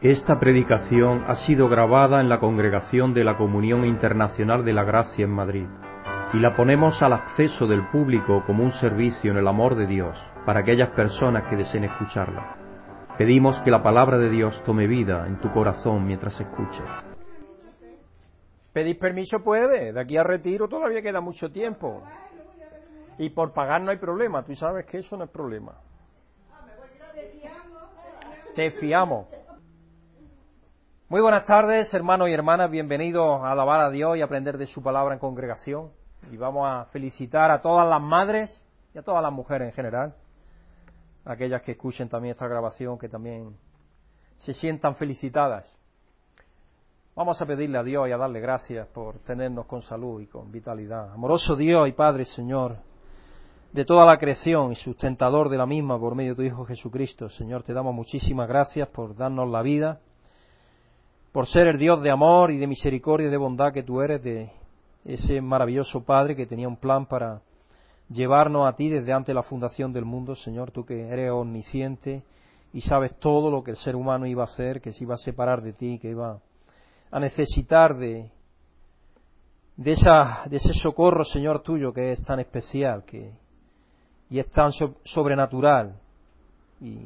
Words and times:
Esta 0.00 0.38
predicación 0.38 1.24
ha 1.26 1.34
sido 1.34 1.68
grabada 1.68 2.20
en 2.20 2.28
la 2.28 2.38
Congregación 2.38 3.14
de 3.14 3.24
la 3.24 3.36
Comunión 3.36 3.84
Internacional 3.84 4.64
de 4.64 4.72
la 4.72 4.84
Gracia 4.84 5.24
en 5.24 5.32
Madrid 5.32 5.66
y 6.32 6.38
la 6.38 6.54
ponemos 6.54 7.02
al 7.02 7.14
acceso 7.14 7.66
del 7.66 7.84
público 7.88 8.44
como 8.46 8.62
un 8.62 8.70
servicio 8.70 9.32
en 9.32 9.38
el 9.38 9.48
amor 9.48 9.74
de 9.74 9.88
Dios 9.88 10.16
para 10.46 10.60
aquellas 10.60 10.90
personas 10.90 11.48
que 11.48 11.56
deseen 11.56 11.82
escucharla. 11.82 12.56
Pedimos 13.18 13.60
que 13.62 13.72
la 13.72 13.82
palabra 13.82 14.18
de 14.18 14.30
Dios 14.30 14.62
tome 14.62 14.86
vida 14.86 15.26
en 15.26 15.40
tu 15.40 15.50
corazón 15.50 16.06
mientras 16.06 16.40
escuches. 16.40 16.86
Pedir 18.72 19.00
permiso 19.00 19.42
puede, 19.42 19.92
de 19.92 20.00
aquí 20.00 20.16
a 20.16 20.22
retiro 20.22 20.68
todavía 20.68 21.02
queda 21.02 21.20
mucho 21.20 21.50
tiempo. 21.50 22.04
Y 23.18 23.30
por 23.30 23.52
pagar 23.52 23.82
no 23.82 23.90
hay 23.90 23.98
problema, 23.98 24.44
tú 24.44 24.54
sabes 24.54 24.86
que 24.86 24.98
eso 24.98 25.16
no 25.16 25.24
es 25.24 25.30
problema. 25.30 25.72
Te 28.54 28.70
fiamos. 28.70 29.37
Muy 31.10 31.22
buenas 31.22 31.44
tardes, 31.44 31.94
hermanos 31.94 32.28
y 32.28 32.34
hermanas, 32.34 32.70
bienvenidos 32.70 33.40
a 33.42 33.52
alabar 33.52 33.80
a 33.80 33.88
Dios 33.88 34.18
y 34.18 34.20
aprender 34.20 34.58
de 34.58 34.66
su 34.66 34.82
palabra 34.82 35.14
en 35.14 35.18
congregación. 35.18 35.90
Y 36.30 36.36
vamos 36.36 36.68
a 36.68 36.84
felicitar 36.84 37.50
a 37.50 37.62
todas 37.62 37.88
las 37.88 38.02
madres 38.02 38.62
y 38.94 38.98
a 38.98 39.02
todas 39.02 39.22
las 39.22 39.32
mujeres 39.32 39.68
en 39.68 39.72
general, 39.72 40.14
aquellas 41.24 41.62
que 41.62 41.72
escuchen 41.72 42.10
también 42.10 42.32
esta 42.32 42.46
grabación, 42.46 42.98
que 42.98 43.08
también 43.08 43.56
se 44.36 44.52
sientan 44.52 44.94
felicitadas. 44.94 45.78
Vamos 47.16 47.40
a 47.40 47.46
pedirle 47.46 47.78
a 47.78 47.82
Dios 47.82 48.06
y 48.06 48.12
a 48.12 48.18
darle 48.18 48.40
gracias 48.40 48.86
por 48.88 49.18
tenernos 49.20 49.64
con 49.64 49.80
salud 49.80 50.20
y 50.20 50.26
con 50.26 50.52
vitalidad. 50.52 51.10
Amoroso 51.14 51.56
Dios 51.56 51.88
y 51.88 51.92
Padre 51.92 52.26
Señor, 52.26 52.76
de 53.72 53.86
toda 53.86 54.04
la 54.04 54.18
creación 54.18 54.72
y 54.72 54.76
sustentador 54.76 55.48
de 55.48 55.56
la 55.56 55.64
misma 55.64 55.98
por 55.98 56.14
medio 56.14 56.32
de 56.32 56.36
tu 56.36 56.42
Hijo 56.42 56.66
Jesucristo, 56.66 57.30
Señor, 57.30 57.62
te 57.62 57.72
damos 57.72 57.94
muchísimas 57.94 58.46
gracias 58.46 58.88
por 58.88 59.16
darnos 59.16 59.48
la 59.48 59.62
vida 59.62 60.02
por 61.38 61.46
ser 61.46 61.68
el 61.68 61.78
Dios 61.78 62.02
de 62.02 62.10
amor 62.10 62.50
y 62.50 62.58
de 62.58 62.66
misericordia 62.66 63.28
y 63.28 63.30
de 63.30 63.36
bondad 63.36 63.72
que 63.72 63.84
tú 63.84 64.00
eres, 64.00 64.20
de 64.24 64.50
ese 65.04 65.40
maravilloso 65.40 66.02
Padre 66.02 66.34
que 66.34 66.46
tenía 66.46 66.66
un 66.66 66.76
plan 66.76 67.06
para 67.06 67.42
llevarnos 68.10 68.68
a 68.68 68.74
ti 68.74 68.88
desde 68.88 69.12
antes 69.12 69.28
de 69.28 69.34
la 69.34 69.44
fundación 69.44 69.92
del 69.92 70.04
mundo, 70.04 70.34
Señor, 70.34 70.72
tú 70.72 70.84
que 70.84 71.06
eres 71.06 71.30
omnisciente 71.30 72.24
y 72.72 72.80
sabes 72.80 73.16
todo 73.20 73.52
lo 73.52 73.62
que 73.62 73.70
el 73.70 73.76
ser 73.76 73.94
humano 73.94 74.26
iba 74.26 74.42
a 74.42 74.46
hacer, 74.46 74.80
que 74.80 74.90
se 74.90 75.04
iba 75.04 75.14
a 75.14 75.16
separar 75.16 75.62
de 75.62 75.72
ti, 75.72 76.00
que 76.00 76.10
iba 76.10 76.40
a 77.08 77.20
necesitar 77.20 77.96
de, 77.96 78.32
de, 79.76 79.92
esa, 79.92 80.42
de 80.50 80.56
ese 80.56 80.74
socorro, 80.74 81.22
Señor, 81.22 81.62
tuyo 81.62 81.92
que 81.92 82.10
es 82.10 82.20
tan 82.24 82.40
especial 82.40 83.04
que, 83.04 83.30
y 84.28 84.40
es 84.40 84.48
tan 84.50 84.72
sobrenatural 84.72 86.00
y 86.80 86.98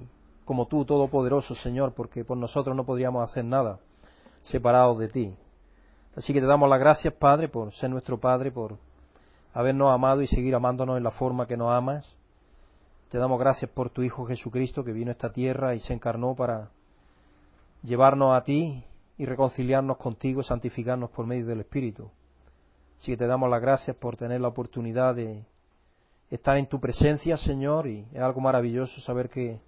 como 0.47 0.69
tú, 0.69 0.87
todopoderoso, 0.87 1.55
Señor, 1.55 1.93
porque 1.93 2.25
por 2.25 2.39
nosotros 2.39 2.75
no 2.75 2.87
podríamos 2.87 3.23
hacer 3.23 3.45
nada 3.45 3.79
separados 4.43 4.99
de 4.99 5.09
ti. 5.09 5.35
Así 6.17 6.33
que 6.33 6.41
te 6.41 6.47
damos 6.47 6.69
las 6.69 6.79
gracias, 6.79 7.15
Padre, 7.15 7.49
por 7.49 7.73
ser 7.73 7.91
nuestro 7.91 8.19
Padre, 8.19 8.51
por 8.51 8.77
habernos 9.55 9.93
amado 9.93 10.23
y 10.23 10.27
seguir 10.27 10.55
amándonos 10.55 10.97
en 10.97 11.05
la 11.05 11.11
forma 11.11 11.47
que 11.47 11.57
nos 11.57 11.73
amas. 11.73 12.17
Te 13.09 13.19
damos 13.19 13.39
gracias 13.39 13.71
por 13.71 13.91
tu 13.91 14.03
Hijo 14.03 14.27
Jesucristo 14.27 14.85
que 14.85 14.93
vino 14.93 15.11
a 15.11 15.13
esta 15.13 15.33
tierra 15.33 15.75
y 15.75 15.81
se 15.81 15.95
encarnó 15.95 16.35
para 16.35 16.71
llevarnos 17.83 18.37
a 18.37 18.43
ti 18.43 18.85
y 19.19 19.27
reconciliarnos 19.27 19.97
contigo, 19.97 20.43
santificarnos 20.43 21.11
por 21.11 21.27
medio 21.27 21.47
del 21.47 21.61
Espíritu. 21.61 22.11
Así 22.99 23.13
que 23.13 23.17
te 23.17 23.27
damos 23.27 23.51
las 23.51 23.61
gracias 23.61 23.97
por 23.97 24.17
tener 24.17 24.41
la 24.41 24.49
oportunidad 24.49 25.15
de 25.15 25.45
estar 26.31 26.57
en 26.57 26.67
tu 26.67 26.81
presencia, 26.81 27.37
Señor, 27.37 27.87
y 27.87 28.07
es 28.13 28.21
algo 28.21 28.41
maravilloso 28.41 29.01
saber 29.01 29.29
que 29.29 29.61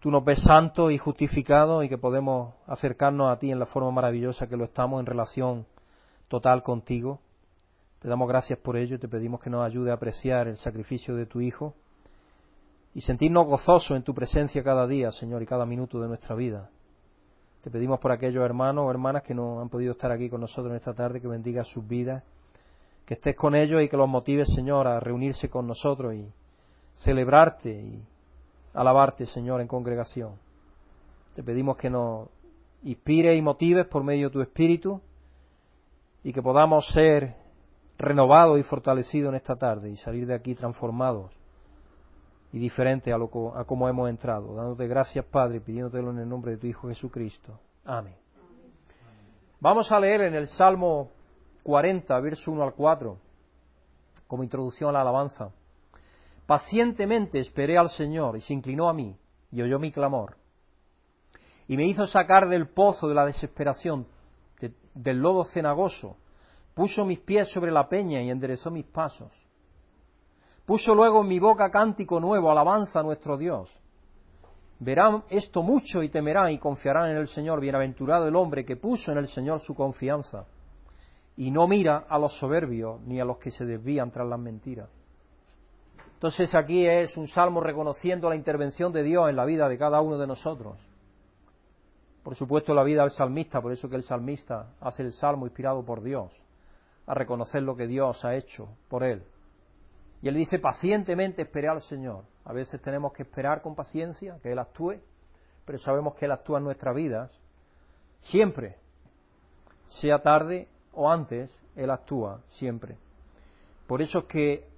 tú 0.00 0.10
nos 0.10 0.24
ves 0.24 0.42
santos 0.42 0.92
y 0.92 0.98
justificados 0.98 1.84
y 1.84 1.88
que 1.88 1.98
podemos 1.98 2.54
acercarnos 2.66 3.30
a 3.30 3.38
ti 3.38 3.50
en 3.50 3.58
la 3.58 3.66
forma 3.66 3.90
maravillosa 3.90 4.48
que 4.48 4.56
lo 4.56 4.64
estamos 4.64 5.00
en 5.00 5.06
relación 5.06 5.66
total 6.28 6.62
contigo. 6.62 7.20
Te 8.00 8.08
damos 8.08 8.28
gracias 8.28 8.58
por 8.58 8.76
ello 8.76 8.96
y 8.96 8.98
te 8.98 9.08
pedimos 9.08 9.40
que 9.40 9.50
nos 9.50 9.64
ayude 9.64 9.90
a 9.90 9.94
apreciar 9.94 10.48
el 10.48 10.56
sacrificio 10.56 11.16
de 11.16 11.26
tu 11.26 11.40
Hijo 11.40 11.74
y 12.94 13.00
sentirnos 13.00 13.46
gozosos 13.46 13.96
en 13.96 14.02
tu 14.02 14.14
presencia 14.14 14.62
cada 14.62 14.86
día, 14.86 15.10
Señor, 15.10 15.42
y 15.42 15.46
cada 15.46 15.66
minuto 15.66 16.00
de 16.00 16.08
nuestra 16.08 16.34
vida. 16.34 16.70
Te 17.62 17.70
pedimos 17.70 17.98
por 17.98 18.12
aquellos 18.12 18.44
hermanos 18.44 18.84
o 18.86 18.90
hermanas 18.90 19.22
que 19.22 19.34
no 19.34 19.60
han 19.60 19.68
podido 19.68 19.92
estar 19.92 20.12
aquí 20.12 20.30
con 20.30 20.40
nosotros 20.40 20.70
en 20.70 20.76
esta 20.76 20.94
tarde, 20.94 21.20
que 21.20 21.28
bendiga 21.28 21.64
sus 21.64 21.86
vidas, 21.86 22.22
que 23.04 23.14
estés 23.14 23.34
con 23.34 23.54
ellos 23.54 23.82
y 23.82 23.88
que 23.88 23.96
los 23.96 24.08
motives, 24.08 24.52
Señor, 24.54 24.86
a 24.86 25.00
reunirse 25.00 25.50
con 25.50 25.66
nosotros 25.66 26.14
y 26.14 26.32
celebrarte 26.94 27.70
y 27.70 28.02
alabarte, 28.76 29.24
Señor, 29.24 29.60
en 29.60 29.66
congregación. 29.66 30.38
Te 31.34 31.42
pedimos 31.42 31.76
que 31.76 31.90
nos 31.90 32.28
inspires 32.82 33.36
y 33.36 33.42
motives 33.42 33.86
por 33.86 34.04
medio 34.04 34.28
de 34.28 34.32
tu 34.32 34.40
Espíritu 34.40 35.00
y 36.22 36.32
que 36.32 36.42
podamos 36.42 36.86
ser 36.86 37.34
renovados 37.98 38.58
y 38.60 38.62
fortalecidos 38.62 39.30
en 39.30 39.36
esta 39.36 39.56
tarde 39.56 39.90
y 39.90 39.96
salir 39.96 40.26
de 40.26 40.34
aquí 40.34 40.54
transformados 40.54 41.32
y 42.52 42.58
diferentes 42.58 43.12
a, 43.12 43.16
a 43.16 43.64
como 43.64 43.88
hemos 43.88 44.08
entrado. 44.08 44.54
Dándote 44.54 44.86
gracias, 44.86 45.24
Padre, 45.24 45.60
pidiéndotelo 45.60 46.10
en 46.10 46.18
el 46.18 46.28
nombre 46.28 46.52
de 46.52 46.58
tu 46.58 46.66
Hijo 46.66 46.88
Jesucristo. 46.88 47.58
Amén. 47.84 48.14
Vamos 49.58 49.90
a 49.90 49.98
leer 49.98 50.20
en 50.22 50.34
el 50.34 50.46
Salmo 50.46 51.10
40, 51.62 52.20
verso 52.20 52.52
1 52.52 52.62
al 52.62 52.74
4, 52.74 53.18
como 54.26 54.44
introducción 54.44 54.90
a 54.90 54.92
la 54.92 55.00
alabanza. 55.00 55.50
Pacientemente 56.46 57.40
esperé 57.40 57.76
al 57.76 57.90
Señor 57.90 58.36
y 58.36 58.40
se 58.40 58.54
inclinó 58.54 58.88
a 58.88 58.92
mí 58.92 59.18
y 59.50 59.62
oyó 59.62 59.78
mi 59.78 59.90
clamor. 59.90 60.36
Y 61.66 61.76
me 61.76 61.84
hizo 61.84 62.06
sacar 62.06 62.48
del 62.48 62.68
pozo 62.68 63.08
de 63.08 63.14
la 63.14 63.26
desesperación, 63.26 64.06
del 64.94 65.18
lodo 65.18 65.44
cenagoso. 65.44 66.16
Puso 66.74 67.04
mis 67.04 67.18
pies 67.18 67.50
sobre 67.50 67.72
la 67.72 67.88
peña 67.88 68.22
y 68.22 68.30
enderezó 68.30 68.70
mis 68.70 68.84
pasos. 68.84 69.32
Puso 70.64 70.94
luego 70.94 71.22
en 71.22 71.28
mi 71.28 71.38
boca 71.38 71.70
cántico 71.70 72.20
nuevo, 72.20 72.50
alabanza 72.50 73.00
a 73.00 73.02
nuestro 73.02 73.36
Dios. 73.36 73.80
Verán 74.78 75.24
esto 75.30 75.62
mucho 75.62 76.02
y 76.02 76.08
temerán 76.08 76.52
y 76.52 76.58
confiarán 76.58 77.10
en 77.10 77.16
el 77.16 77.28
Señor. 77.28 77.60
Bienaventurado 77.60 78.28
el 78.28 78.36
hombre 78.36 78.64
que 78.64 78.76
puso 78.76 79.10
en 79.10 79.18
el 79.18 79.26
Señor 79.26 79.60
su 79.60 79.74
confianza 79.74 80.46
y 81.36 81.50
no 81.50 81.66
mira 81.66 82.04
a 82.08 82.18
los 82.18 82.34
soberbios 82.34 83.00
ni 83.02 83.20
a 83.20 83.24
los 83.24 83.38
que 83.38 83.50
se 83.50 83.64
desvían 83.64 84.10
tras 84.10 84.28
las 84.28 84.38
mentiras. 84.38 84.88
Entonces 86.16 86.54
aquí 86.54 86.86
es 86.86 87.18
un 87.18 87.28
salmo 87.28 87.60
reconociendo 87.60 88.30
la 88.30 88.36
intervención 88.36 88.90
de 88.90 89.02
Dios 89.02 89.28
en 89.28 89.36
la 89.36 89.44
vida 89.44 89.68
de 89.68 89.76
cada 89.76 90.00
uno 90.00 90.16
de 90.16 90.26
nosotros. 90.26 90.78
Por 92.22 92.34
supuesto 92.34 92.72
la 92.72 92.84
vida 92.84 93.02
del 93.02 93.10
salmista, 93.10 93.60
por 93.60 93.70
eso 93.70 93.90
que 93.90 93.96
el 93.96 94.02
salmista 94.02 94.72
hace 94.80 95.02
el 95.02 95.12
salmo 95.12 95.44
inspirado 95.44 95.84
por 95.84 96.02
Dios, 96.02 96.32
a 97.06 97.12
reconocer 97.12 97.62
lo 97.62 97.76
que 97.76 97.86
Dios 97.86 98.24
ha 98.24 98.34
hecho 98.34 98.66
por 98.88 99.04
él. 99.04 99.22
Y 100.22 100.28
él 100.28 100.34
dice, 100.34 100.58
pacientemente 100.58 101.42
esperé 101.42 101.68
al 101.68 101.82
Señor. 101.82 102.24
A 102.46 102.54
veces 102.54 102.80
tenemos 102.80 103.12
que 103.12 103.22
esperar 103.22 103.60
con 103.60 103.74
paciencia, 103.74 104.38
que 104.42 104.52
Él 104.52 104.58
actúe, 104.58 104.94
pero 105.66 105.76
sabemos 105.76 106.14
que 106.14 106.24
Él 106.24 106.32
actúa 106.32 106.58
en 106.58 106.64
nuestras 106.64 106.96
vidas. 106.96 107.30
Siempre, 108.20 108.78
sea 109.88 110.22
tarde 110.22 110.66
o 110.94 111.10
antes, 111.10 111.50
Él 111.76 111.90
actúa, 111.90 112.40
siempre. 112.48 112.96
Por 113.86 114.00
eso 114.00 114.20
es 114.20 114.24
que 114.24 114.75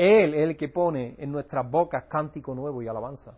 él 0.00 0.32
es 0.32 0.48
el 0.48 0.56
que 0.56 0.70
pone 0.70 1.14
en 1.18 1.30
nuestras 1.30 1.70
bocas 1.70 2.04
cántico 2.04 2.54
nuevo 2.54 2.80
y 2.80 2.88
alabanza. 2.88 3.36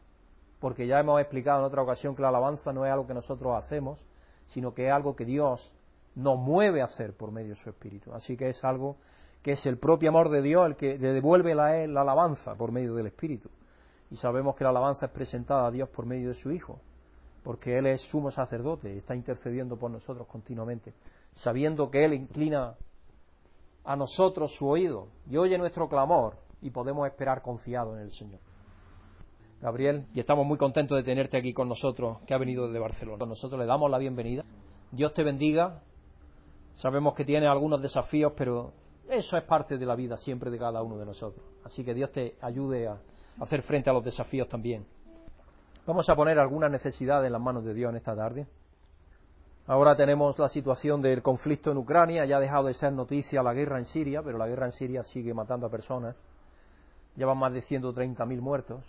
Porque 0.60 0.86
ya 0.86 1.00
hemos 1.00 1.20
explicado 1.20 1.58
en 1.58 1.64
otra 1.64 1.82
ocasión 1.82 2.14
que 2.14 2.22
la 2.22 2.28
alabanza 2.28 2.72
no 2.72 2.86
es 2.86 2.92
algo 2.92 3.04
que 3.04 3.14
nosotros 3.14 3.56
hacemos, 3.56 3.98
sino 4.46 4.72
que 4.72 4.86
es 4.86 4.92
algo 4.92 5.16
que 5.16 5.24
Dios 5.24 5.74
nos 6.14 6.38
mueve 6.38 6.80
a 6.80 6.84
hacer 6.84 7.16
por 7.16 7.32
medio 7.32 7.48
de 7.48 7.56
su 7.56 7.68
Espíritu. 7.68 8.12
Así 8.12 8.36
que 8.36 8.48
es 8.48 8.62
algo 8.62 8.96
que 9.42 9.52
es 9.52 9.66
el 9.66 9.76
propio 9.76 10.10
amor 10.10 10.28
de 10.28 10.40
Dios 10.40 10.64
el 10.66 10.76
que 10.76 10.98
devuelve 10.98 11.52
la, 11.56 11.84
la 11.88 12.02
alabanza 12.02 12.54
por 12.54 12.70
medio 12.70 12.94
del 12.94 13.08
Espíritu. 13.08 13.50
Y 14.12 14.16
sabemos 14.16 14.54
que 14.54 14.62
la 14.62 14.70
alabanza 14.70 15.06
es 15.06 15.12
presentada 15.12 15.66
a 15.66 15.70
Dios 15.72 15.88
por 15.88 16.06
medio 16.06 16.28
de 16.28 16.34
su 16.34 16.52
Hijo, 16.52 16.78
porque 17.42 17.76
Él 17.76 17.86
es 17.86 18.02
sumo 18.02 18.30
sacerdote, 18.30 18.96
está 18.96 19.16
intercediendo 19.16 19.76
por 19.76 19.90
nosotros 19.90 20.28
continuamente, 20.28 20.94
sabiendo 21.34 21.90
que 21.90 22.04
Él 22.04 22.14
inclina 22.14 22.76
a 23.82 23.96
nosotros 23.96 24.54
su 24.54 24.68
oído 24.68 25.08
y 25.28 25.36
oye 25.38 25.58
nuestro 25.58 25.88
clamor 25.88 26.36
y 26.62 26.70
podemos 26.70 27.06
esperar 27.06 27.42
confiado 27.42 27.96
en 27.96 28.02
el 28.02 28.10
Señor. 28.10 28.40
Gabriel, 29.60 30.06
y 30.14 30.20
estamos 30.20 30.46
muy 30.46 30.58
contentos 30.58 30.96
de 30.96 31.04
tenerte 31.04 31.36
aquí 31.36 31.52
con 31.52 31.68
nosotros, 31.68 32.18
que 32.26 32.34
ha 32.34 32.38
venido 32.38 32.66
desde 32.66 32.80
Barcelona. 32.80 33.26
Nosotros 33.26 33.60
le 33.60 33.66
damos 33.66 33.90
la 33.90 33.98
bienvenida. 33.98 34.44
Dios 34.90 35.14
te 35.14 35.22
bendiga. 35.22 35.82
Sabemos 36.74 37.14
que 37.14 37.24
tiene 37.24 37.46
algunos 37.46 37.80
desafíos, 37.80 38.32
pero 38.36 38.72
eso 39.08 39.36
es 39.36 39.44
parte 39.44 39.78
de 39.78 39.86
la 39.86 39.94
vida 39.94 40.16
siempre 40.16 40.50
de 40.50 40.58
cada 40.58 40.82
uno 40.82 40.96
de 40.96 41.06
nosotros. 41.06 41.44
Así 41.64 41.84
que 41.84 41.94
Dios 41.94 42.10
te 42.10 42.36
ayude 42.40 42.88
a 42.88 42.98
hacer 43.40 43.62
frente 43.62 43.90
a 43.90 43.92
los 43.92 44.04
desafíos 44.04 44.48
también. 44.48 44.84
Vamos 45.86 46.08
a 46.08 46.16
poner 46.16 46.38
alguna 46.38 46.68
necesidad 46.68 47.24
en 47.24 47.32
las 47.32 47.40
manos 47.40 47.64
de 47.64 47.74
Dios 47.74 47.90
en 47.90 47.96
esta 47.96 48.16
tarde. 48.16 48.46
Ahora 49.66 49.94
tenemos 49.94 50.38
la 50.40 50.48
situación 50.48 51.00
del 51.02 51.22
conflicto 51.22 51.70
en 51.70 51.78
Ucrania, 51.78 52.24
ya 52.24 52.38
ha 52.38 52.40
dejado 52.40 52.66
de 52.66 52.74
ser 52.74 52.92
noticia 52.92 53.44
la 53.44 53.54
guerra 53.54 53.78
en 53.78 53.84
Siria, 53.84 54.22
pero 54.22 54.38
la 54.38 54.48
guerra 54.48 54.66
en 54.66 54.72
Siria 54.72 55.04
sigue 55.04 55.32
matando 55.34 55.66
a 55.66 55.70
personas. 55.70 56.16
Llevan 57.16 57.38
más 57.38 57.52
de 57.52 57.60
130.000 57.60 58.40
muertos. 58.40 58.84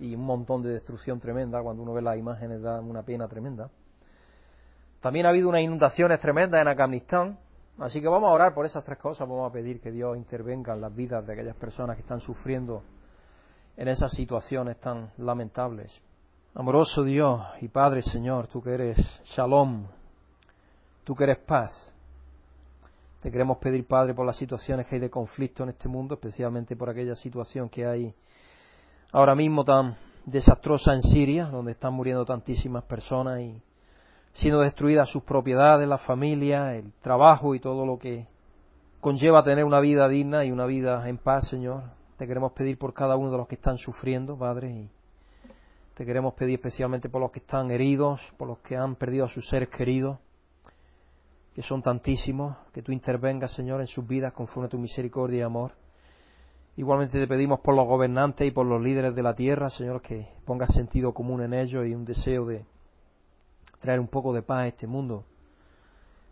y 0.00 0.14
un 0.14 0.24
montón 0.24 0.62
de 0.62 0.70
destrucción 0.70 1.20
tremenda. 1.20 1.62
Cuando 1.62 1.82
uno 1.82 1.92
ve 1.92 2.00
las 2.00 2.16
imágenes 2.16 2.62
da 2.62 2.80
una 2.80 3.02
pena 3.02 3.28
tremenda. 3.28 3.68
También 5.00 5.26
ha 5.26 5.30
habido 5.30 5.48
unas 5.48 5.60
inundaciones 5.60 6.18
tremendas 6.20 6.62
en 6.62 6.68
Afganistán. 6.68 7.38
Así 7.78 8.00
que 8.00 8.08
vamos 8.08 8.30
a 8.30 8.32
orar 8.32 8.54
por 8.54 8.64
esas 8.64 8.84
tres 8.84 8.98
cosas. 8.98 9.28
Vamos 9.28 9.50
a 9.50 9.52
pedir 9.52 9.80
que 9.80 9.90
Dios 9.90 10.16
intervenga 10.16 10.72
en 10.72 10.80
las 10.80 10.94
vidas 10.94 11.26
de 11.26 11.32
aquellas 11.32 11.56
personas 11.56 11.96
que 11.96 12.02
están 12.02 12.20
sufriendo 12.20 12.82
en 13.76 13.88
esas 13.88 14.12
situaciones 14.12 14.78
tan 14.78 15.10
lamentables. 15.18 16.02
Amoroso 16.54 17.02
Dios 17.02 17.40
y 17.60 17.68
Padre 17.68 18.02
Señor, 18.02 18.46
tú 18.46 18.62
que 18.62 18.74
eres 18.74 19.22
Shalom, 19.24 19.86
tú 21.04 21.14
que 21.14 21.24
eres 21.24 21.38
paz. 21.38 21.91
Te 23.22 23.30
queremos 23.30 23.58
pedir, 23.58 23.86
Padre, 23.86 24.14
por 24.14 24.26
las 24.26 24.34
situaciones 24.34 24.84
que 24.88 24.96
hay 24.96 25.00
de 25.00 25.08
conflicto 25.08 25.62
en 25.62 25.68
este 25.68 25.88
mundo, 25.88 26.14
especialmente 26.14 26.74
por 26.74 26.90
aquella 26.90 27.14
situación 27.14 27.68
que 27.68 27.86
hay 27.86 28.12
ahora 29.12 29.36
mismo 29.36 29.64
tan 29.64 29.96
desastrosa 30.26 30.92
en 30.92 31.02
Siria, 31.02 31.46
donde 31.46 31.70
están 31.70 31.94
muriendo 31.94 32.24
tantísimas 32.24 32.82
personas 32.82 33.40
y 33.40 33.62
siendo 34.32 34.58
destruidas 34.58 35.08
sus 35.08 35.22
propiedades, 35.22 35.88
la 35.88 35.98
familia, 35.98 36.74
el 36.74 36.92
trabajo 36.94 37.54
y 37.54 37.60
todo 37.60 37.86
lo 37.86 37.96
que 37.96 38.26
conlleva 39.00 39.44
tener 39.44 39.64
una 39.64 39.78
vida 39.78 40.08
digna 40.08 40.44
y 40.44 40.50
una 40.50 40.66
vida 40.66 41.08
en 41.08 41.16
paz, 41.16 41.46
Señor. 41.46 41.84
Te 42.16 42.26
queremos 42.26 42.50
pedir 42.54 42.76
por 42.76 42.92
cada 42.92 43.16
uno 43.16 43.30
de 43.30 43.36
los 43.36 43.46
que 43.46 43.54
están 43.54 43.78
sufriendo, 43.78 44.36
Padre, 44.36 44.68
y 44.68 44.90
te 45.94 46.04
queremos 46.04 46.34
pedir 46.34 46.54
especialmente 46.54 47.08
por 47.08 47.20
los 47.20 47.30
que 47.30 47.38
están 47.38 47.70
heridos, 47.70 48.32
por 48.36 48.48
los 48.48 48.58
que 48.58 48.76
han 48.76 48.96
perdido 48.96 49.26
a 49.26 49.28
sus 49.28 49.48
seres 49.48 49.68
queridos, 49.68 50.18
que 51.54 51.62
son 51.62 51.82
tantísimos, 51.82 52.56
que 52.72 52.82
tú 52.82 52.92
intervengas, 52.92 53.52
Señor, 53.52 53.80
en 53.80 53.86
sus 53.86 54.06
vidas 54.06 54.32
conforme 54.32 54.66
a 54.66 54.70
tu 54.70 54.78
misericordia 54.78 55.40
y 55.40 55.42
amor. 55.42 55.72
Igualmente 56.76 57.18
te 57.18 57.26
pedimos 57.26 57.60
por 57.60 57.74
los 57.74 57.86
gobernantes 57.86 58.48
y 58.48 58.50
por 58.50 58.66
los 58.66 58.82
líderes 58.82 59.14
de 59.14 59.22
la 59.22 59.34
tierra, 59.34 59.68
Señor, 59.68 60.00
que 60.00 60.28
pongas 60.46 60.72
sentido 60.72 61.12
común 61.12 61.42
en 61.42 61.52
ellos 61.52 61.86
y 61.86 61.94
un 61.94 62.04
deseo 62.04 62.46
de 62.46 62.64
traer 63.78 64.00
un 64.00 64.08
poco 64.08 64.32
de 64.32 64.42
paz 64.42 64.58
a 64.60 64.66
este 64.68 64.86
mundo 64.86 65.24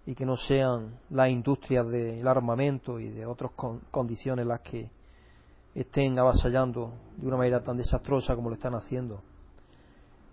y 0.06 0.14
que 0.14 0.24
no 0.24 0.36
sean 0.36 0.98
las 1.10 1.28
industrias 1.28 1.86
del 1.90 2.26
armamento 2.26 2.98
y 2.98 3.10
de 3.10 3.26
otras 3.26 3.52
condiciones 3.90 4.46
las 4.46 4.60
que 4.60 4.90
estén 5.74 6.18
avasallando 6.18 6.92
de 7.16 7.26
una 7.26 7.36
manera 7.36 7.62
tan 7.62 7.76
desastrosa 7.76 8.34
como 8.34 8.48
lo 8.48 8.54
están 8.54 8.74
haciendo. 8.74 9.22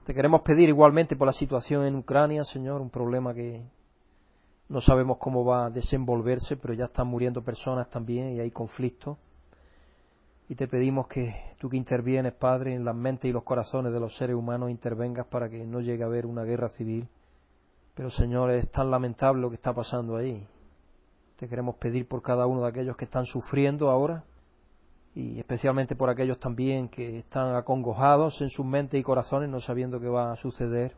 Te 0.05 0.13
queremos 0.13 0.41
pedir 0.41 0.69
igualmente 0.69 1.17
por 1.17 1.27
la 1.27 1.33
situación 1.33 1.85
en 1.85 1.95
Ucrania, 1.95 2.45
Señor, 2.45 2.79
un 2.79 2.89
problema 2.89 3.33
que 3.33 3.61
no 4.69 4.81
sabemos 4.81 5.17
cómo 5.17 5.45
va 5.45 5.65
a 5.65 5.69
desenvolverse, 5.69 6.57
pero 6.57 6.73
ya 6.73 6.85
están 6.85 7.07
muriendo 7.07 7.43
personas 7.43 7.89
también 7.89 8.33
y 8.33 8.39
hay 8.39 8.51
conflictos 8.51 9.17
y 10.49 10.55
te 10.55 10.67
pedimos 10.67 11.07
que 11.07 11.35
tú 11.59 11.69
que 11.69 11.75
intervienes, 11.75 12.33
Padre, 12.33 12.73
en 12.73 12.85
las 12.85 12.95
mentes 12.95 13.29
y 13.29 13.33
los 13.33 13.43
corazones 13.43 13.91
de 13.91 13.99
los 13.99 14.15
seres 14.15 14.35
humanos, 14.35 14.69
intervengas 14.69 15.27
para 15.27 15.49
que 15.49 15.65
no 15.65 15.81
llegue 15.81 16.03
a 16.03 16.05
haber 16.05 16.25
una 16.25 16.43
guerra 16.43 16.69
civil. 16.69 17.07
Pero, 17.93 18.09
Señor, 18.09 18.51
es 18.51 18.69
tan 18.71 18.89
lamentable 18.89 19.41
lo 19.41 19.49
que 19.49 19.55
está 19.55 19.73
pasando 19.73 20.15
ahí. 20.15 20.47
Te 21.35 21.49
queremos 21.49 21.75
pedir 21.75 22.07
por 22.07 22.21
cada 22.21 22.47
uno 22.47 22.61
de 22.61 22.69
aquellos 22.69 22.95
que 22.95 23.05
están 23.05 23.25
sufriendo 23.25 23.89
ahora 23.89 24.23
y 25.13 25.37
especialmente 25.37 25.95
por 25.95 26.09
aquellos 26.09 26.39
también 26.39 26.87
que 26.87 27.19
están 27.19 27.55
acongojados 27.55 28.41
en 28.41 28.49
sus 28.49 28.65
mentes 28.65 28.99
y 28.99 29.03
corazones 29.03 29.49
no 29.49 29.59
sabiendo 29.59 29.99
qué 29.99 30.07
va 30.07 30.31
a 30.31 30.35
suceder. 30.37 30.95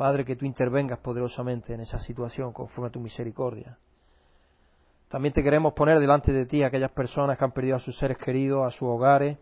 Padre, 0.00 0.24
que 0.24 0.34
tú 0.34 0.46
intervengas 0.46 0.98
poderosamente 0.98 1.74
en 1.74 1.80
esa 1.80 1.98
situación 1.98 2.54
conforme 2.54 2.88
a 2.88 2.90
tu 2.90 3.00
misericordia. 3.00 3.76
También 5.08 5.34
te 5.34 5.42
queremos 5.42 5.74
poner 5.74 6.00
delante 6.00 6.32
de 6.32 6.46
ti 6.46 6.62
a 6.62 6.68
aquellas 6.68 6.92
personas 6.92 7.36
que 7.36 7.44
han 7.44 7.52
perdido 7.52 7.76
a 7.76 7.80
sus 7.80 7.98
seres 7.98 8.16
queridos, 8.16 8.66
a 8.66 8.70
sus 8.70 8.88
hogares, 8.88 9.36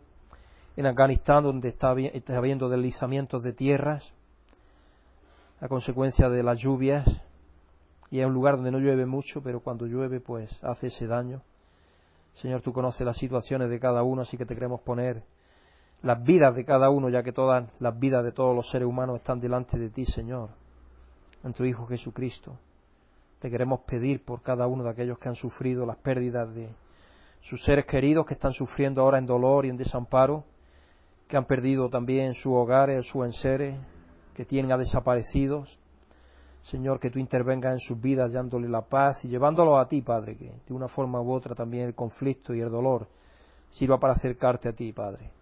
en 0.77 0.87
Afganistán, 0.87 1.45
donde 1.45 1.69
está, 1.69 1.91
habiendo 1.91 2.69
deslizamientos 2.69 3.45
de 3.45 3.53
tierras 3.53 4.13
a 5.61 5.69
consecuencia 5.69 6.29
de 6.29 6.43
las 6.43 6.59
lluvias, 6.59 7.07
y 8.11 8.19
es 8.19 8.27
un 8.27 8.35
lugar 8.35 8.57
donde 8.57 8.73
no 8.73 8.81
llueve 8.81 9.07
mucho, 9.07 9.41
pero 9.41 9.61
cuando 9.61 9.87
llueve, 9.87 10.19
pues 10.19 10.51
hace 10.65 10.89
ese 10.89 11.07
daño. 11.07 11.41
Señor, 12.35 12.63
tú 12.63 12.73
conoces 12.73 13.07
las 13.07 13.17
situaciones 13.17 13.71
de 13.71 13.79
cada 13.79 14.03
uno, 14.03 14.23
así 14.23 14.37
que 14.37 14.45
te 14.45 14.57
queremos 14.57 14.81
poner 14.81 15.23
las 16.03 16.23
vidas 16.23 16.55
de 16.55 16.65
cada 16.65 16.91
uno, 16.91 17.09
ya 17.09 17.23
que 17.23 17.33
todas 17.33 17.69
las 17.81 17.99
vidas 17.99 18.25
de 18.25 18.33
todos 18.33 18.55
los 18.55 18.69
seres 18.69 18.87
humanos 18.87 19.17
están 19.17 19.41
delante 19.41 19.79
de 19.79 19.91
ti, 19.91 20.05
Señor, 20.05 20.51
en 21.43 21.53
tu 21.53 21.65
Hijo 21.65 21.87
Jesucristo. 21.87 22.57
Te 23.41 23.51
queremos 23.51 23.81
pedir 23.81 24.25
por 24.25 24.43
cada 24.43 24.67
uno 24.67 24.85
de 24.85 24.91
aquellos 24.91 25.19
que 25.19 25.29
han 25.29 25.35
sufrido 25.35 25.87
las 25.87 25.97
pérdidas 25.97 26.55
de 26.55 26.69
sus 27.41 27.63
seres 27.63 27.87
queridos, 27.87 28.27
que 28.27 28.35
están 28.35 28.53
sufriendo 28.53 29.03
ahora 29.03 29.19
en 29.19 29.27
dolor 29.27 29.67
y 29.67 29.71
en 29.71 29.77
desamparo, 29.77 30.45
que 31.27 31.37
han 31.37 31.45
perdido 31.45 31.89
también 31.89 32.35
sus 32.35 32.53
hogares, 32.53 33.07
sus 33.07 33.25
enseres, 33.25 33.77
que 34.35 34.45
tienen 34.45 34.73
a 34.73 34.79
desaparecidos. 34.79 35.79
Señor, 36.63 37.01
que 37.01 37.11
tú 37.11 37.19
intervengas 37.19 37.73
en 37.73 37.81
sus 37.81 38.01
vidas, 38.01 38.33
dándole 38.33 38.69
la 38.69 38.83
paz 38.83 39.25
y 39.25 39.29
llevándolos 39.29 39.81
a 39.81 39.89
ti, 39.89 40.03
Padre, 40.03 40.37
que 40.37 40.53
de 40.67 40.75
una 40.75 40.89
forma 40.89 41.21
u 41.21 41.33
otra 41.33 41.55
también 41.55 41.87
el 41.87 41.95
conflicto 41.95 42.55
y 42.55 42.61
el 42.61 42.71
dolor 42.71 43.09
sirva 43.71 43.99
para 43.99 44.15
acercarte 44.15 44.69
a 44.69 44.73
ti, 44.73 44.93
Padre. 44.93 45.38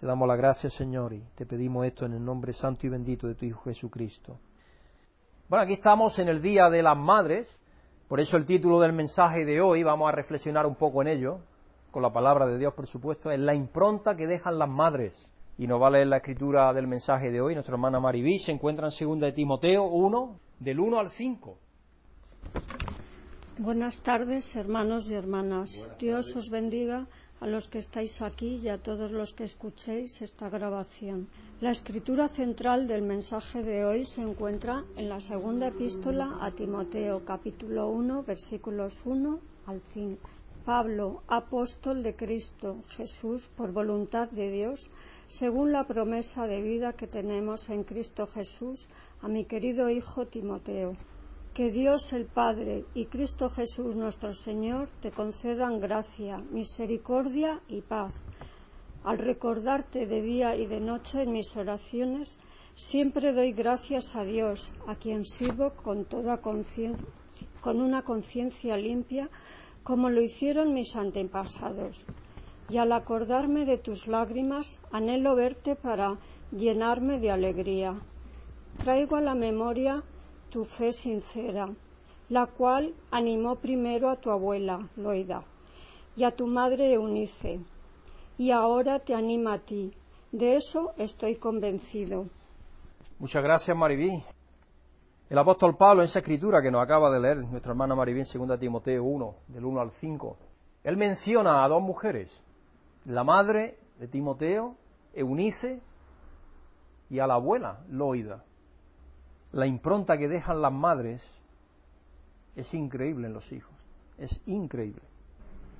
Te 0.00 0.06
damos 0.06 0.26
la 0.26 0.34
gracia, 0.34 0.70
Señor, 0.70 1.12
y 1.12 1.22
te 1.34 1.44
pedimos 1.44 1.84
esto 1.84 2.06
en 2.06 2.14
el 2.14 2.24
nombre 2.24 2.54
santo 2.54 2.86
y 2.86 2.88
bendito 2.88 3.26
de 3.26 3.34
tu 3.34 3.44
Hijo 3.44 3.64
Jesucristo. 3.64 4.40
Bueno, 5.46 5.62
aquí 5.62 5.74
estamos 5.74 6.18
en 6.18 6.30
el 6.30 6.40
Día 6.40 6.70
de 6.70 6.82
las 6.82 6.96
Madres, 6.96 7.60
por 8.08 8.18
eso 8.18 8.38
el 8.38 8.46
título 8.46 8.80
del 8.80 8.94
mensaje 8.94 9.44
de 9.44 9.60
hoy, 9.60 9.82
vamos 9.82 10.08
a 10.08 10.12
reflexionar 10.12 10.66
un 10.66 10.76
poco 10.76 11.02
en 11.02 11.08
ello, 11.08 11.40
con 11.90 12.02
la 12.02 12.10
palabra 12.14 12.46
de 12.46 12.56
Dios, 12.56 12.72
por 12.72 12.86
supuesto, 12.86 13.30
es 13.30 13.38
la 13.40 13.54
impronta 13.54 14.16
que 14.16 14.26
dejan 14.26 14.58
las 14.58 14.70
madres. 14.70 15.30
Y 15.58 15.66
nos 15.66 15.82
va 15.82 15.88
a 15.88 15.90
leer 15.90 16.06
la 16.06 16.16
escritura 16.16 16.72
del 16.72 16.86
mensaje 16.86 17.30
de 17.30 17.42
hoy, 17.42 17.52
nuestra 17.52 17.74
hermana 17.74 18.00
Maribí, 18.00 18.38
se 18.38 18.52
encuentra 18.52 18.88
en 18.88 19.06
2 19.06 19.20
de 19.20 19.32
Timoteo 19.32 19.84
1, 19.84 20.40
del 20.60 20.80
1 20.80 20.98
al 20.98 21.10
5. 21.10 21.58
Buenas 23.58 24.00
tardes, 24.00 24.56
hermanos 24.56 25.10
y 25.10 25.14
hermanas. 25.14 25.94
Dios 25.98 26.34
os 26.34 26.48
bendiga 26.48 27.06
a 27.40 27.46
los 27.46 27.68
que 27.68 27.78
estáis 27.78 28.20
aquí 28.20 28.56
y 28.62 28.68
a 28.68 28.78
todos 28.78 29.10
los 29.10 29.32
que 29.32 29.44
escuchéis 29.44 30.20
esta 30.20 30.50
grabación. 30.50 31.26
La 31.60 31.70
escritura 31.70 32.28
central 32.28 32.86
del 32.86 33.02
mensaje 33.02 33.62
de 33.62 33.84
hoy 33.84 34.04
se 34.04 34.20
encuentra 34.20 34.84
en 34.96 35.08
la 35.08 35.20
segunda 35.20 35.68
epístola 35.68 36.36
a 36.40 36.50
Timoteo, 36.50 37.24
capítulo 37.24 37.88
1, 37.88 38.24
versículos 38.24 39.02
1 39.06 39.40
al 39.66 39.80
5. 39.94 40.28
Pablo, 40.66 41.22
apóstol 41.28 42.02
de 42.02 42.14
Cristo 42.14 42.84
Jesús, 42.90 43.48
por 43.56 43.72
voluntad 43.72 44.30
de 44.30 44.50
Dios, 44.50 44.90
según 45.26 45.72
la 45.72 45.84
promesa 45.84 46.46
de 46.46 46.60
vida 46.60 46.92
que 46.92 47.06
tenemos 47.06 47.70
en 47.70 47.84
Cristo 47.84 48.26
Jesús, 48.26 48.90
a 49.22 49.28
mi 49.28 49.46
querido 49.46 49.88
hijo 49.88 50.26
Timoteo 50.26 50.94
que 51.60 51.68
Dios 51.68 52.14
el 52.14 52.24
Padre 52.24 52.86
y 52.94 53.04
Cristo 53.04 53.50
Jesús 53.50 53.94
nuestro 53.94 54.32
Señor 54.32 54.88
te 55.02 55.10
concedan 55.10 55.78
gracia, 55.78 56.38
misericordia 56.38 57.60
y 57.68 57.82
paz. 57.82 58.18
Al 59.04 59.18
recordarte 59.18 60.06
de 60.06 60.22
día 60.22 60.56
y 60.56 60.64
de 60.64 60.80
noche 60.80 61.20
en 61.20 61.32
mis 61.32 61.54
oraciones, 61.58 62.40
siempre 62.74 63.34
doy 63.34 63.52
gracias 63.52 64.16
a 64.16 64.24
Dios, 64.24 64.72
a 64.86 64.94
quien 64.94 65.26
sirvo 65.26 65.74
con 65.74 66.06
toda 66.06 66.38
conciencia, 66.38 67.06
con 67.60 67.82
una 67.82 68.04
conciencia 68.04 68.78
limpia, 68.78 69.28
como 69.82 70.08
lo 70.08 70.22
hicieron 70.22 70.72
mis 70.72 70.96
antepasados. 70.96 72.06
Y 72.70 72.78
al 72.78 72.90
acordarme 72.90 73.66
de 73.66 73.76
tus 73.76 74.06
lágrimas, 74.06 74.80
anhelo 74.92 75.36
verte 75.36 75.76
para 75.76 76.16
llenarme 76.52 77.20
de 77.20 77.30
alegría. 77.30 78.00
Traigo 78.78 79.16
a 79.16 79.20
la 79.20 79.34
memoria 79.34 80.02
tu 80.50 80.64
fe 80.64 80.92
sincera, 80.92 81.68
la 82.28 82.46
cual 82.46 82.92
animó 83.10 83.56
primero 83.56 84.10
a 84.10 84.16
tu 84.16 84.30
abuela, 84.30 84.88
Loida, 84.96 85.42
y 86.16 86.24
a 86.24 86.32
tu 86.32 86.46
madre 86.46 86.92
Eunice, 86.92 87.60
y 88.36 88.50
ahora 88.50 88.98
te 88.98 89.14
anima 89.14 89.54
a 89.54 89.58
ti. 89.60 89.94
De 90.32 90.54
eso 90.54 90.92
estoy 90.96 91.36
convencido. 91.36 92.26
Muchas 93.18 93.42
gracias, 93.42 93.76
Maribí. 93.76 94.22
El 95.28 95.38
apóstol 95.38 95.76
Pablo, 95.76 96.02
en 96.02 96.06
esa 96.06 96.18
escritura 96.18 96.60
que 96.60 96.70
nos 96.70 96.82
acaba 96.82 97.10
de 97.10 97.20
leer 97.20 97.36
nuestra 97.38 97.70
hermana 97.70 97.94
Maribí 97.94 98.20
en 98.20 98.48
2 98.48 98.58
Timoteo 98.58 99.04
1, 99.04 99.34
del 99.48 99.64
1 99.64 99.80
al 99.80 99.90
5, 99.92 100.36
él 100.82 100.96
menciona 100.96 101.64
a 101.64 101.68
dos 101.68 101.82
mujeres, 101.82 102.42
la 103.04 103.22
madre 103.22 103.78
de 103.98 104.08
Timoteo, 104.08 104.74
Eunice, 105.14 105.80
y 107.08 107.18
a 107.18 107.26
la 107.26 107.34
abuela, 107.34 107.80
Loida 107.88 108.44
la 109.52 109.66
impronta 109.66 110.16
que 110.16 110.28
dejan 110.28 110.62
las 110.62 110.72
madres 110.72 111.22
es 112.54 112.74
increíble 112.74 113.26
en 113.26 113.34
los 113.34 113.52
hijos. 113.52 113.74
Es 114.18 114.42
increíble. 114.46 115.02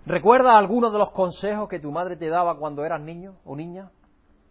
¿Recuerdas 0.06 0.54
algunos 0.54 0.92
de 0.92 0.98
los 0.98 1.10
consejos 1.10 1.68
que 1.68 1.78
tu 1.78 1.92
madre 1.92 2.16
te 2.16 2.28
daba 2.28 2.58
cuando 2.58 2.84
eras 2.84 3.00
niño 3.00 3.36
o 3.44 3.54
niña? 3.54 3.90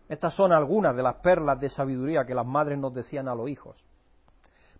Estas 0.07 0.33
son 0.33 0.51
algunas 0.53 0.95
de 0.95 1.03
las 1.03 1.15
perlas 1.15 1.59
de 1.59 1.69
sabiduría 1.69 2.25
que 2.25 2.35
las 2.35 2.45
madres 2.45 2.79
nos 2.79 2.93
decían 2.93 3.27
a 3.27 3.35
los 3.35 3.49
hijos. 3.49 3.75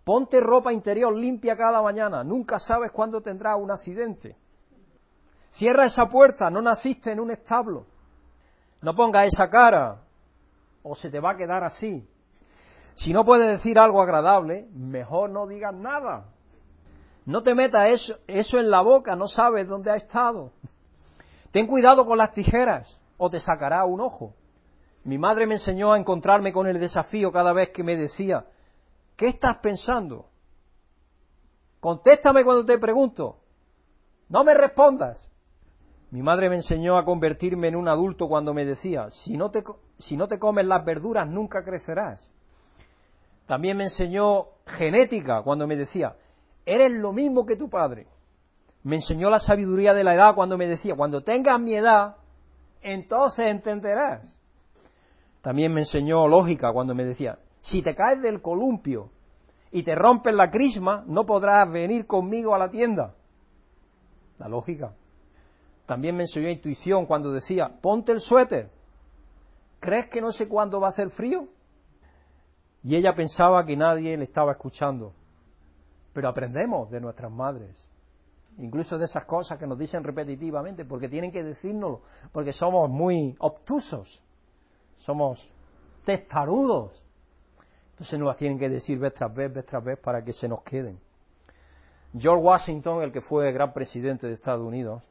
Ponte 0.04 0.40
ropa 0.40 0.72
interior 0.72 1.14
limpia 1.14 1.56
cada 1.56 1.82
mañana, 1.82 2.24
nunca 2.24 2.58
sabes 2.58 2.90
cuándo 2.90 3.20
tendrás 3.20 3.58
un 3.60 3.70
accidente. 3.70 4.36
Cierra 5.50 5.84
esa 5.84 6.08
puerta, 6.08 6.50
no 6.50 6.62
naciste 6.62 7.12
en 7.12 7.20
un 7.20 7.30
establo. 7.30 7.86
No 8.82 8.94
pongas 8.94 9.28
esa 9.28 9.50
cara, 9.50 10.02
o 10.82 10.94
se 10.94 11.10
te 11.10 11.20
va 11.20 11.32
a 11.32 11.36
quedar 11.36 11.62
así. 11.64 12.08
Si 13.00 13.14
no 13.14 13.24
puedes 13.24 13.46
decir 13.46 13.78
algo 13.78 14.02
agradable, 14.02 14.68
mejor 14.74 15.30
no 15.30 15.46
digas 15.46 15.74
nada. 15.74 16.26
No 17.24 17.42
te 17.42 17.54
metas 17.54 17.88
eso, 17.88 18.18
eso 18.26 18.60
en 18.60 18.68
la 18.68 18.82
boca, 18.82 19.16
no 19.16 19.26
sabes 19.26 19.66
dónde 19.66 19.90
ha 19.90 19.96
estado. 19.96 20.52
Ten 21.50 21.66
cuidado 21.66 22.04
con 22.04 22.18
las 22.18 22.34
tijeras 22.34 23.00
o 23.16 23.30
te 23.30 23.40
sacará 23.40 23.86
un 23.86 24.02
ojo. 24.02 24.34
Mi 25.02 25.16
madre 25.16 25.46
me 25.46 25.54
enseñó 25.54 25.94
a 25.94 25.98
encontrarme 25.98 26.52
con 26.52 26.66
el 26.66 26.78
desafío 26.78 27.32
cada 27.32 27.54
vez 27.54 27.70
que 27.70 27.82
me 27.82 27.96
decía, 27.96 28.44
¿qué 29.16 29.28
estás 29.28 29.56
pensando? 29.62 30.28
Contéstame 31.80 32.44
cuando 32.44 32.66
te 32.66 32.76
pregunto. 32.76 33.40
No 34.28 34.44
me 34.44 34.52
respondas. 34.52 35.30
Mi 36.10 36.20
madre 36.20 36.50
me 36.50 36.56
enseñó 36.56 36.98
a 36.98 37.06
convertirme 37.06 37.68
en 37.68 37.76
un 37.76 37.88
adulto 37.88 38.28
cuando 38.28 38.52
me 38.52 38.66
decía, 38.66 39.10
si 39.10 39.38
no 39.38 39.50
te, 39.50 39.64
si 39.96 40.18
no 40.18 40.28
te 40.28 40.38
comes 40.38 40.66
las 40.66 40.84
verduras 40.84 41.26
nunca 41.26 41.64
crecerás. 41.64 42.30
También 43.50 43.78
me 43.78 43.82
enseñó 43.82 44.46
genética 44.64 45.42
cuando 45.42 45.66
me 45.66 45.74
decía, 45.74 46.14
eres 46.64 46.92
lo 46.92 47.12
mismo 47.12 47.44
que 47.44 47.56
tu 47.56 47.68
padre. 47.68 48.06
Me 48.84 48.94
enseñó 48.94 49.28
la 49.28 49.40
sabiduría 49.40 49.92
de 49.92 50.04
la 50.04 50.14
edad 50.14 50.36
cuando 50.36 50.56
me 50.56 50.68
decía, 50.68 50.94
cuando 50.94 51.24
tengas 51.24 51.58
mi 51.58 51.74
edad, 51.74 52.14
entonces 52.80 53.50
entenderás. 53.50 54.40
También 55.42 55.74
me 55.74 55.80
enseñó 55.80 56.28
lógica 56.28 56.72
cuando 56.72 56.94
me 56.94 57.04
decía, 57.04 57.40
si 57.60 57.82
te 57.82 57.96
caes 57.96 58.22
del 58.22 58.40
columpio 58.40 59.10
y 59.72 59.82
te 59.82 59.96
rompes 59.96 60.32
la 60.32 60.52
crisma, 60.52 61.02
no 61.08 61.26
podrás 61.26 61.68
venir 61.72 62.06
conmigo 62.06 62.54
a 62.54 62.58
la 62.60 62.70
tienda. 62.70 63.16
La 64.38 64.46
lógica. 64.46 64.94
También 65.86 66.14
me 66.14 66.22
enseñó 66.22 66.48
intuición 66.48 67.04
cuando 67.04 67.32
decía, 67.32 67.68
ponte 67.82 68.12
el 68.12 68.20
suéter. 68.20 68.70
¿Crees 69.80 70.08
que 70.08 70.20
no 70.20 70.30
sé 70.30 70.46
cuándo 70.46 70.78
va 70.78 70.86
a 70.86 70.90
hacer 70.90 71.10
frío? 71.10 71.48
Y 72.82 72.96
ella 72.96 73.14
pensaba 73.14 73.64
que 73.64 73.76
nadie 73.76 74.16
le 74.16 74.24
estaba 74.24 74.52
escuchando. 74.52 75.12
Pero 76.12 76.28
aprendemos 76.28 76.90
de 76.90 77.00
nuestras 77.00 77.30
madres, 77.30 77.76
incluso 78.58 78.98
de 78.98 79.04
esas 79.04 79.24
cosas 79.26 79.58
que 79.58 79.66
nos 79.66 79.78
dicen 79.78 80.02
repetitivamente, 80.02 80.84
porque 80.84 81.08
tienen 81.08 81.30
que 81.30 81.44
decírnoslo, 81.44 82.02
porque 82.32 82.52
somos 82.52 82.90
muy 82.90 83.36
obtusos, 83.38 84.22
somos 84.96 85.52
testarudos. 86.04 87.04
Entonces 87.90 88.18
nos 88.18 88.28
las 88.28 88.36
tienen 88.38 88.58
que 88.58 88.68
decir 88.68 88.98
vez 88.98 89.14
tras 89.14 89.32
vez, 89.32 89.52
vez 89.52 89.66
tras 89.66 89.84
vez, 89.84 89.98
para 89.98 90.24
que 90.24 90.32
se 90.32 90.48
nos 90.48 90.62
queden. 90.62 90.98
George 92.16 92.42
Washington, 92.42 93.02
el 93.02 93.12
que 93.12 93.20
fue 93.20 93.52
gran 93.52 93.72
presidente 93.72 94.26
de 94.26 94.32
Estados 94.32 94.66
Unidos, 94.66 95.02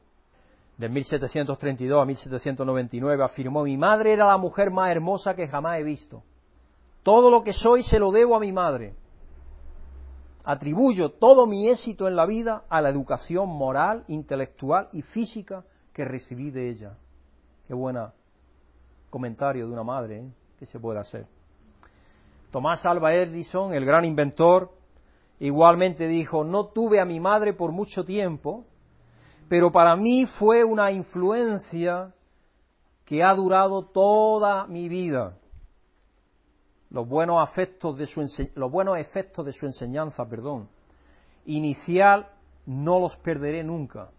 de 0.76 0.88
1732 0.88 2.02
a 2.02 2.04
1799, 2.04 3.24
afirmó, 3.24 3.62
mi 3.62 3.76
madre 3.76 4.12
era 4.12 4.26
la 4.26 4.38
mujer 4.38 4.70
más 4.70 4.90
hermosa 4.90 5.34
que 5.34 5.48
jamás 5.48 5.78
he 5.78 5.82
visto. 5.82 6.22
Todo 7.02 7.30
lo 7.30 7.42
que 7.42 7.52
soy 7.52 7.82
se 7.82 7.98
lo 7.98 8.10
debo 8.10 8.36
a 8.36 8.40
mi 8.40 8.52
madre. 8.52 8.94
Atribuyo 10.44 11.10
todo 11.12 11.46
mi 11.46 11.68
éxito 11.68 12.08
en 12.08 12.16
la 12.16 12.26
vida 12.26 12.64
a 12.68 12.80
la 12.80 12.90
educación 12.90 13.48
moral, 13.48 14.04
intelectual 14.08 14.88
y 14.92 15.02
física 15.02 15.64
que 15.92 16.04
recibí 16.04 16.50
de 16.50 16.68
ella. 16.68 16.98
Qué 17.66 17.74
buena 17.74 18.12
comentario 19.10 19.66
de 19.66 19.72
una 19.72 19.84
madre 19.84 20.18
¿eh? 20.20 20.32
que 20.58 20.66
se 20.66 20.78
puede 20.78 21.00
hacer. 21.00 21.26
Tomás 22.50 22.84
Alba 22.86 23.14
Edison, 23.14 23.74
el 23.74 23.84
gran 23.84 24.04
inventor, 24.04 24.72
igualmente 25.38 26.06
dijo, 26.08 26.44
no 26.44 26.66
tuve 26.66 27.00
a 27.00 27.04
mi 27.04 27.20
madre 27.20 27.52
por 27.52 27.72
mucho 27.72 28.04
tiempo, 28.04 28.64
pero 29.48 29.70
para 29.72 29.96
mí 29.96 30.26
fue 30.26 30.64
una 30.64 30.90
influencia 30.90 32.12
que 33.04 33.22
ha 33.22 33.34
durado 33.34 33.84
toda 33.84 34.66
mi 34.66 34.88
vida 34.88 35.39
los 36.90 37.08
buenos, 37.08 37.40
afectos 37.40 37.96
de 37.96 38.06
su 38.06 38.20
los 38.54 38.70
buenos 38.70 38.98
efectos 38.98 39.46
de 39.46 39.52
su 39.52 39.66
enseñanza 39.66 40.28
perdón, 40.28 40.68
inicial 41.46 42.28
no 42.66 42.98
los 42.98 43.16
perderé 43.16 43.62
nunca. 43.64 44.10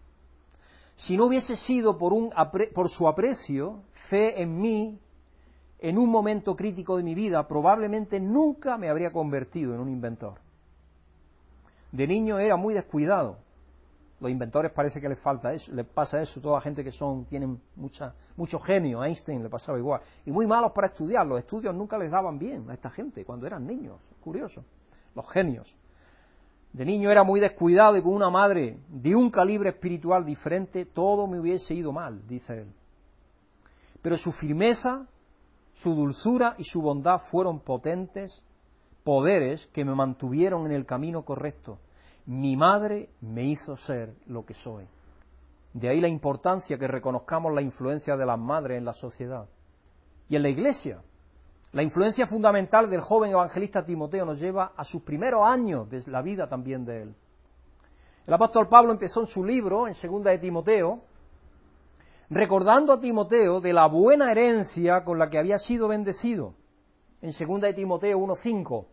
Si 0.95 1.17
no 1.17 1.25
hubiese 1.25 1.55
sido 1.55 1.97
por, 1.97 2.13
un, 2.13 2.31
por 2.73 2.89
su 2.89 3.07
aprecio, 3.07 3.81
fe 3.91 4.41
en 4.41 4.57
mí, 4.57 4.99
en 5.79 5.97
un 5.97 6.09
momento 6.09 6.55
crítico 6.55 6.95
de 6.95 7.03
mi 7.03 7.15
vida, 7.15 7.47
probablemente 7.47 8.19
nunca 8.19 8.77
me 8.77 8.89
habría 8.89 9.11
convertido 9.11 9.73
en 9.73 9.79
un 9.79 9.89
inventor. 9.89 10.39
De 11.91 12.07
niño 12.07 12.37
era 12.39 12.55
muy 12.55 12.73
descuidado, 12.73 13.39
los 14.21 14.29
inventores 14.29 14.71
parece 14.71 15.01
que 15.01 15.09
les 15.09 15.19
falta 15.19 15.51
eso, 15.51 15.73
les 15.73 15.85
pasa 15.85 16.19
eso, 16.19 16.39
toda 16.39 16.61
gente 16.61 16.83
que 16.83 16.91
son, 16.91 17.25
tienen 17.25 17.59
mucha, 17.75 18.13
mucho 18.37 18.59
genio, 18.59 19.03
Einstein 19.03 19.41
le 19.41 19.49
pasaba 19.49 19.79
igual, 19.79 20.01
y 20.25 20.31
muy 20.31 20.45
malos 20.45 20.71
para 20.73 20.87
estudiar, 20.87 21.25
los 21.25 21.39
estudios 21.39 21.75
nunca 21.75 21.97
les 21.97 22.11
daban 22.11 22.37
bien 22.37 22.69
a 22.69 22.73
esta 22.73 22.91
gente 22.91 23.25
cuando 23.25 23.47
eran 23.47 23.65
niños, 23.65 23.99
curioso, 24.23 24.63
los 25.15 25.27
genios. 25.27 25.75
De 26.71 26.85
niño 26.85 27.09
era 27.09 27.23
muy 27.23 27.39
descuidado 27.39 27.97
y 27.97 28.01
con 28.03 28.13
una 28.13 28.29
madre 28.29 28.77
de 28.87 29.15
un 29.15 29.31
calibre 29.31 29.71
espiritual 29.71 30.23
diferente, 30.23 30.85
todo 30.85 31.25
me 31.25 31.39
hubiese 31.39 31.73
ido 31.73 31.91
mal, 31.91 32.25
dice 32.27 32.59
él. 32.59 32.67
Pero 34.03 34.17
su 34.17 34.31
firmeza, 34.31 35.07
su 35.73 35.95
dulzura 35.95 36.53
y 36.59 36.63
su 36.63 36.81
bondad 36.81 37.17
fueron 37.17 37.59
potentes 37.59 38.45
poderes 39.03 39.65
que 39.67 39.83
me 39.83 39.95
mantuvieron 39.95 40.67
en 40.67 40.73
el 40.73 40.85
camino 40.85 41.25
correcto 41.25 41.79
mi 42.31 42.55
madre 42.55 43.09
me 43.19 43.43
hizo 43.43 43.75
ser 43.75 44.13
lo 44.27 44.45
que 44.45 44.53
soy. 44.53 44.87
De 45.73 45.89
ahí 45.89 45.99
la 45.99 46.07
importancia 46.07 46.77
que 46.77 46.87
reconozcamos 46.87 47.53
la 47.53 47.61
influencia 47.61 48.15
de 48.15 48.25
las 48.25 48.39
madres 48.39 48.77
en 48.77 48.85
la 48.85 48.93
sociedad. 48.93 49.49
Y 50.29 50.37
en 50.37 50.43
la 50.43 50.47
iglesia, 50.47 51.01
la 51.73 51.83
influencia 51.83 52.25
fundamental 52.25 52.89
del 52.89 53.01
joven 53.01 53.31
evangelista 53.31 53.85
Timoteo 53.85 54.23
nos 54.23 54.39
lleva 54.39 54.71
a 54.77 54.85
sus 54.85 55.01
primeros 55.01 55.45
años 55.45 55.89
de 55.89 56.09
la 56.09 56.21
vida 56.21 56.47
también 56.47 56.85
de 56.85 57.01
él. 57.01 57.15
El 58.25 58.33
apóstol 58.33 58.69
Pablo 58.69 58.93
empezó 58.93 59.19
en 59.19 59.27
su 59.27 59.43
libro, 59.43 59.89
en 59.89 59.93
segunda 59.93 60.31
de 60.31 60.37
Timoteo, 60.37 61.01
recordando 62.29 62.93
a 62.93 62.99
Timoteo 63.01 63.59
de 63.59 63.73
la 63.73 63.87
buena 63.87 64.31
herencia 64.31 65.03
con 65.03 65.19
la 65.19 65.29
que 65.29 65.37
había 65.37 65.57
sido 65.57 65.89
bendecido. 65.89 66.53
En 67.21 67.33
segunda 67.33 67.67
de 67.67 67.73
Timoteo 67.73 68.17
1.5 68.19 68.85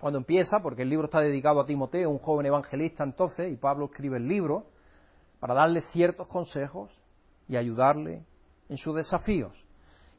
cuando 0.00 0.18
empieza, 0.18 0.60
porque 0.60 0.82
el 0.82 0.90
libro 0.90 1.06
está 1.06 1.20
dedicado 1.20 1.60
a 1.60 1.66
Timoteo, 1.66 2.10
un 2.10 2.18
joven 2.18 2.46
evangelista 2.46 3.04
entonces, 3.04 3.52
y 3.52 3.56
Pablo 3.56 3.86
escribe 3.86 4.16
el 4.16 4.28
libro 4.28 4.66
para 5.40 5.54
darle 5.54 5.82
ciertos 5.82 6.26
consejos 6.26 6.90
y 7.48 7.56
ayudarle 7.56 8.24
en 8.68 8.76
sus 8.76 8.96
desafíos. 8.96 9.52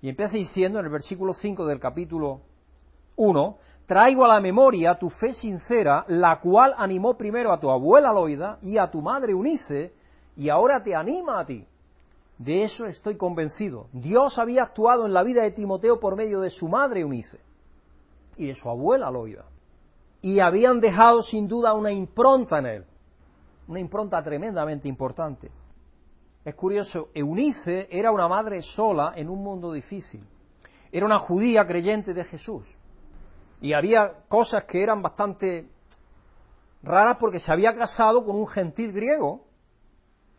Y 0.01 0.09
empieza 0.09 0.37
diciendo 0.37 0.79
en 0.79 0.85
el 0.85 0.91
versículo 0.91 1.33
5 1.33 1.65
del 1.65 1.79
capítulo 1.79 2.41
1, 3.15 3.57
traigo 3.85 4.25
a 4.25 4.27
la 4.27 4.39
memoria 4.39 4.97
tu 4.97 5.09
fe 5.09 5.33
sincera, 5.33 6.05
la 6.07 6.39
cual 6.39 6.73
animó 6.77 7.17
primero 7.17 7.51
a 7.51 7.59
tu 7.59 7.69
abuela 7.69 8.13
Loida 8.13 8.59
y 8.61 8.77
a 8.77 8.89
tu 8.89 9.01
madre 9.01 9.33
Unice, 9.33 9.93
y 10.37 10.49
ahora 10.49 10.83
te 10.83 10.95
anima 10.95 11.39
a 11.39 11.45
ti. 11.45 11.67
De 12.37 12.63
eso 12.63 12.85
estoy 12.85 13.15
convencido. 13.15 13.87
Dios 13.93 14.37
había 14.37 14.63
actuado 14.63 15.05
en 15.05 15.13
la 15.13 15.23
vida 15.23 15.43
de 15.43 15.51
Timoteo 15.51 15.99
por 15.99 16.15
medio 16.15 16.41
de 16.41 16.49
su 16.49 16.67
madre 16.67 17.05
Unice 17.05 17.39
y 18.37 18.47
de 18.47 18.55
su 18.55 18.69
abuela 18.69 19.09
Loida 19.09 19.45
y 20.25 20.39
habían 20.39 20.79
dejado 20.79 21.21
sin 21.21 21.47
duda 21.47 21.75
una 21.75 21.91
impronta 21.91 22.57
en 22.57 22.65
él, 22.65 22.85
una 23.67 23.79
impronta 23.79 24.23
tremendamente 24.23 24.87
importante. 24.87 25.51
Es 26.43 26.55
curioso, 26.55 27.09
Eunice 27.13 27.87
era 27.91 28.09
una 28.09 28.27
madre 28.27 28.63
sola 28.63 29.13
en 29.15 29.29
un 29.29 29.43
mundo 29.43 29.71
difícil. 29.71 30.25
Era 30.91 31.05
una 31.05 31.19
judía 31.19 31.67
creyente 31.67 32.15
de 32.15 32.23
Jesús. 32.23 32.75
Y 33.61 33.73
había 33.73 34.23
cosas 34.27 34.63
que 34.63 34.81
eran 34.81 35.03
bastante 35.03 35.69
raras 36.81 37.17
porque 37.19 37.39
se 37.39 37.51
había 37.51 37.75
casado 37.75 38.25
con 38.25 38.35
un 38.35 38.47
gentil 38.47 38.93
griego. 38.93 39.45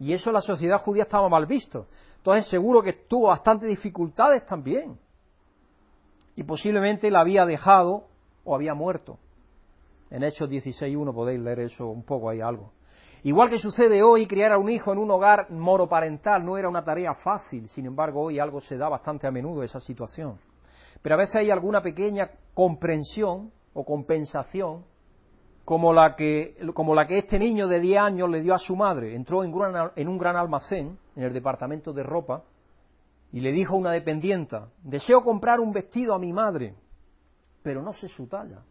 Y 0.00 0.12
eso 0.14 0.32
la 0.32 0.40
sociedad 0.40 0.80
judía 0.80 1.04
estaba 1.04 1.28
mal 1.28 1.46
visto. 1.46 1.86
Entonces 2.16 2.44
seguro 2.46 2.82
que 2.82 2.92
tuvo 2.92 3.28
bastantes 3.28 3.68
dificultades 3.68 4.44
también. 4.46 4.98
Y 6.34 6.42
posiblemente 6.42 7.08
la 7.08 7.20
había 7.20 7.46
dejado 7.46 8.08
o 8.44 8.52
había 8.52 8.74
muerto. 8.74 9.20
En 10.10 10.22
Hechos 10.22 10.48
16.1 10.48 11.12
podéis 11.12 11.40
leer 11.40 11.60
eso 11.60 11.88
un 11.88 12.04
poco 12.04 12.30
ahí 12.30 12.40
algo. 12.40 12.72
Igual 13.24 13.50
que 13.50 13.58
sucede 13.58 14.02
hoy, 14.02 14.26
criar 14.26 14.52
a 14.52 14.58
un 14.58 14.70
hijo 14.70 14.92
en 14.92 14.98
un 14.98 15.10
hogar 15.10 15.50
moroparental 15.50 16.44
no 16.44 16.56
era 16.56 16.68
una 16.68 16.84
tarea 16.84 17.12
fácil, 17.14 17.68
sin 17.68 17.86
embargo 17.86 18.22
hoy 18.22 18.38
algo 18.38 18.60
se 18.60 18.76
da 18.76 18.88
bastante 18.88 19.26
a 19.26 19.32
menudo 19.32 19.64
esa 19.64 19.80
situación. 19.80 20.38
Pero 21.02 21.16
a 21.16 21.18
veces 21.18 21.36
hay 21.36 21.50
alguna 21.50 21.82
pequeña 21.82 22.30
comprensión 22.54 23.50
o 23.74 23.84
compensación 23.84 24.84
como 25.64 25.92
la 25.92 26.14
que, 26.14 26.56
como 26.72 26.94
la 26.94 27.08
que 27.08 27.18
este 27.18 27.40
niño 27.40 27.66
de 27.66 27.80
10 27.80 27.98
años 27.98 28.30
le 28.30 28.42
dio 28.42 28.54
a 28.54 28.58
su 28.58 28.76
madre. 28.76 29.16
Entró 29.16 29.42
en, 29.42 29.52
en 29.96 30.08
un 30.08 30.18
gran 30.18 30.36
almacén, 30.36 30.96
en 31.16 31.22
el 31.24 31.32
departamento 31.32 31.92
de 31.92 32.04
ropa, 32.04 32.44
y 33.32 33.40
le 33.40 33.50
dijo 33.50 33.74
a 33.74 33.78
una 33.78 33.90
dependienta, 33.90 34.68
deseo 34.84 35.22
comprar 35.22 35.58
un 35.58 35.72
vestido 35.72 36.14
a 36.14 36.18
mi 36.20 36.32
madre, 36.32 36.76
pero 37.64 37.82
no 37.82 37.92
sé 37.92 38.06
su 38.06 38.28
talla 38.28 38.62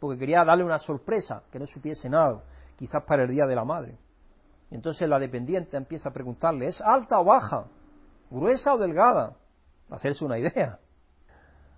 porque 0.00 0.18
quería 0.18 0.42
darle 0.44 0.64
una 0.64 0.78
sorpresa, 0.78 1.44
que 1.52 1.58
no 1.60 1.66
supiese 1.66 2.08
nada, 2.08 2.42
quizás 2.74 3.04
para 3.04 3.22
el 3.22 3.30
Día 3.30 3.46
de 3.46 3.54
la 3.54 3.64
Madre. 3.64 3.96
entonces 4.70 5.08
la 5.08 5.18
dependiente 5.18 5.76
empieza 5.76 6.08
a 6.08 6.12
preguntarle, 6.12 6.66
¿es 6.66 6.80
alta 6.80 7.20
o 7.20 7.24
baja? 7.24 7.66
¿Gruesa 8.30 8.74
o 8.74 8.78
delgada? 8.78 9.36
hacerse 9.90 10.24
una 10.24 10.38
idea. 10.38 10.78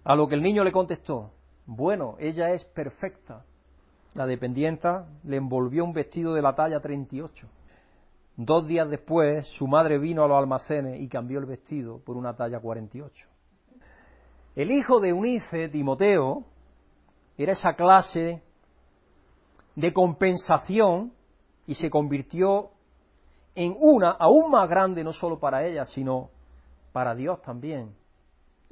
A 0.04 0.14
lo 0.14 0.28
que 0.28 0.34
el 0.34 0.42
niño 0.42 0.64
le 0.64 0.72
contestó, 0.72 1.32
bueno, 1.66 2.16
ella 2.18 2.50
es 2.50 2.64
perfecta. 2.64 3.44
La 4.14 4.26
dependienta 4.26 5.06
le 5.24 5.36
envolvió 5.36 5.84
un 5.84 5.92
vestido 5.92 6.34
de 6.34 6.42
la 6.42 6.54
talla 6.54 6.80
38. 6.80 7.48
Dos 8.36 8.66
días 8.66 8.88
después, 8.88 9.46
su 9.48 9.66
madre 9.66 9.98
vino 9.98 10.22
a 10.22 10.28
los 10.28 10.38
almacenes 10.38 11.00
y 11.00 11.08
cambió 11.08 11.38
el 11.38 11.46
vestido 11.46 11.98
por 11.98 12.16
una 12.16 12.34
talla 12.36 12.60
48. 12.60 13.28
El 14.54 14.70
hijo 14.70 15.00
de 15.00 15.12
Unice, 15.12 15.68
Timoteo, 15.68 16.44
era 17.36 17.52
esa 17.52 17.74
clase 17.74 18.42
de 19.74 19.92
compensación 19.92 21.12
y 21.66 21.74
se 21.74 21.90
convirtió 21.90 22.70
en 23.54 23.76
una 23.78 24.10
aún 24.10 24.50
más 24.50 24.68
grande, 24.68 25.04
no 25.04 25.12
solo 25.12 25.38
para 25.38 25.64
ella, 25.64 25.84
sino 25.84 26.30
para 26.92 27.14
Dios 27.14 27.40
también 27.42 27.94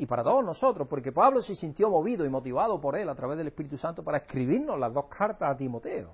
y 0.01 0.07
para 0.07 0.23
todos 0.23 0.43
nosotros, 0.43 0.89
porque 0.89 1.13
Pablo 1.13 1.43
se 1.43 1.55
sintió 1.55 1.91
movido 1.91 2.25
y 2.25 2.31
motivado 2.31 2.81
por 2.81 2.97
él 2.97 3.09
a 3.11 3.15
través 3.15 3.37
del 3.37 3.49
Espíritu 3.49 3.77
Santo 3.77 4.03
para 4.03 4.19
escribirnos 4.19 4.79
las 4.79 4.95
dos 4.95 5.07
cartas 5.07 5.51
a 5.51 5.57
Timoteo. 5.57 6.11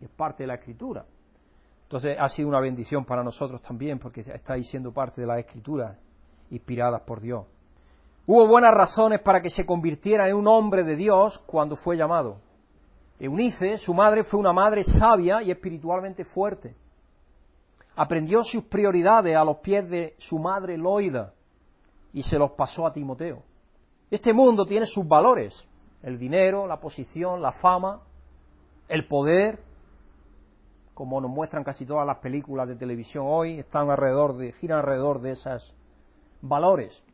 Y 0.00 0.06
es 0.06 0.10
parte 0.10 0.42
de 0.42 0.48
la 0.48 0.54
escritura. 0.54 1.04
Entonces 1.84 2.16
ha 2.18 2.28
sido 2.28 2.48
una 2.48 2.58
bendición 2.58 3.04
para 3.04 3.22
nosotros 3.22 3.62
también, 3.62 4.00
porque 4.00 4.22
estáis 4.22 4.68
siendo 4.68 4.92
parte 4.92 5.20
de 5.20 5.28
las 5.28 5.38
escrituras 5.38 5.96
inspiradas 6.50 7.02
por 7.02 7.20
Dios. 7.20 7.46
Hubo 8.26 8.46
buenas 8.46 8.72
razones 8.72 9.20
para 9.20 9.42
que 9.42 9.50
se 9.50 9.66
convirtiera 9.66 10.26
en 10.28 10.36
un 10.36 10.48
hombre 10.48 10.82
de 10.82 10.96
Dios 10.96 11.38
cuando 11.40 11.76
fue 11.76 11.98
llamado. 11.98 12.38
Eunice, 13.18 13.76
su 13.76 13.92
madre, 13.92 14.24
fue 14.24 14.40
una 14.40 14.52
madre 14.52 14.82
sabia 14.82 15.42
y 15.42 15.50
espiritualmente 15.50 16.24
fuerte. 16.24 16.74
Aprendió 17.96 18.42
sus 18.42 18.64
prioridades 18.64 19.36
a 19.36 19.44
los 19.44 19.58
pies 19.58 19.90
de 19.90 20.14
su 20.18 20.38
madre 20.38 20.78
Loida 20.78 21.34
y 22.14 22.22
se 22.22 22.38
los 22.38 22.52
pasó 22.52 22.86
a 22.86 22.94
Timoteo. 22.94 23.42
Este 24.10 24.32
mundo 24.32 24.64
tiene 24.64 24.86
sus 24.86 25.06
valores, 25.06 25.66
el 26.02 26.18
dinero, 26.18 26.66
la 26.66 26.80
posición, 26.80 27.42
la 27.42 27.52
fama, 27.52 28.00
el 28.88 29.06
poder, 29.06 29.62
como 30.94 31.20
nos 31.20 31.30
muestran 31.30 31.62
casi 31.62 31.84
todas 31.84 32.06
las 32.06 32.18
películas 32.18 32.68
de 32.68 32.76
televisión 32.76 33.26
hoy, 33.28 33.58
están 33.58 33.90
alrededor 33.90 34.36
de, 34.38 34.52
giran 34.52 34.78
alrededor 34.78 35.20
de 35.20 35.32
esos 35.32 35.74
valores. 36.40 37.04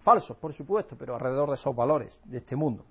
Falsos, 0.00 0.36
por 0.38 0.52
supuesto, 0.54 0.96
pero 0.98 1.14
alrededor 1.14 1.48
de 1.48 1.54
esos 1.54 1.76
valores 1.76 2.18
de 2.24 2.38
este 2.38 2.56
mundo. 2.56 2.84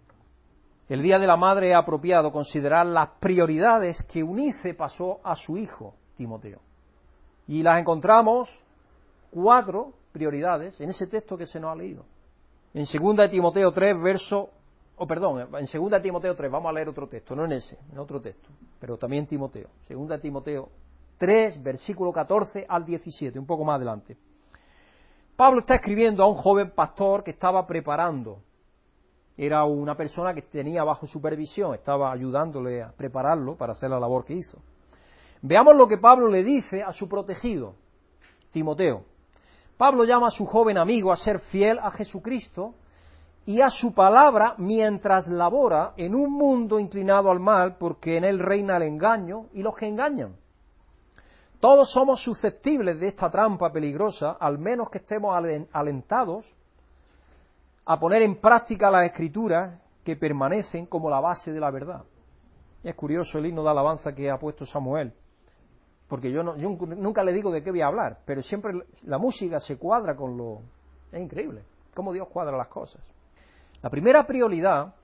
El 0.87 1.01
Día 1.01 1.19
de 1.19 1.27
la 1.27 1.37
Madre 1.37 1.69
es 1.69 1.75
apropiado 1.75 2.31
considerar 2.31 2.85
las 2.85 3.09
prioridades 3.19 4.03
que 4.03 4.23
Unice 4.23 4.73
pasó 4.75 5.19
a 5.23 5.35
su 5.35 5.57
hijo, 5.57 5.95
Timoteo. 6.15 6.59
Y 7.47 7.63
las 7.63 7.79
encontramos 7.79 8.63
cuatro 9.31 9.93
prioridades 10.11 10.79
en 10.81 10.89
ese 10.89 11.07
texto 11.07 11.35
que 11.35 11.47
se 11.47 11.59
nos 11.59 11.71
ha 11.71 11.75
leído. 11.75 12.05
En 12.73 12.85
2 12.85 13.29
Timoteo 13.29 13.71
3, 13.71 14.01
verso, 14.01 14.49
o 14.97 15.07
perdón, 15.07 15.47
en 15.57 15.65
2 15.65 16.01
Timoteo 16.01 16.35
3, 16.35 16.51
vamos 16.51 16.69
a 16.69 16.73
leer 16.73 16.89
otro 16.89 17.07
texto, 17.07 17.35
no 17.35 17.45
en 17.45 17.53
ese, 17.53 17.79
en 17.91 17.97
otro 17.97 18.21
texto, 18.21 18.49
pero 18.79 18.97
también 18.97 19.25
Timoteo. 19.25 19.69
2 19.89 20.21
Timoteo 20.21 20.69
3, 21.17 21.63
versículo 21.63 22.11
14 22.11 22.67
al 22.69 22.85
17, 22.85 23.39
un 23.39 23.47
poco 23.47 23.65
más 23.65 23.77
adelante. 23.77 24.15
Pablo 25.39 25.61
está 25.61 25.75
escribiendo 25.75 26.21
a 26.21 26.27
un 26.27 26.35
joven 26.35 26.71
pastor 26.71 27.23
que 27.23 27.31
estaba 27.31 27.65
preparando. 27.65 28.41
Era 29.37 29.63
una 29.63 29.95
persona 29.95 30.33
que 30.33 30.41
tenía 30.41 30.83
bajo 30.83 31.07
supervisión, 31.07 31.73
estaba 31.73 32.11
ayudándole 32.11 32.83
a 32.83 32.91
prepararlo 32.91 33.55
para 33.55 33.71
hacer 33.71 33.89
la 33.89 34.01
labor 34.01 34.25
que 34.25 34.33
hizo. 34.33 34.57
Veamos 35.41 35.77
lo 35.77 35.87
que 35.87 35.97
Pablo 35.97 36.27
le 36.27 36.43
dice 36.43 36.83
a 36.83 36.91
su 36.91 37.07
protegido, 37.07 37.75
Timoteo. 38.51 39.05
Pablo 39.77 40.03
llama 40.03 40.27
a 40.27 40.31
su 40.31 40.45
joven 40.45 40.77
amigo 40.77 41.09
a 41.09 41.15
ser 41.15 41.39
fiel 41.39 41.79
a 41.79 41.89
Jesucristo 41.89 42.73
y 43.45 43.61
a 43.61 43.69
su 43.69 43.93
palabra 43.93 44.55
mientras 44.57 45.29
labora 45.29 45.93
en 45.95 46.15
un 46.15 46.33
mundo 46.33 46.81
inclinado 46.81 47.31
al 47.31 47.39
mal 47.39 47.77
porque 47.77 48.17
en 48.17 48.25
él 48.25 48.39
reina 48.39 48.75
el 48.75 48.83
engaño 48.83 49.45
y 49.53 49.63
los 49.63 49.73
que 49.77 49.87
engañan. 49.87 50.35
Todos 51.59 51.89
somos 51.89 52.21
susceptibles 52.21 52.99
de 52.99 53.07
esta 53.07 53.29
trampa 53.29 53.71
peligrosa, 53.71 54.31
al 54.39 54.57
menos 54.57 54.89
que 54.89 54.99
estemos 54.99 55.35
alentados 55.71 56.55
a 57.85 57.99
poner 57.99 58.21
en 58.21 58.35
práctica 58.39 58.89
las 58.89 59.05
escrituras 59.05 59.79
que 60.03 60.15
permanecen 60.15 60.85
como 60.85 61.09
la 61.09 61.19
base 61.19 61.51
de 61.51 61.59
la 61.59 61.71
verdad. 61.71 62.03
Es 62.83 62.95
curioso 62.95 63.37
el 63.37 63.47
himno 63.47 63.63
de 63.63 63.69
alabanza 63.69 64.15
que 64.15 64.29
ha 64.29 64.39
puesto 64.39 64.65
Samuel 64.65 65.13
porque 66.09 66.31
yo, 66.31 66.41
nunca 66.41 67.23
le 67.23 67.31
digo 67.31 67.51
de 67.51 67.61
qué 67.61 67.69
voy 67.69 67.81
a 67.81 67.87
hablar, 67.87 68.21
pero 68.25 68.41
siempre 68.41 68.73
la 69.03 69.19
música 69.19 69.59
se 69.59 69.77
cuadra 69.77 70.15
con 70.15 70.35
lo... 70.35 70.61
Es 71.11 71.21
increíble 71.21 71.63
cómo 71.93 72.11
Dios 72.11 72.27
cuadra 72.27 72.57
las 72.57 72.67
cosas. 72.67 73.01
La 73.83 73.91
primera 73.91 74.25
prioridad 74.25 74.95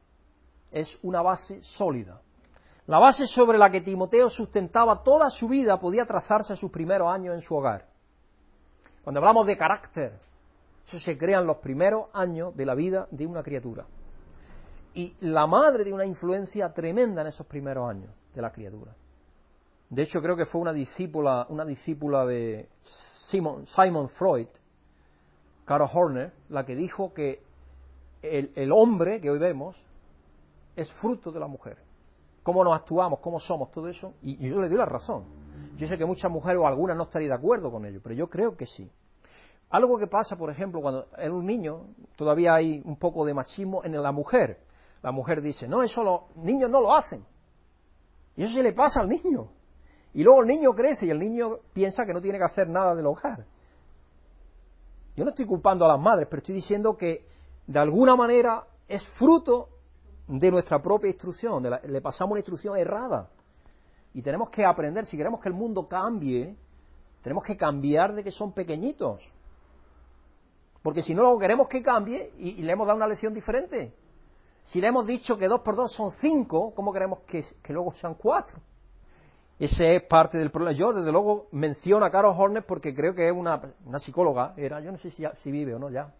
es 0.72 0.98
una 1.04 1.22
base 1.22 1.62
sólida. 1.62 2.20
La 2.88 3.00
base 3.00 3.26
sobre 3.26 3.58
la 3.58 3.72
que 3.72 3.82
Timoteo 3.82 4.30
sustentaba 4.30 5.02
toda 5.04 5.30
su 5.30 5.48
vida 5.48 5.80
podía 5.80 6.06
trazarse 6.06 6.54
a 6.54 6.56
sus 6.56 6.72
primeros 6.72 7.12
años 7.12 7.34
en 7.34 7.42
su 7.42 7.56
hogar. 7.56 7.88
Cuando 9.04 9.20
hablamos 9.20 9.48
de 9.48 9.58
carácter, 9.58 10.20
eso 10.86 11.00
se 11.00 11.18
crea 11.18 11.40
en 11.40 11.48
los 11.48 11.58
primeros 11.58 12.08
años 12.14 12.56
de 12.56 12.66
la 12.66 12.76
vida 12.76 13.08
de 13.10 13.26
una 13.26 13.42
criatura. 13.42 13.86
Y 14.94 15.16
la 15.22 15.48
madre 15.48 15.84
tiene 15.84 15.96
una 15.96 16.06
influencia 16.06 16.72
tremenda 16.74 17.22
en 17.22 17.28
esos 17.28 17.48
primeros 17.48 17.90
años 17.90 18.12
de 18.34 18.42
la 18.42 18.52
criatura. 18.52 18.94
De 19.90 20.04
hecho, 20.04 20.22
creo 20.22 20.36
que 20.36 20.46
fue 20.46 20.62
una 20.62 20.74
discípula, 20.74 21.46
una 21.50 21.66
discípula 21.66 22.26
de 22.26 22.70
Simon, 22.84 24.10
Freud, 24.10 24.48
Carol 25.66 25.90
Horner, 25.92 26.34
la 26.50 26.66
que 26.66 26.76
dijo 26.76 27.14
que 27.14 27.42
el, 28.22 28.72
hombre 28.72 29.22
que 29.22 29.30
hoy 29.30 29.38
vemos 29.38 29.84
es 30.76 30.92
fruto 30.92 31.32
de 31.32 31.40
la 31.40 31.48
mujer. 31.48 31.78
Cómo 32.46 32.64
nos 32.64 32.76
actuamos, 32.76 33.22
cómo 33.22 33.40
somos, 33.40 33.72
todo 33.72 33.88
eso. 33.88 34.14
Y, 34.22 34.38
yo 34.48 34.62
le 34.62 34.70
doy 34.70 34.78
la 34.78 34.86
razón. 34.86 35.24
Yo 35.78 35.88
sé 35.88 35.98
que 35.98 36.06
muchas 36.06 36.30
mujeres 36.30 36.60
o 36.62 36.68
algunas 36.68 36.96
no 36.96 37.06
estarían 37.06 37.30
de 37.30 37.36
acuerdo 37.38 37.72
con 37.72 37.88
ello, 37.88 38.00
pero 38.04 38.14
yo 38.14 38.30
creo 38.30 38.56
que 38.56 38.68
sí. 38.68 38.88
Algo 39.72 39.98
que 39.98 40.06
pasa, 40.06 40.38
por 40.38 40.52
ejemplo, 40.52 40.80
cuando 40.80 41.08
en 41.18 41.32
un 41.32 41.44
niño 41.44 41.88
todavía 42.16 42.54
hay 42.54 42.84
un 42.86 42.98
poco 42.98 43.26
de 43.26 43.34
machismo 43.34 43.84
en 43.84 44.00
la 44.00 44.12
mujer. 44.12 44.60
La 45.02 45.12
mujer 45.12 45.42
dice, 45.42 45.68
no, 45.68 45.82
eso 45.82 46.04
los 46.04 46.36
niños 46.36 46.70
no 46.70 46.82
lo 46.82 46.94
hacen. 46.94 47.26
Y 48.36 48.44
eso 48.44 48.54
se 48.54 48.62
le 48.62 48.74
pasa 48.74 49.02
al 49.02 49.10
niño. 49.10 49.50
Y 50.14 50.24
luego 50.24 50.42
el 50.42 50.48
niño 50.48 50.74
crece 50.76 51.08
y 51.08 51.10
el 51.10 51.18
niño 51.18 51.62
piensa 51.74 52.06
que 52.06 52.14
no 52.14 52.22
tiene 52.22 52.38
que 52.38 52.44
hacer 52.44 52.70
nada 52.70 52.94
del 52.94 53.08
hogar. 53.08 53.48
Yo 55.16 55.24
no 55.24 55.32
estoy 55.32 55.48
culpando 55.48 55.84
a 55.86 55.88
las 55.88 56.00
madres, 56.00 56.28
pero 56.30 56.42
estoy 56.42 56.54
diciendo 56.54 56.96
que 56.96 57.26
de 57.66 57.80
alguna 57.80 58.16
manera 58.16 58.68
es 58.88 59.08
fruto 59.08 59.70
de 60.28 60.52
nuestra 60.52 60.82
propia 60.82 61.10
instrucción, 61.10 61.64
le 61.64 62.02
pasamos 62.02 62.32
una 62.32 62.40
instrucción 62.40 62.78
errada. 62.78 63.30
Y 64.14 64.22
tenemos 64.22 64.50
que 64.50 64.66
aprender, 64.66 65.06
si 65.06 65.18
queremos 65.18 65.40
que 65.40 65.50
el 65.50 65.56
mundo 65.56 65.88
cambie, 65.88 66.56
tenemos 67.22 67.44
que 67.44 67.58
cambiar 67.58 68.14
de 68.14 68.24
que 68.24 68.32
son 68.32 68.54
pequeñitos. 68.54 69.34
Porque 70.82 71.02
si 71.02 71.14
no 71.14 71.24
lo 71.24 71.38
queremos 71.38 71.68
que 71.68 71.82
cambie 71.82 72.32
y, 72.38 72.62
le 72.62 72.72
hemos 72.72 72.88
dado 72.88 72.98
una 72.98 73.08
lección 73.08 73.34
diferente. 73.34 73.94
Si 74.64 74.80
le 74.80 74.88
hemos 74.88 75.06
dicho 75.06 75.38
que 75.38 75.48
dos 75.48 75.62
por 75.62 75.76
dos 75.76 75.92
son 75.92 76.12
cinco, 76.12 76.74
¿cómo 76.76 76.94
queremos 76.94 77.20
que, 77.28 77.44
que 77.62 77.74
luego 77.74 77.92
sean 77.94 78.16
cuatro? 78.16 78.60
Ese 79.58 79.96
es 79.96 80.04
parte 80.04 80.38
del 80.38 80.52
problema. 80.52 80.78
Yo, 80.78 80.92
desde 80.92 81.12
luego, 81.12 81.48
menciono 81.52 82.06
a 82.06 82.12
Carol 82.12 82.36
Horner 82.38 82.66
porque 82.66 82.94
creo 82.94 83.16
que 83.16 83.28
es 83.28 83.32
una, 83.32 83.62
psicóloga, 84.00 84.54
era, 84.58 84.82
yo 84.82 84.92
no 84.92 84.98
sé 84.98 85.10
si, 85.10 85.24
si, 85.38 85.52
vive 85.52 85.76
o 85.76 85.80
no 85.80 85.90
ya, 85.90 86.14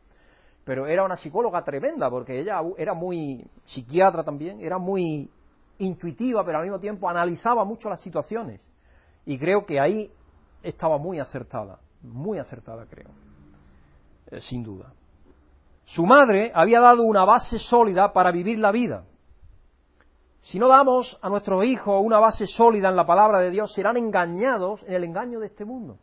pero 0.66 0.88
era 0.88 1.04
una 1.04 1.16
psicóloga 1.16 1.64
tremenda 1.64 2.10
porque 2.10 2.40
ella 2.40 2.60
era 2.78 2.96
muy 2.96 3.48
psiquiatra 3.64 4.24
también, 4.24 4.60
era 4.60 4.80
muy 4.80 5.30
intuitiva, 5.78 6.44
pero 6.44 6.58
al 6.58 6.64
mismo 6.64 6.80
tiempo 6.80 7.08
analizaba 7.08 7.64
mucho 7.64 7.88
las 7.88 8.02
situaciones. 8.02 8.68
Y 9.26 9.38
creo 9.38 9.66
que 9.66 9.80
ahí 9.80 10.12
estaba 10.64 10.98
muy 10.98 11.20
acertada, 11.20 11.80
muy 12.02 12.40
acertada 12.40 12.88
creo, 12.88 13.10
eh, 14.32 14.42
sin 14.42 14.64
duda. 14.64 14.92
Su 15.84 16.08
madre 16.08 16.52
había 16.56 16.80
dado 16.80 17.04
una 17.04 17.26
base 17.26 17.60
sólida 17.60 18.12
para 18.12 18.32
vivir 18.32 18.58
la 18.58 18.72
vida. 18.72 19.06
Si 20.42 20.58
no 20.58 20.68
damos 20.68 21.20
a 21.22 21.30
nuestros 21.30 21.64
hijos 21.64 22.02
una 22.04 22.20
base 22.20 22.48
sólida 22.48 22.90
en 22.90 22.96
la 22.96 23.06
palabra 23.06 23.40
de 23.40 23.52
Dios, 23.52 23.72
serán 23.72 23.98
engañados 23.98 24.84
en 24.84 24.96
el 24.96 25.04
engaño 25.04 25.40
de 25.40 25.46
este 25.46 25.64
mundo. 25.64 26.00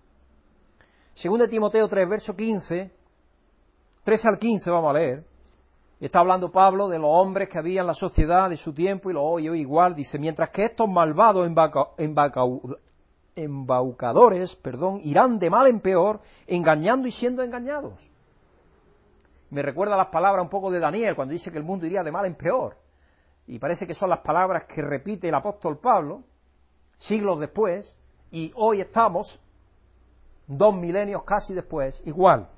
Según 1.15 1.41
de 1.41 1.49
Timoteo 1.49 1.89
3, 1.89 2.09
verso 2.09 2.37
15, 2.37 3.02
3 4.05 4.27
al 4.27 4.39
15 4.39 4.71
vamos 4.71 4.91
a 4.91 4.99
leer. 4.99 5.25
Está 6.01 6.21
hablando 6.21 6.51
Pablo 6.51 6.89
de 6.89 6.99
los 6.99 7.11
hombres 7.11 7.49
que 7.49 7.59
había 7.59 7.83
en 7.83 7.87
la 7.87 7.95
sociedad 7.95 8.51
de 8.51 8.57
su 8.57 8.75
tiempo 8.75 9.11
y 9.11 9.13
lo 9.15 9.23
hoy 9.23 9.49
igual. 9.49 9.95
Dice, 9.95 10.19
mientras 10.19 10.51
que 10.51 10.65
estos 10.65 10.89
malvados 10.89 11.49
embaucadores 13.37 14.57
perdón, 14.57 15.01
irán 15.05 15.39
de 15.39 15.49
mal 15.49 15.69
en 15.69 15.81
peor, 15.81 16.21
engañando 16.49 17.07
y 17.07 17.13
siendo 17.13 17.43
engañados. 17.43 18.11
Me 19.51 19.63
recuerda 19.63 19.97
las 19.97 20.09
palabras 20.09 20.43
un 20.43 20.51
poco 20.51 20.71
de 20.71 20.81
Daniel 20.81 21.15
cuando 21.15 21.33
dice 21.33 21.53
que 21.53 21.59
el 21.59 21.65
mundo 21.65 21.87
iría 21.87 22.03
de 22.03 22.11
mal 22.11 22.27
en 22.27 22.35
peor 22.35 22.77
y 23.47 23.59
parece 23.59 23.87
que 23.87 23.95
son 23.95 24.11
las 24.11 24.21
palabras 24.21 24.65
que 24.65 24.83
repite 24.83 25.29
el 25.29 25.35
apóstol 25.35 25.79
Pablo, 25.79 26.23
siglos 26.99 27.41
después, 27.41 27.97
y 28.31 28.53
hoy 28.57 28.81
estamos, 28.81 29.43
dos 30.47 30.75
milenios 30.75 31.23
casi 31.25 31.53
después, 31.53 32.03
igual. 32.07 32.49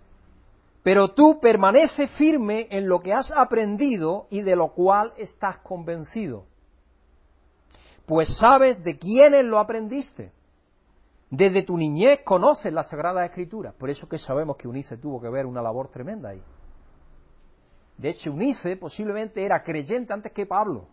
Pero 0.85 1.09
tú 1.15 1.41
permanece 1.41 2.07
firme 2.07 2.69
en 2.71 2.89
lo 2.89 3.01
que 3.01 3.15
has 3.15 3.33
aprendido 3.33 4.27
y 4.29 4.43
de 4.43 4.55
lo 4.55 4.75
cual 4.75 5.15
estás 5.17 5.57
convencido. 5.59 6.45
Pues 8.05 8.37
sabes 8.37 8.85
de 8.85 8.99
quiénes 8.99 9.47
lo 9.47 9.59
aprendiste. 9.59 10.31
Desde 11.31 11.63
tu 11.63 11.79
niñez 11.79 12.21
conoces 12.23 12.71
la 12.71 12.83
Sagrada 12.83 13.25
Escritura. 13.25 13.73
Por 13.73 13.89
eso 13.89 14.11
que 14.11 14.19
sabemos 14.19 14.59
que 14.59 14.69
Unice 14.69 14.99
tuvo 14.99 15.23
que 15.23 15.31
ver 15.31 15.47
una 15.47 15.63
labor 15.63 15.89
tremenda 15.89 16.29
ahí. 16.29 16.43
De 17.97 18.11
hecho, 18.11 18.33
Unice 18.33 18.77
posiblemente 18.77 19.43
era 19.43 19.63
creyente 19.63 20.13
antes 20.13 20.33
que 20.33 20.45
Pablo. 20.45 20.89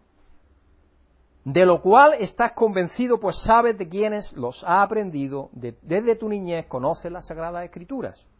De 1.43 1.65
lo 1.65 1.82
cual 1.82 2.13
estás 2.17 2.54
convencido, 2.54 3.19
pues 3.19 3.36
sabes 3.36 3.77
de 3.77 3.89
quiénes 3.89 4.38
los 4.38 4.63
ha 4.63 4.84
aprendido. 4.84 5.49
desde 5.51 6.15
tu 6.15 6.30
niñez 6.30 6.67
conoces 6.67 7.12
las 7.12 7.25
Sagradas 7.25 7.65
Escrituras. 7.65 8.31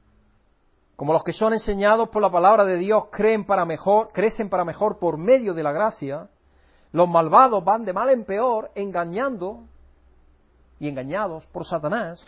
Como 1.01 1.13
los 1.13 1.23
que 1.23 1.33
son 1.33 1.51
enseñados 1.53 2.09
por 2.09 2.21
la 2.21 2.29
palabra 2.29 2.63
de 2.63 2.77
Dios 2.77 3.05
creen 3.09 3.43
para 3.43 3.65
mejor, 3.65 4.11
crecen 4.13 4.51
para 4.51 4.63
mejor 4.63 4.99
por 4.99 5.17
medio 5.17 5.55
de 5.55 5.63
la 5.63 5.71
gracia, 5.71 6.29
los 6.91 7.09
malvados 7.09 7.65
van 7.65 7.85
de 7.85 7.91
mal 7.91 8.11
en 8.11 8.23
peor 8.23 8.69
engañando 8.75 9.63
y 10.79 10.87
engañados 10.87 11.47
por 11.47 11.65
Satanás 11.65 12.23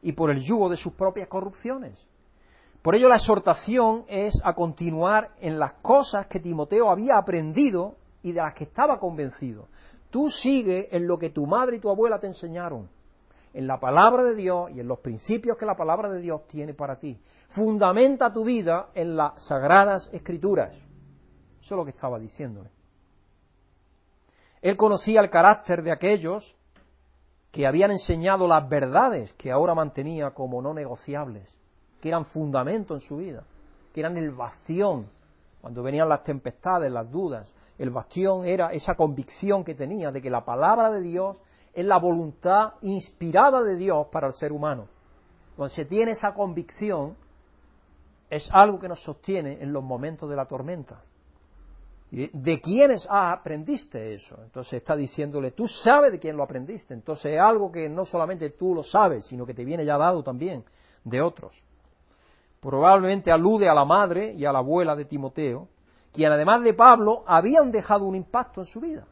y 0.00 0.12
por 0.12 0.30
el 0.30 0.40
yugo 0.40 0.70
de 0.70 0.78
sus 0.78 0.94
propias 0.94 1.28
corrupciones. 1.28 2.08
Por 2.80 2.94
ello 2.94 3.10
la 3.10 3.16
exhortación 3.16 4.06
es 4.08 4.40
a 4.42 4.54
continuar 4.54 5.34
en 5.42 5.58
las 5.58 5.74
cosas 5.74 6.28
que 6.28 6.40
Timoteo 6.40 6.90
había 6.90 7.18
aprendido 7.18 7.96
y 8.22 8.32
de 8.32 8.40
las 8.40 8.54
que 8.54 8.64
estaba 8.64 8.98
convencido. 8.98 9.68
Tú 10.08 10.30
sigue 10.30 10.88
en 10.96 11.06
lo 11.06 11.18
que 11.18 11.28
tu 11.28 11.46
madre 11.46 11.76
y 11.76 11.80
tu 11.80 11.90
abuela 11.90 12.18
te 12.18 12.26
enseñaron, 12.26 12.88
en 13.54 13.66
la 13.66 13.80
palabra 13.80 14.22
de 14.22 14.34
Dios 14.34 14.70
y 14.70 14.80
en 14.80 14.88
los 14.88 15.00
principios 15.00 15.56
que 15.56 15.66
la 15.66 15.76
palabra 15.76 16.08
de 16.08 16.20
Dios 16.20 16.46
tiene 16.46 16.74
para 16.74 16.98
ti. 16.98 17.20
Fundamenta 17.48 18.32
tu 18.32 18.44
vida 18.44 18.90
en 18.94 19.16
las 19.16 19.42
sagradas 19.42 20.10
escrituras. 20.12 20.74
Eso 21.60 21.74
es 21.74 21.78
lo 21.78 21.84
que 21.84 21.90
estaba 21.90 22.18
diciéndole. 22.18 22.70
Él 24.60 24.76
conocía 24.76 25.20
el 25.20 25.30
carácter 25.30 25.82
de 25.82 25.92
aquellos 25.92 26.56
que 27.50 27.66
habían 27.66 27.90
enseñado 27.90 28.46
las 28.46 28.68
verdades 28.68 29.32
que 29.32 29.50
ahora 29.50 29.74
mantenía 29.74 30.30
como 30.30 30.60
no 30.60 30.74
negociables, 30.74 31.48
que 32.00 32.08
eran 32.08 32.24
fundamento 32.24 32.94
en 32.94 33.00
su 33.00 33.16
vida, 33.16 33.44
que 33.92 34.00
eran 34.00 34.16
el 34.16 34.30
bastión 34.30 35.08
cuando 35.60 35.82
venían 35.82 36.08
las 36.08 36.22
tempestades, 36.22 36.90
las 36.90 37.10
dudas. 37.10 37.52
El 37.78 37.90
bastión 37.90 38.44
era 38.46 38.72
esa 38.72 38.94
convicción 38.94 39.64
que 39.64 39.74
tenía 39.74 40.10
de 40.10 40.22
que 40.22 40.30
la 40.30 40.44
palabra 40.44 40.90
de 40.90 41.00
Dios 41.00 41.40
es 41.78 41.86
la 41.86 41.98
voluntad 42.00 42.72
inspirada 42.80 43.62
de 43.62 43.76
Dios 43.76 44.08
para 44.10 44.26
el 44.26 44.32
ser 44.32 44.50
humano. 44.50 44.88
Cuando 45.54 45.72
se 45.72 45.84
tiene 45.84 46.10
esa 46.10 46.34
convicción, 46.34 47.16
es 48.28 48.50
algo 48.52 48.80
que 48.80 48.88
nos 48.88 49.00
sostiene 49.00 49.62
en 49.62 49.72
los 49.72 49.84
momentos 49.84 50.28
de 50.28 50.34
la 50.34 50.46
tormenta. 50.46 51.00
¿De 52.10 52.60
quiénes 52.60 53.06
aprendiste 53.08 54.12
eso? 54.12 54.40
Entonces 54.42 54.72
está 54.72 54.96
diciéndole, 54.96 55.52
tú 55.52 55.68
sabes 55.68 56.10
de 56.10 56.18
quién 56.18 56.36
lo 56.36 56.42
aprendiste. 56.42 56.94
Entonces 56.94 57.34
es 57.34 57.40
algo 57.40 57.70
que 57.70 57.88
no 57.88 58.04
solamente 58.04 58.50
tú 58.50 58.74
lo 58.74 58.82
sabes, 58.82 59.26
sino 59.26 59.46
que 59.46 59.54
te 59.54 59.64
viene 59.64 59.84
ya 59.84 59.96
dado 59.96 60.24
también 60.24 60.64
de 61.04 61.22
otros. 61.22 61.62
Probablemente 62.58 63.30
alude 63.30 63.68
a 63.68 63.74
la 63.74 63.84
madre 63.84 64.32
y 64.32 64.44
a 64.44 64.52
la 64.52 64.58
abuela 64.58 64.96
de 64.96 65.04
Timoteo, 65.04 65.68
quien 66.12 66.32
además 66.32 66.64
de 66.64 66.74
Pablo 66.74 67.22
habían 67.24 67.70
dejado 67.70 68.04
un 68.04 68.16
impacto 68.16 68.62
en 68.62 68.66
su 68.66 68.80
vida. 68.80 69.06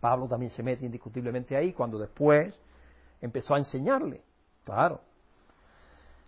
Pablo 0.00 0.26
también 0.26 0.50
se 0.50 0.62
mete 0.62 0.86
indiscutiblemente 0.86 1.56
ahí 1.56 1.72
cuando 1.72 1.98
después 1.98 2.58
empezó 3.20 3.54
a 3.54 3.58
enseñarle. 3.58 4.22
Claro. 4.64 5.00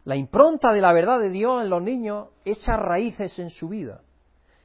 La 0.04 0.16
impronta 0.16 0.72
de 0.72 0.80
la 0.80 0.92
verdad 0.92 1.20
de 1.20 1.30
Dios 1.30 1.62
en 1.62 1.70
los 1.70 1.82
niños 1.82 2.28
echa 2.44 2.76
raíces 2.76 3.38
en 3.38 3.50
su 3.50 3.68
vida 3.68 4.02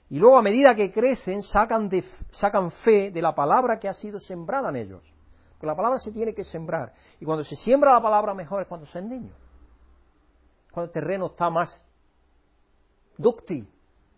y 0.10 0.20
luego 0.20 0.38
a 0.38 0.42
medida 0.42 0.76
que 0.76 0.92
crecen 0.92 1.44
sacan, 1.44 1.90
sacan 2.32 2.72
fe 2.72 3.12
de 3.12 3.22
la 3.22 3.36
palabra 3.36 3.78
que 3.78 3.90
ha 3.90 3.94
sido 3.94 4.20
sembrada 4.20 4.70
en 4.70 4.78
ellos. 4.78 5.14
Porque 5.54 5.68
la 5.68 5.76
palabra 5.76 5.98
se 5.98 6.12
tiene 6.12 6.34
que 6.34 6.44
sembrar. 6.44 6.94
Y 7.20 7.26
cuando 7.26 7.44
se 7.44 7.56
siembra 7.56 7.94
la 7.94 8.02
palabra 8.02 8.34
mejor 8.34 8.62
es 8.62 8.68
cuando 8.68 8.86
se 8.86 9.02
niños. 9.02 9.36
Cuando 10.72 10.86
el 10.86 10.92
terreno 10.92 11.28
está 11.28 11.50
más 11.50 11.86
dúctil, 13.18 13.68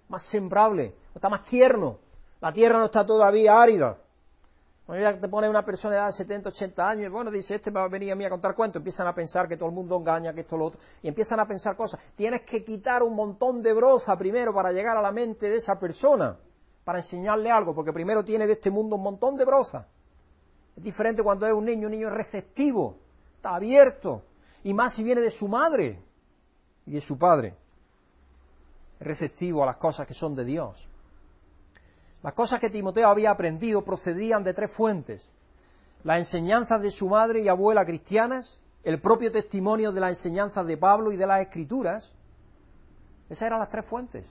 más 0.09 0.23
sembrable, 0.23 0.95
está 1.15 1.29
más 1.29 1.43
tierno. 1.43 1.99
La 2.39 2.51
tierra 2.51 2.77
no 2.77 2.85
está 2.85 3.05
todavía 3.05 3.59
árida. 3.59 3.97
Cuando 4.89 5.03
ya 5.03 5.19
te 5.19 5.27
pone 5.27 5.47
una 5.47 5.63
persona 5.63 5.93
de 5.93 5.99
edad 5.99 6.07
de 6.07 6.13
70, 6.13 6.49
80 6.49 6.89
años, 6.89 7.11
bueno, 7.11 7.29
dice, 7.29 7.53
este 7.53 7.69
va 7.69 7.83
a 7.83 7.87
venir 7.87 8.11
a 8.11 8.15
mí 8.15 8.25
a 8.25 8.29
contar 8.31 8.55
cuentos, 8.55 8.79
empiezan 8.79 9.05
a 9.05 9.13
pensar 9.13 9.47
que 9.47 9.55
todo 9.55 9.69
el 9.69 9.75
mundo 9.75 9.95
engaña, 9.95 10.33
que 10.33 10.41
esto 10.41 10.57
lo 10.57 10.65
otro, 10.65 10.79
y 11.03 11.07
empiezan 11.07 11.39
a 11.39 11.45
pensar 11.45 11.75
cosas. 11.75 11.99
Tienes 12.15 12.41
que 12.41 12.63
quitar 12.63 13.03
un 13.03 13.15
montón 13.15 13.61
de 13.61 13.71
broza 13.71 14.17
primero 14.17 14.51
para 14.51 14.71
llegar 14.71 14.97
a 14.97 15.01
la 15.03 15.11
mente 15.11 15.47
de 15.47 15.57
esa 15.57 15.79
persona, 15.79 16.39
para 16.83 16.97
enseñarle 16.97 17.51
algo, 17.51 17.75
porque 17.75 17.93
primero 17.93 18.25
tiene 18.25 18.47
de 18.47 18.53
este 18.53 18.71
mundo 18.71 18.95
un 18.95 19.03
montón 19.03 19.35
de 19.35 19.45
broza. 19.45 19.85
Es 20.75 20.83
diferente 20.83 21.21
cuando 21.21 21.45
es 21.45 21.53
un 21.53 21.65
niño, 21.65 21.85
un 21.85 21.91
niño 21.91 22.07
es 22.07 22.13
receptivo, 22.15 22.97
está 23.35 23.53
abierto, 23.53 24.23
y 24.63 24.73
más 24.73 24.91
si 24.91 25.03
viene 25.03 25.21
de 25.21 25.29
su 25.29 25.47
madre 25.47 26.01
y 26.87 26.93
de 26.93 27.01
su 27.01 27.15
padre. 27.15 27.55
Es 28.99 29.05
receptivo 29.05 29.61
a 29.61 29.67
las 29.67 29.77
cosas 29.77 30.07
que 30.07 30.15
son 30.15 30.33
de 30.33 30.45
Dios. 30.45 30.89
Las 32.21 32.33
cosas 32.33 32.59
que 32.59 32.69
Timoteo 32.69 33.07
había 33.07 33.31
aprendido 33.31 33.83
procedían 33.83 34.43
de 34.43 34.53
tres 34.53 34.71
fuentes. 34.71 35.31
Las 36.03 36.19
enseñanzas 36.19 36.81
de 36.81 36.91
su 36.91 37.07
madre 37.07 37.41
y 37.41 37.47
abuela 37.47 37.85
cristianas, 37.85 38.61
el 38.83 38.99
propio 39.01 39.31
testimonio 39.31 39.91
de 39.91 40.01
las 40.01 40.09
enseñanzas 40.09 40.65
de 40.65 40.77
Pablo 40.77 41.11
y 41.11 41.17
de 41.17 41.27
las 41.27 41.41
escrituras. 41.41 42.13
Esas 43.29 43.47
eran 43.47 43.59
las 43.59 43.69
tres 43.69 43.85
fuentes. 43.85 44.25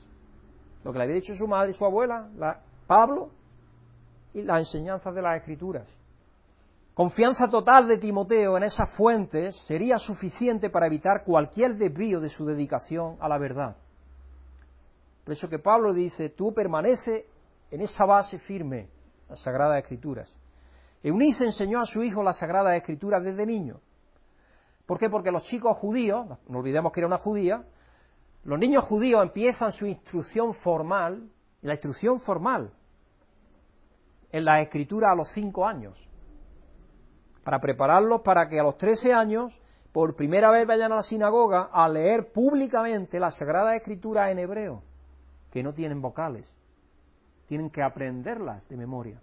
Lo 0.85 0.93
que 0.93 0.99
le 0.99 1.05
había 1.05 1.17
dicho 1.17 1.35
su 1.35 1.47
madre 1.47 1.71
y 1.71 1.75
su 1.75 1.85
abuela, 1.85 2.29
Pablo 2.87 3.31
y 4.35 4.43
las 4.43 4.59
enseñanzas 4.59 5.15
de 5.15 5.23
las 5.23 5.39
escrituras. 5.39 5.87
Confianza 6.95 7.49
total 7.49 7.87
de 7.87 7.99
Timoteo 7.99 8.57
en 8.57 8.65
esas 8.65 8.91
fuentes 8.91 9.57
sería 9.57 9.99
suficiente 9.99 10.69
para 10.69 10.87
evitar 10.87 11.23
cualquier 11.25 11.77
desvío 11.77 12.21
de 12.21 12.29
su 12.29 12.45
dedicación 12.45 13.17
a 13.21 13.29
la 13.29 13.39
verdad. 13.39 13.77
Por 15.25 15.33
eso 15.33 15.49
que 15.49 15.59
Pablo 15.59 15.93
dice, 15.93 16.31
tú 16.31 16.53
permanece 16.53 17.27
en 17.71 17.81
esa 17.83 18.05
base 18.05 18.39
firme, 18.39 18.89
las 19.29 19.41
Sagradas 19.41 19.79
Escrituras. 19.79 20.39
Eunice 21.03 21.45
enseñó 21.45 21.81
a 21.81 21.87
su 21.87 22.03
hijo 22.03 22.23
las 22.23 22.39
Sagradas 22.39 22.77
Escrituras 22.77 23.23
desde 23.23 23.47
niño. 23.47 23.81
¿Por 24.87 24.99
qué? 24.99 25.11
Porque 25.11 25.31
los 25.31 25.45
chicos 25.45 25.77
judíos, 25.77 26.27
no 26.49 26.59
olvidemos 26.59 26.93
que 26.93 27.01
era 27.01 27.07
una 27.07 27.19
judía, 27.19 27.65
los 28.45 28.59
niños 28.59 28.85
judíos 28.85 29.23
empiezan 29.23 29.73
su 29.73 29.87
instrucción 29.87 30.55
formal, 30.55 31.29
la 31.61 31.75
instrucción 31.75 32.19
formal, 32.19 32.73
en 34.33 34.45
la 34.45 34.61
escritura 34.61 35.11
a 35.11 35.15
los 35.15 35.29
cinco 35.29 35.67
años, 35.67 36.09
para 37.45 37.61
prepararlos 37.61 38.23
para 38.23 38.49
que 38.49 38.59
a 38.59 38.63
los 38.63 38.79
trece 38.79 39.13
años, 39.13 39.61
por 39.93 40.17
primera 40.17 40.51
vez 40.51 40.67
vayan 40.67 40.93
a 40.93 40.97
la 40.97 41.03
sinagoga 41.03 41.69
a 41.73 41.89
leer 41.89 42.33
públicamente 42.33 43.19
las 43.19 43.37
Sagradas 43.37 43.77
Escrituras 43.77 44.31
en 44.31 44.39
hebreo, 44.39 44.83
que 45.51 45.63
no 45.63 45.75
tienen 45.75 46.01
vocales 46.01 46.58
tienen 47.49 47.71
que 47.71 47.83
aprenderlas 47.83 48.63
de 48.69 48.77
memoria. 48.77 49.21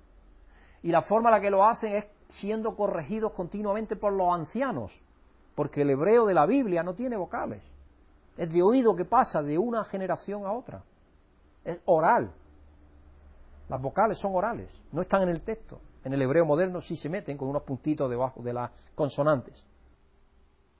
Y 0.81 0.91
la 0.91 1.01
forma 1.01 1.29
en 1.29 1.35
la 1.35 1.41
que 1.41 1.51
lo 1.51 1.63
hacen 1.63 1.95
es 1.95 2.07
siendo 2.27 2.75
corregidos 2.75 3.31
continuamente 3.31 3.95
por 3.95 4.11
los 4.11 4.33
ancianos, 4.33 5.01
porque 5.53 5.83
el 5.83 5.91
hebreo 5.91 6.25
de 6.25 6.33
la 6.33 6.45
Biblia 6.45 6.83
no 6.83 6.95
tiene 6.95 7.15
vocales. 7.15 7.63
Es 8.35 8.49
de 8.49 8.61
oído 8.61 8.95
que 8.95 9.05
pasa 9.05 9.41
de 9.41 9.57
una 9.57 9.83
generación 9.85 10.45
a 10.45 10.51
otra. 10.51 10.83
Es 11.63 11.79
oral. 11.85 12.31
Las 13.69 13.81
vocales 13.81 14.17
son 14.17 14.35
orales, 14.35 14.81
no 14.91 15.01
están 15.01 15.21
en 15.21 15.29
el 15.29 15.43
texto. 15.43 15.79
En 16.03 16.13
el 16.13 16.21
hebreo 16.21 16.45
moderno 16.45 16.81
sí 16.81 16.95
se 16.95 17.09
meten 17.09 17.37
con 17.37 17.47
unos 17.47 17.63
puntitos 17.63 18.09
debajo 18.09 18.41
de 18.41 18.53
las 18.53 18.71
consonantes. 18.95 19.65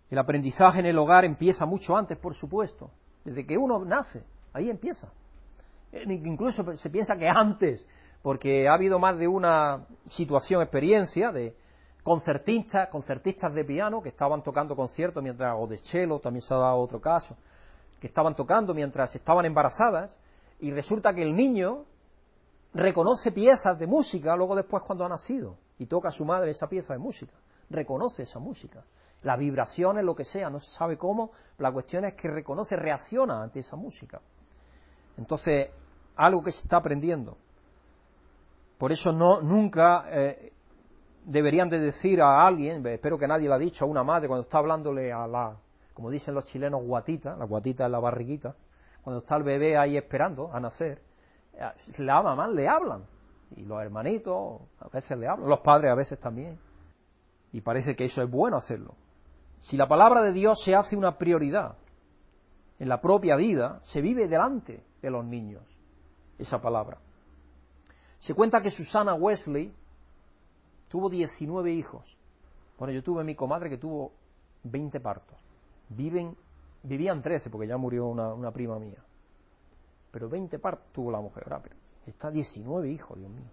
El 0.10 0.20
aprendizaje 0.20 0.80
en 0.80 0.88
el 0.88 0.98
hogar 0.98 1.26
empieza 1.26 1.66
mucho 1.66 1.96
antes, 1.96 2.18
por 2.18 2.36
supuesto. 2.36 2.92
Desde 3.24 3.46
que 3.46 3.58
uno 3.58 3.84
nace, 3.86 4.24
ahí 4.54 4.70
empieza. 4.70 5.12
Eh, 5.92 6.04
incluso 6.08 6.76
se 6.78 6.90
piensa 6.90 7.16
que 7.16 7.28
antes, 7.28 7.88
porque 8.22 8.68
ha 8.68 8.74
habido 8.74 9.00
más 9.00 9.18
de 9.18 9.28
una 9.28 9.86
situación, 10.10 10.62
experiencia 10.62 11.32
de 11.32 11.56
concertistas, 12.04 12.90
concertistas 12.90 13.54
de 13.54 13.66
piano 13.66 14.02
que 14.02 14.10
estaban 14.10 14.44
tocando 14.44 14.76
conciertos 14.76 15.24
mientras, 15.24 15.56
o 15.58 15.68
de 15.68 15.78
cello, 15.78 16.20
también 16.20 16.42
se 16.42 16.54
ha 16.54 16.58
dado 16.58 16.78
otro 16.78 17.02
caso, 17.02 17.36
que 18.00 18.08
estaban 18.08 18.36
tocando 18.36 18.74
mientras 18.74 19.16
estaban 19.16 19.46
embarazadas, 19.46 20.18
y 20.60 20.72
resulta 20.72 21.14
que 21.14 21.24
el 21.24 21.36
niño 21.36 21.86
reconoce 22.74 23.32
piezas 23.32 23.80
de 23.80 23.88
música 23.88 24.36
luego 24.36 24.56
después 24.56 24.84
cuando 24.84 25.06
ha 25.06 25.10
nacido, 25.10 25.58
y 25.80 25.88
toca 25.88 26.10
a 26.10 26.12
su 26.12 26.26
madre 26.26 26.52
esa 26.52 26.68
pieza 26.68 26.94
de 26.94 27.00
música, 27.00 27.34
reconoce 27.70 28.24
esa 28.24 28.40
música. 28.40 28.84
Las 29.24 29.40
vibraciones, 29.40 30.04
lo 30.04 30.16
que 30.16 30.24
sea, 30.24 30.50
no 30.50 30.60
se 30.60 30.70
sabe 30.72 30.98
cómo, 30.98 31.32
la 31.58 31.72
cuestión 31.72 32.06
es 32.06 32.14
que 32.14 32.28
reconoce, 32.28 32.76
reacciona 32.76 33.42
ante 33.42 33.60
esa 33.60 33.76
música. 33.76 34.22
Entonces, 35.18 35.70
algo 36.16 36.44
que 36.44 36.52
se 36.52 36.62
está 36.62 36.78
aprendiendo. 36.78 37.38
Por 38.78 38.92
eso 38.92 39.12
no, 39.12 39.42
nunca 39.42 40.06
eh, 40.10 40.52
deberían 41.24 41.70
de 41.70 41.80
decir 41.80 42.22
a 42.22 42.46
alguien, 42.46 42.86
espero 42.88 43.18
que 43.18 43.28
nadie 43.28 43.48
lo 43.48 43.56
ha 43.56 43.60
dicho, 43.60 43.86
a 43.86 43.88
una 43.88 44.04
madre 44.04 44.28
cuando 44.28 44.44
está 44.44 44.58
hablándole 44.58 45.12
a 45.12 45.28
la, 45.28 45.58
como 45.94 46.10
dicen 46.10 46.34
los 46.34 46.46
chilenos, 46.46 46.84
guatita, 46.84 47.36
la 47.36 47.46
guatita 47.46 47.86
es 47.86 47.92
la 47.92 48.00
barriguita, 48.00 48.56
cuando 49.04 49.20
está 49.20 49.38
el 49.38 49.44
bebé 49.44 49.78
ahí 49.78 49.98
esperando 49.98 50.52
a 50.54 50.60
nacer, 50.60 51.02
eh, 51.54 51.72
la 52.00 52.22
mamá 52.22 52.48
le 52.48 52.68
hablan. 52.68 53.04
Y 53.56 53.64
los 53.64 53.82
hermanitos 53.82 54.62
a 54.80 54.90
veces 54.90 55.18
le 55.18 55.28
hablan, 55.28 55.48
los 55.48 55.60
padres 55.60 55.92
a 55.92 55.96
veces 55.96 56.20
también. 56.20 56.60
Y 57.54 57.62
parece 57.62 57.96
que 57.96 58.06
eso 58.06 58.22
es 58.22 58.30
bueno 58.30 58.58
hacerlo. 58.58 58.96
Si 59.60 59.78
la 59.78 59.88
palabra 59.88 60.22
de 60.22 60.34
Dios 60.34 60.62
se 60.62 60.76
hace 60.76 60.98
una 60.98 61.18
prioridad 61.18 61.76
en 62.80 62.90
la 62.90 63.00
propia 63.00 63.36
vida, 63.36 63.80
se 63.84 64.02
vive 64.02 64.28
delante 64.28 64.84
de 65.02 65.10
los 65.10 65.26
niños 65.26 65.64
esa 66.38 66.62
palabra. 66.62 66.98
Se 68.20 68.34
cuenta 68.34 68.62
que 68.62 68.72
Susana 68.72 69.14
Wesley 69.14 69.74
tuvo 70.90 71.10
19 71.10 71.72
hijos. 71.72 72.18
Bueno, 72.78 72.94
yo 72.94 73.04
tuve 73.04 73.24
mi 73.24 73.36
comadre 73.36 73.70
que 73.70 73.78
tuvo 73.78 74.12
20 74.64 75.00
partos. 75.00 75.38
Viven, 75.90 76.36
vivían 76.84 77.22
13 77.22 77.50
porque 77.50 77.68
ya 77.68 77.78
murió 77.78 78.08
una, 78.08 78.52
prima 78.52 78.80
mía. 78.80 79.04
Pero 80.12 80.30
20 80.30 80.60
partos 80.60 80.92
tuvo 80.92 81.12
la 81.12 81.22
mujer. 81.22 81.44
Pero 81.46 81.76
está 82.06 82.32
19 82.32 82.90
hijos, 82.90 83.18
Dios 83.18 83.30
mío. 83.30 83.50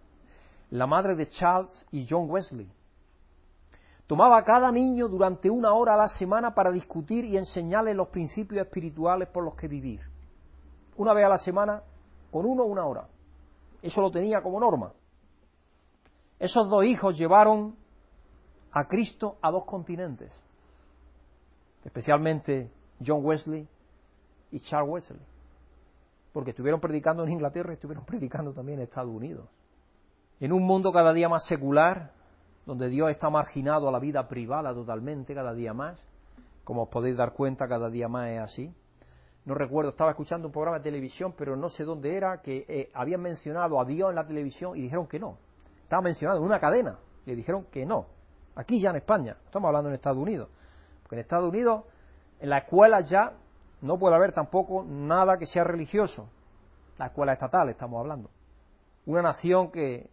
La 0.71 0.87
madre 0.87 1.15
de 1.15 1.29
Charles 1.29 1.87
y 1.93 2.07
John 2.09 2.31
Wesley. 2.31 2.69
Tomaba 4.07 4.39
a 4.39 4.45
cada 4.45 4.71
niño 4.71 5.09
durante 5.09 5.49
una 5.49 5.73
hora 5.73 5.95
a 5.95 5.97
la 5.97 6.09
semana 6.09 6.55
para 6.55 6.71
discutir 6.71 7.25
y 7.25 7.37
enseñarles 7.37 7.97
los 7.97 8.09
principios 8.09 8.65
espirituales 8.65 9.29
por 9.29 9.45
los 9.45 9.55
que 9.55 9.69
vivir. 9.69 10.01
Una 10.97 11.15
vez 11.15 11.25
a 11.25 11.29
la 11.29 11.39
semana, 11.39 11.83
con 12.31 12.45
uno 12.47 12.65
una 12.65 12.85
hora. 12.85 13.07
Eso 13.81 14.01
lo 14.01 14.11
tenía 14.11 14.43
como 14.43 14.61
norma. 14.61 14.93
Esos 16.39 16.69
dos 16.69 16.85
hijos 16.85 17.17
llevaron 17.17 17.77
a 18.73 18.89
Cristo 18.89 19.37
a 19.43 19.51
dos 19.51 19.65
continentes, 19.65 20.33
especialmente 21.85 22.71
John 23.05 23.25
Wesley 23.25 23.69
y 24.51 24.61
Charles 24.61 24.91
Wesley, 24.91 25.21
porque 26.33 26.51
estuvieron 26.51 26.81
predicando 26.81 27.23
en 27.23 27.31
Inglaterra 27.31 27.73
y 27.73 27.75
estuvieron 27.75 28.05
predicando 28.05 28.53
también 28.53 28.79
en 28.79 28.85
Estados 28.85 29.15
Unidos. 29.15 29.47
En 30.41 30.53
un 30.53 30.65
mundo 30.65 30.91
cada 30.91 31.13
día 31.13 31.29
más 31.29 31.45
secular, 31.45 32.13
donde 32.67 32.89
Dios 32.89 33.11
está 33.11 33.31
marginado 33.31 33.89
a 33.89 33.93
la 33.93 33.99
vida 33.99 34.29
privada 34.29 34.73
totalmente 34.73 35.35
cada 35.35 35.53
día 35.53 35.75
más, 35.75 35.99
como 36.65 36.85
os 36.85 36.89
podéis 36.89 37.17
dar 37.17 37.33
cuenta, 37.33 37.69
cada 37.69 37.91
día 37.91 38.09
más 38.09 38.29
es 38.31 38.41
así. 38.41 38.75
No 39.45 39.55
recuerdo, 39.55 39.91
estaba 39.91 40.11
escuchando 40.11 40.47
un 40.47 40.53
programa 40.53 40.79
de 40.79 40.85
televisión, 40.85 41.35
pero 41.37 41.57
no 41.57 41.69
sé 41.69 41.85
dónde 41.85 42.17
era, 42.17 42.41
que 42.41 42.65
eh, 42.69 42.91
habían 42.95 43.21
mencionado 43.21 43.81
a 43.81 43.85
Dios 43.85 44.11
en 44.11 44.15
la 44.15 44.27
televisión 44.27 44.77
y 44.77 44.83
dijeron 44.83 45.09
que 45.09 45.19
no. 45.19 45.37
Estaba 45.83 46.03
mencionado 46.03 46.39
en 46.39 46.45
una 46.45 46.61
cadena, 46.61 46.99
y 47.27 47.35
dijeron 47.35 47.67
que 47.71 47.85
no. 47.85 48.07
Aquí 48.55 48.81
ya 48.81 48.91
en 48.91 48.97
España, 48.97 49.37
estamos 49.45 49.69
hablando 49.69 49.89
en 49.89 49.95
Estados 49.95 50.19
Unidos. 50.19 50.49
Porque 51.03 51.17
en 51.17 51.21
Estados 51.21 51.49
Unidos, 51.49 51.85
en 52.41 52.51
la 52.51 52.59
escuela 52.59 53.01
ya 53.01 53.33
no 53.81 53.99
puede 53.99 54.15
haber 54.15 54.33
tampoco 54.33 54.85
nada 54.85 55.39
que 55.39 55.47
sea 55.47 55.65
religioso. 55.65 56.29
La 56.99 57.07
escuela 57.07 57.33
estatal 57.33 57.69
estamos 57.69 58.01
hablando. 58.01 58.31
Una 59.07 59.23
nación 59.23 59.71
que 59.71 60.11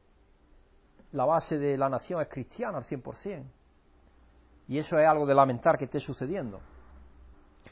la 1.11 1.25
base 1.25 1.57
de 1.57 1.77
la 1.77 1.89
nación 1.89 2.21
es 2.21 2.27
cristiana 2.27 2.77
al 2.77 2.83
100%. 2.83 3.43
Y 4.67 4.77
eso 4.77 4.99
es 4.99 5.07
algo 5.07 5.25
de 5.25 5.33
lamentar 5.33 5.77
que 5.77 5.85
esté 5.85 5.99
sucediendo. 5.99 6.59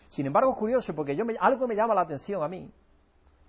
Sin 0.10 0.26
embargo, 0.26 0.52
es 0.52 0.58
curioso 0.58 0.95
porque 0.95 1.15
yo 1.15 1.23
algo 1.39 1.67
me 1.67 1.76
llama 1.76 1.93
la 1.93 2.02
atención 2.02 2.43
a 2.43 2.47
mí. 2.47 2.71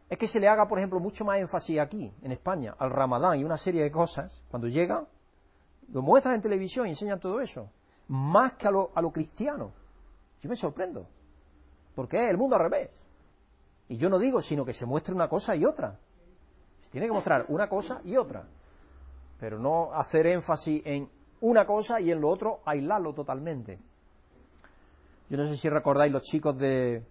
Es 0.08 0.18
que 0.18 0.26
se 0.26 0.40
le 0.40 0.48
haga, 0.48 0.66
por 0.66 0.78
ejemplo, 0.78 1.00
mucho 1.00 1.24
más 1.24 1.38
énfasis 1.38 1.78
aquí, 1.80 2.12
en 2.22 2.32
España, 2.32 2.74
al 2.78 2.90
Ramadán 2.90 3.38
y 3.38 3.44
una 3.44 3.56
serie 3.56 3.82
de 3.82 3.90
cosas. 3.90 4.42
Cuando 4.50 4.68
llega, 4.68 5.06
lo 5.92 6.02
muestran 6.02 6.34
en 6.34 6.40
televisión 6.42 6.86
y 6.86 6.90
enseñan 6.90 7.20
todo 7.20 7.40
eso. 7.40 7.70
Más 8.08 8.54
que 8.54 8.68
a 8.68 8.70
lo, 8.70 8.90
a 8.94 9.02
lo 9.02 9.10
cristiano. 9.10 9.72
Yo 10.40 10.48
me 10.48 10.56
sorprendo. 10.56 11.06
Porque 11.94 12.24
es 12.24 12.30
el 12.30 12.36
mundo 12.36 12.56
al 12.56 12.62
revés. 12.62 12.90
Y 13.88 13.96
yo 13.96 14.08
no 14.08 14.18
digo, 14.18 14.40
sino 14.40 14.64
que 14.64 14.72
se 14.72 14.86
muestre 14.86 15.14
una 15.14 15.28
cosa 15.28 15.56
y 15.56 15.64
otra. 15.64 15.98
Se 16.82 16.90
tiene 16.90 17.06
que 17.06 17.12
mostrar 17.12 17.46
una 17.48 17.68
cosa 17.68 18.00
y 18.04 18.16
otra. 18.16 18.46
Pero 19.38 19.58
no 19.58 19.92
hacer 19.94 20.26
énfasis 20.26 20.82
en 20.84 21.08
una 21.40 21.66
cosa 21.66 22.00
y 22.00 22.10
en 22.10 22.20
lo 22.20 22.28
otro 22.28 22.60
aislarlo 22.64 23.14
totalmente. 23.14 23.78
Yo 25.28 25.36
no 25.36 25.46
sé 25.46 25.56
si 25.56 25.68
recordáis 25.68 26.12
los 26.12 26.22
chicos 26.22 26.56
de, 26.58 27.04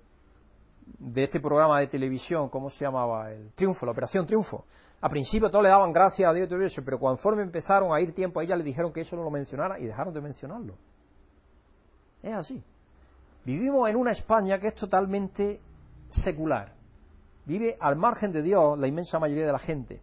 de 0.99 1.23
este 1.23 1.39
programa 1.39 1.79
de 1.79 1.87
televisión, 1.87 2.49
¿cómo 2.49 2.69
se 2.69 2.85
llamaba? 2.85 3.31
El 3.31 3.51
Triunfo, 3.53 3.85
la 3.85 3.91
Operación 3.91 4.25
Triunfo. 4.25 4.65
A 4.99 5.09
principio 5.09 5.49
todos 5.49 5.63
le 5.63 5.69
daban 5.69 5.93
gracias 5.93 6.27
a 6.27 6.33
Dios 6.33 6.49
y 6.49 6.63
eso, 6.63 6.81
pero 6.83 6.99
conforme 6.99 7.43
empezaron 7.43 7.93
a 7.93 8.01
ir 8.01 8.13
tiempo 8.13 8.39
a 8.39 8.43
ella 8.43 8.55
le 8.55 8.63
dijeron 8.63 8.91
que 8.91 9.01
eso 9.01 9.15
no 9.15 9.23
lo 9.23 9.29
mencionara 9.29 9.79
y 9.79 9.85
dejaron 9.85 10.13
de 10.13 10.21
mencionarlo. 10.21 10.73
Es 12.23 12.33
así. 12.33 12.63
Vivimos 13.45 13.89
en 13.89 13.95
una 13.95 14.11
España 14.11 14.59
que 14.59 14.67
es 14.67 14.75
totalmente 14.75 15.61
secular. 16.09 16.73
Vive 17.45 17.77
al 17.79 17.95
margen 17.95 18.31
de 18.31 18.41
Dios 18.41 18.77
la 18.77 18.87
inmensa 18.87 19.19
mayoría 19.19 19.45
de 19.45 19.51
la 19.51 19.59
gente. 19.59 20.01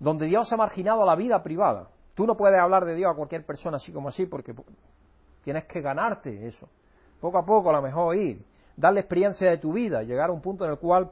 Donde 0.00 0.26
Dios 0.26 0.52
ha 0.52 0.56
marginado 0.56 1.06
la 1.06 1.14
vida 1.14 1.40
privada. 1.42 1.88
Tú 2.14 2.26
no 2.26 2.36
puedes 2.36 2.58
hablar 2.58 2.84
de 2.84 2.96
Dios 2.96 3.12
a 3.12 3.14
cualquier 3.14 3.46
persona 3.46 3.76
así 3.76 3.92
como 3.92 4.08
así 4.08 4.26
porque 4.26 4.52
tienes 5.44 5.64
que 5.66 5.80
ganarte 5.80 6.46
eso. 6.46 6.68
Poco 7.20 7.38
a 7.38 7.44
poco 7.44 7.70
a 7.70 7.74
lo 7.74 7.82
mejor 7.82 8.16
ir, 8.16 8.44
darle 8.76 9.00
experiencia 9.00 9.48
de 9.48 9.58
tu 9.58 9.72
vida, 9.72 10.02
llegar 10.02 10.30
a 10.30 10.32
un 10.32 10.40
punto 10.40 10.64
en 10.64 10.72
el 10.72 10.78
cual 10.78 11.10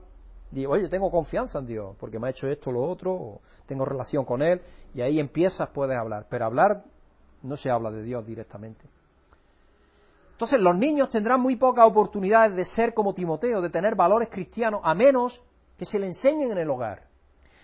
digo, 0.50 0.72
oye, 0.72 0.88
tengo 0.88 1.10
confianza 1.10 1.58
en 1.58 1.66
Dios, 1.66 1.96
porque 1.98 2.18
me 2.18 2.28
ha 2.28 2.30
hecho 2.30 2.48
esto, 2.48 2.72
lo 2.72 2.82
otro, 2.82 3.12
o 3.12 3.40
tengo 3.66 3.84
relación 3.84 4.24
con 4.24 4.42
Él, 4.42 4.60
y 4.94 5.02
ahí 5.02 5.20
empiezas, 5.20 5.68
puedes 5.68 5.96
hablar. 5.96 6.26
Pero 6.28 6.46
hablar 6.46 6.84
no 7.42 7.56
se 7.56 7.70
habla 7.70 7.90
de 7.90 8.02
Dios 8.02 8.26
directamente. 8.26 8.86
Entonces 10.32 10.60
los 10.60 10.76
niños 10.76 11.10
tendrán 11.10 11.40
muy 11.40 11.56
pocas 11.56 11.84
oportunidades 11.86 12.54
de 12.54 12.64
ser 12.64 12.94
como 12.94 13.12
Timoteo, 13.12 13.60
de 13.60 13.70
tener 13.70 13.96
valores 13.96 14.28
cristianos, 14.30 14.80
a 14.84 14.94
menos 14.94 15.42
que 15.76 15.84
se 15.84 15.98
le 15.98 16.06
enseñen 16.06 16.52
en 16.52 16.58
el 16.58 16.70
hogar. 16.70 17.08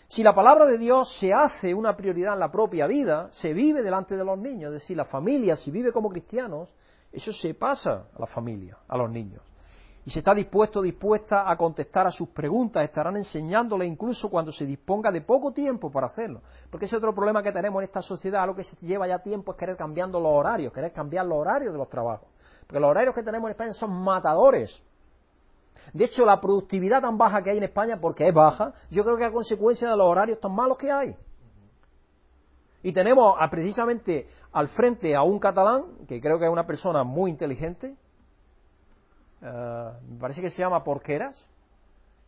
Si 0.06 0.22
la 0.22 0.34
palabra 0.34 0.66
de 0.66 0.78
Dios 0.78 1.12
se 1.12 1.32
hace 1.32 1.74
una 1.74 1.96
prioridad 1.96 2.34
en 2.34 2.40
la 2.40 2.50
propia 2.50 2.86
vida, 2.86 3.28
se 3.32 3.52
vive 3.52 3.82
delante 3.82 4.16
de 4.16 4.24
los 4.24 4.38
niños, 4.38 4.68
es 4.68 4.80
decir, 4.80 4.96
la 4.96 5.04
familia, 5.04 5.56
si 5.56 5.70
vive 5.70 5.92
como 5.92 6.10
cristianos, 6.10 6.68
eso 7.10 7.32
se 7.32 7.54
pasa 7.54 8.08
a 8.14 8.20
la 8.20 8.26
familia, 8.26 8.76
a 8.88 8.96
los 8.96 9.10
niños. 9.10 9.42
Y 10.06 10.10
se 10.10 10.18
está 10.18 10.34
dispuesto, 10.34 10.82
dispuesta 10.82 11.50
a 11.50 11.56
contestar 11.56 12.06
a 12.06 12.10
sus 12.10 12.28
preguntas, 12.28 12.84
estarán 12.84 13.16
enseñándole 13.16 13.86
incluso 13.86 14.28
cuando 14.28 14.52
se 14.52 14.66
disponga 14.66 15.10
de 15.10 15.22
poco 15.22 15.52
tiempo 15.52 15.90
para 15.90 16.06
hacerlo. 16.06 16.42
Porque 16.70 16.84
ese 16.84 16.96
es 16.96 16.98
otro 16.98 17.14
problema 17.14 17.42
que 17.42 17.52
tenemos 17.52 17.80
en 17.80 17.84
esta 17.84 18.02
sociedad, 18.02 18.46
lo 18.46 18.54
que 18.54 18.64
se 18.64 18.76
lleva 18.84 19.08
ya 19.08 19.20
tiempo 19.20 19.52
es 19.52 19.58
querer 19.58 19.76
cambiando 19.76 20.20
los 20.20 20.32
horarios, 20.32 20.74
querer 20.74 20.92
cambiar 20.92 21.24
los 21.24 21.38
horarios 21.38 21.72
de 21.72 21.78
los 21.78 21.88
trabajos. 21.88 22.28
Porque 22.66 22.80
los 22.80 22.90
horarios 22.90 23.14
que 23.14 23.22
tenemos 23.22 23.48
en 23.48 23.52
España 23.52 23.72
son 23.72 23.92
matadores. 24.02 24.82
De 25.92 26.04
hecho, 26.04 26.24
la 26.24 26.40
productividad 26.40 27.00
tan 27.02 27.18
baja 27.18 27.42
que 27.42 27.50
hay 27.50 27.58
en 27.58 27.64
España, 27.64 28.00
porque 28.00 28.26
es 28.26 28.34
baja, 28.34 28.72
yo 28.90 29.04
creo 29.04 29.16
que 29.16 29.24
es 29.24 29.30
a 29.30 29.32
consecuencia 29.32 29.90
de 29.90 29.96
los 29.96 30.06
horarios 30.06 30.40
tan 30.40 30.54
malos 30.54 30.78
que 30.78 30.90
hay. 30.90 31.16
Y 32.82 32.92
tenemos 32.92 33.34
precisamente 33.50 34.28
al 34.52 34.68
frente 34.68 35.16
a 35.16 35.22
un 35.22 35.38
catalán, 35.38 36.06
que 36.06 36.20
creo 36.20 36.38
que 36.38 36.44
es 36.44 36.50
una 36.50 36.66
persona 36.66 37.02
muy 37.02 37.30
inteligente, 37.30 37.96
eh, 39.40 39.90
me 40.08 40.18
parece 40.18 40.42
que 40.42 40.50
se 40.50 40.62
llama 40.62 40.84
Porqueras, 40.84 41.48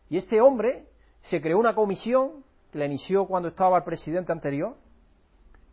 y 0.09 0.17
este 0.17 0.41
hombre 0.41 0.87
se 1.21 1.41
creó 1.41 1.59
una 1.59 1.75
comisión 1.75 2.43
que 2.71 2.79
la 2.79 2.85
inició 2.85 3.27
cuando 3.27 3.49
estaba 3.49 3.77
el 3.77 3.83
presidente 3.83 4.31
anterior, 4.31 4.75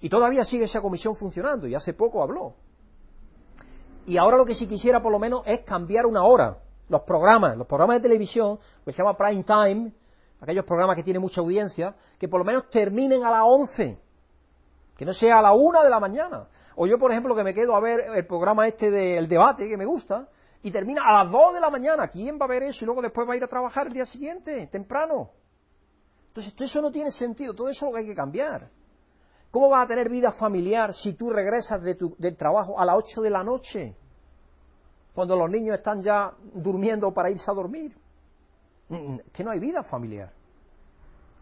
y 0.00 0.08
todavía 0.08 0.44
sigue 0.44 0.64
esa 0.64 0.82
comisión 0.82 1.16
funcionando, 1.16 1.66
y 1.66 1.74
hace 1.74 1.94
poco 1.94 2.22
habló. 2.22 2.54
Y 4.06 4.18
ahora 4.18 4.36
lo 4.36 4.44
que 4.44 4.54
sí 4.54 4.66
quisiera 4.66 5.02
por 5.02 5.12
lo 5.12 5.18
menos 5.18 5.42
es 5.46 5.60
cambiar 5.60 6.04
una 6.04 6.24
hora, 6.24 6.58
los 6.88 7.02
programas, 7.02 7.56
los 7.56 7.66
programas 7.66 7.96
de 7.96 8.02
televisión, 8.02 8.58
que 8.84 8.92
se 8.92 9.02
llama 9.02 9.16
prime 9.16 9.44
time, 9.44 9.92
aquellos 10.40 10.64
programas 10.64 10.96
que 10.96 11.02
tienen 11.02 11.22
mucha 11.22 11.40
audiencia, 11.40 11.94
que 12.18 12.28
por 12.28 12.40
lo 12.40 12.44
menos 12.44 12.68
terminen 12.70 13.24
a 13.24 13.30
las 13.30 13.42
11 13.44 14.04
que 14.96 15.04
no 15.04 15.12
sea 15.12 15.38
a 15.38 15.42
la 15.42 15.52
una 15.52 15.82
de 15.82 15.90
la 15.90 16.00
mañana. 16.00 16.48
O 16.76 16.86
yo, 16.86 16.98
por 16.98 17.10
ejemplo, 17.10 17.34
que 17.34 17.44
me 17.44 17.54
quedo 17.54 17.74
a 17.74 17.80
ver 17.80 18.00
el 18.14 18.26
programa 18.26 18.66
este 18.66 18.90
del 18.90 19.28
debate, 19.28 19.68
que 19.68 19.76
me 19.76 19.84
gusta, 19.84 20.28
y 20.62 20.70
termina 20.70 21.02
a 21.04 21.24
las 21.24 21.32
dos 21.32 21.54
de 21.54 21.60
la 21.60 21.70
mañana. 21.70 22.08
¿Quién 22.08 22.38
va 22.40 22.46
a 22.46 22.48
ver 22.48 22.62
eso 22.64 22.84
y 22.84 22.86
luego 22.86 23.02
después 23.02 23.28
va 23.28 23.34
a 23.34 23.36
ir 23.36 23.44
a 23.44 23.48
trabajar 23.48 23.88
el 23.88 23.92
día 23.92 24.06
siguiente, 24.06 24.66
temprano? 24.68 25.30
Entonces, 26.28 26.54
todo 26.54 26.64
eso 26.64 26.80
no 26.80 26.90
tiene 26.90 27.10
sentido, 27.10 27.54
todo 27.54 27.68
eso 27.68 27.86
es 27.86 27.92
lo 27.92 27.94
que 27.94 28.00
hay 28.02 28.08
que 28.08 28.14
cambiar. 28.14 28.70
¿Cómo 29.50 29.68
vas 29.68 29.84
a 29.84 29.88
tener 29.88 30.08
vida 30.08 30.32
familiar 30.32 30.92
si 30.92 31.14
tú 31.14 31.30
regresas 31.30 31.80
de 31.80 31.94
tu, 31.94 32.16
del 32.18 32.36
trabajo 32.36 32.78
a 32.80 32.84
las 32.84 32.96
ocho 32.96 33.22
de 33.22 33.30
la 33.30 33.44
noche? 33.44 33.96
Cuando 35.14 35.36
los 35.36 35.50
niños 35.50 35.76
están 35.76 36.02
ya 36.02 36.32
durmiendo 36.54 37.12
para 37.12 37.30
irse 37.30 37.50
a 37.50 37.54
dormir. 37.54 37.96
Mm, 38.88 39.16
que 39.32 39.44
no 39.44 39.50
hay 39.50 39.60
vida 39.60 39.82
familiar. 39.82 40.32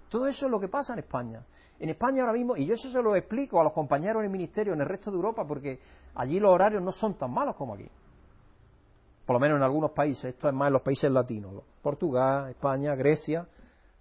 Todo 0.09 0.27
eso 0.27 0.47
es 0.47 0.53
lo 0.53 0.61
que 0.61 0.69
pasa 0.69 0.93
en 0.93 1.01
España. 1.01 1.43
En 1.81 1.89
España 1.89 2.23
ahora 2.23 2.35
mismo, 2.35 2.57
y 2.57 2.67
yo 2.67 2.75
eso 2.75 2.91
se 2.91 3.03
lo 3.03 3.17
explico 3.17 3.61
a 3.61 3.65
los 3.65 3.73
compañeros 3.73 4.21
en 4.21 4.27
el 4.27 4.31
ministerio 4.31 4.75
en 4.75 4.81
el 4.81 4.89
resto 4.89 5.11
de 5.11 5.17
Europa, 5.17 5.45
porque 5.47 5.81
allí 6.15 6.39
los 6.39 6.53
horarios 6.53 6.83
no 6.83 6.93
son 6.93 7.15
tan 7.15 7.33
malos 7.33 7.57
como 7.57 7.75
aquí. 7.75 7.89
Por 9.27 9.35
lo 9.35 9.41
menos 9.41 9.57
en 9.57 9.63
algunos 9.63 9.93
países, 9.93 10.27
esto 10.27 10.49
es 10.49 10.55
más 10.55 10.69
en 10.69 10.75
los 10.75 10.83
países 10.83 11.11
latinos, 11.11 11.63
Portugal, 11.81 12.51
España, 12.51 12.95
Grecia, 12.95 13.49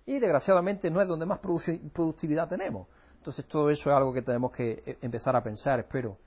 y 0.05 0.19
desgraciadamente 0.19 0.91
no 0.91 1.01
es 1.01 1.07
donde 1.07 1.25
más 1.25 1.39
productividad 1.39 2.47
tenemos. 2.47 2.87
Entonces 3.17 3.45
todo 3.45 3.69
eso 3.69 3.89
es 3.89 3.95
algo 3.95 4.11
que 4.11 4.21
tenemos 4.21 4.51
que 4.51 4.83
eh, 4.85 4.97
empezar 5.01 5.35
a 5.35 5.41
pensar, 5.41 5.79
espero. 5.79 6.17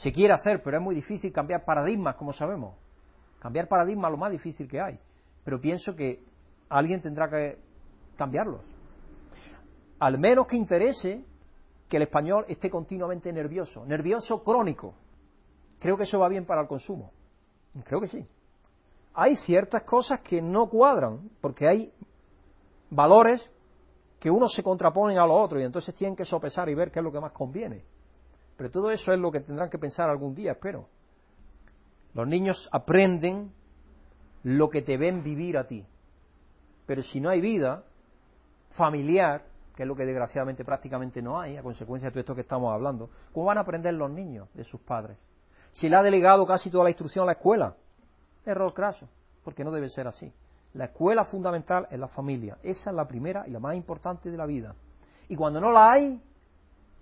Se 0.00 0.12
quiere 0.12 0.32
hacer, 0.32 0.62
pero 0.62 0.78
es 0.78 0.82
muy 0.82 0.94
difícil 0.94 1.30
cambiar 1.30 1.62
paradigmas, 1.62 2.16
como 2.16 2.32
sabemos. 2.32 2.74
Cambiar 3.38 3.68
paradigmas 3.68 4.08
es 4.08 4.12
lo 4.12 4.16
más 4.16 4.32
difícil 4.32 4.66
que 4.66 4.80
hay. 4.80 4.98
Pero 5.44 5.60
pienso 5.60 5.94
que 5.94 6.24
alguien 6.70 7.02
tendrá 7.02 7.28
que 7.28 7.58
cambiarlos. 8.16 8.62
Al 9.98 10.18
menos 10.18 10.46
que 10.46 10.56
interese 10.56 11.22
que 11.86 11.98
el 11.98 12.04
español 12.04 12.46
esté 12.48 12.70
continuamente 12.70 13.30
nervioso, 13.30 13.84
nervioso 13.84 14.42
crónico. 14.42 14.94
Creo 15.78 15.98
que 15.98 16.04
eso 16.04 16.18
va 16.18 16.30
bien 16.30 16.46
para 16.46 16.62
el 16.62 16.66
consumo. 16.66 17.12
Creo 17.84 18.00
que 18.00 18.06
sí. 18.06 18.26
Hay 19.12 19.36
ciertas 19.36 19.82
cosas 19.82 20.20
que 20.20 20.40
no 20.40 20.70
cuadran, 20.70 21.28
porque 21.42 21.68
hay 21.68 21.92
valores 22.88 23.50
que 24.18 24.30
unos 24.30 24.54
se 24.54 24.62
contraponen 24.62 25.18
a 25.18 25.26
los 25.26 25.44
otros 25.44 25.60
y 25.60 25.66
entonces 25.66 25.94
tienen 25.94 26.16
que 26.16 26.24
sopesar 26.24 26.70
y 26.70 26.74
ver 26.74 26.90
qué 26.90 27.00
es 27.00 27.04
lo 27.04 27.12
que 27.12 27.20
más 27.20 27.32
conviene. 27.32 27.84
Pero 28.60 28.70
todo 28.70 28.90
eso 28.90 29.10
es 29.10 29.18
lo 29.18 29.32
que 29.32 29.40
tendrán 29.40 29.70
que 29.70 29.78
pensar 29.78 30.10
algún 30.10 30.34
día, 30.34 30.52
espero. 30.52 30.86
Los 32.12 32.28
niños 32.28 32.68
aprenden 32.72 33.54
lo 34.42 34.68
que 34.68 34.82
te 34.82 34.98
ven 34.98 35.22
vivir 35.22 35.56
a 35.56 35.66
ti. 35.66 35.86
Pero 36.84 37.00
si 37.00 37.22
no 37.22 37.30
hay 37.30 37.40
vida 37.40 37.84
familiar, 38.68 39.46
que 39.74 39.84
es 39.84 39.88
lo 39.88 39.96
que 39.96 40.04
desgraciadamente 40.04 40.62
prácticamente 40.62 41.22
no 41.22 41.40
hay, 41.40 41.56
a 41.56 41.62
consecuencia 41.62 42.10
de 42.10 42.12
todo 42.12 42.20
esto 42.20 42.34
que 42.34 42.42
estamos 42.42 42.70
hablando, 42.70 43.08
¿cómo 43.32 43.46
van 43.46 43.56
a 43.56 43.62
aprender 43.62 43.94
los 43.94 44.10
niños 44.10 44.46
de 44.52 44.62
sus 44.62 44.82
padres? 44.82 45.16
Si 45.70 45.88
le 45.88 45.96
ha 45.96 46.02
delegado 46.02 46.44
casi 46.44 46.68
toda 46.68 46.84
la 46.84 46.90
instrucción 46.90 47.22
a 47.22 47.26
la 47.28 47.32
escuela, 47.32 47.74
error 48.44 48.74
craso, 48.74 49.08
porque 49.42 49.64
no 49.64 49.70
debe 49.70 49.88
ser 49.88 50.06
así. 50.06 50.30
La 50.74 50.84
escuela 50.84 51.24
fundamental 51.24 51.88
es 51.90 51.98
la 51.98 52.08
familia. 52.08 52.58
Esa 52.62 52.90
es 52.90 52.96
la 52.96 53.08
primera 53.08 53.48
y 53.48 53.52
la 53.52 53.58
más 53.58 53.74
importante 53.74 54.30
de 54.30 54.36
la 54.36 54.44
vida. 54.44 54.74
Y 55.30 55.36
cuando 55.36 55.62
no 55.62 55.72
la 55.72 55.92
hay, 55.92 56.22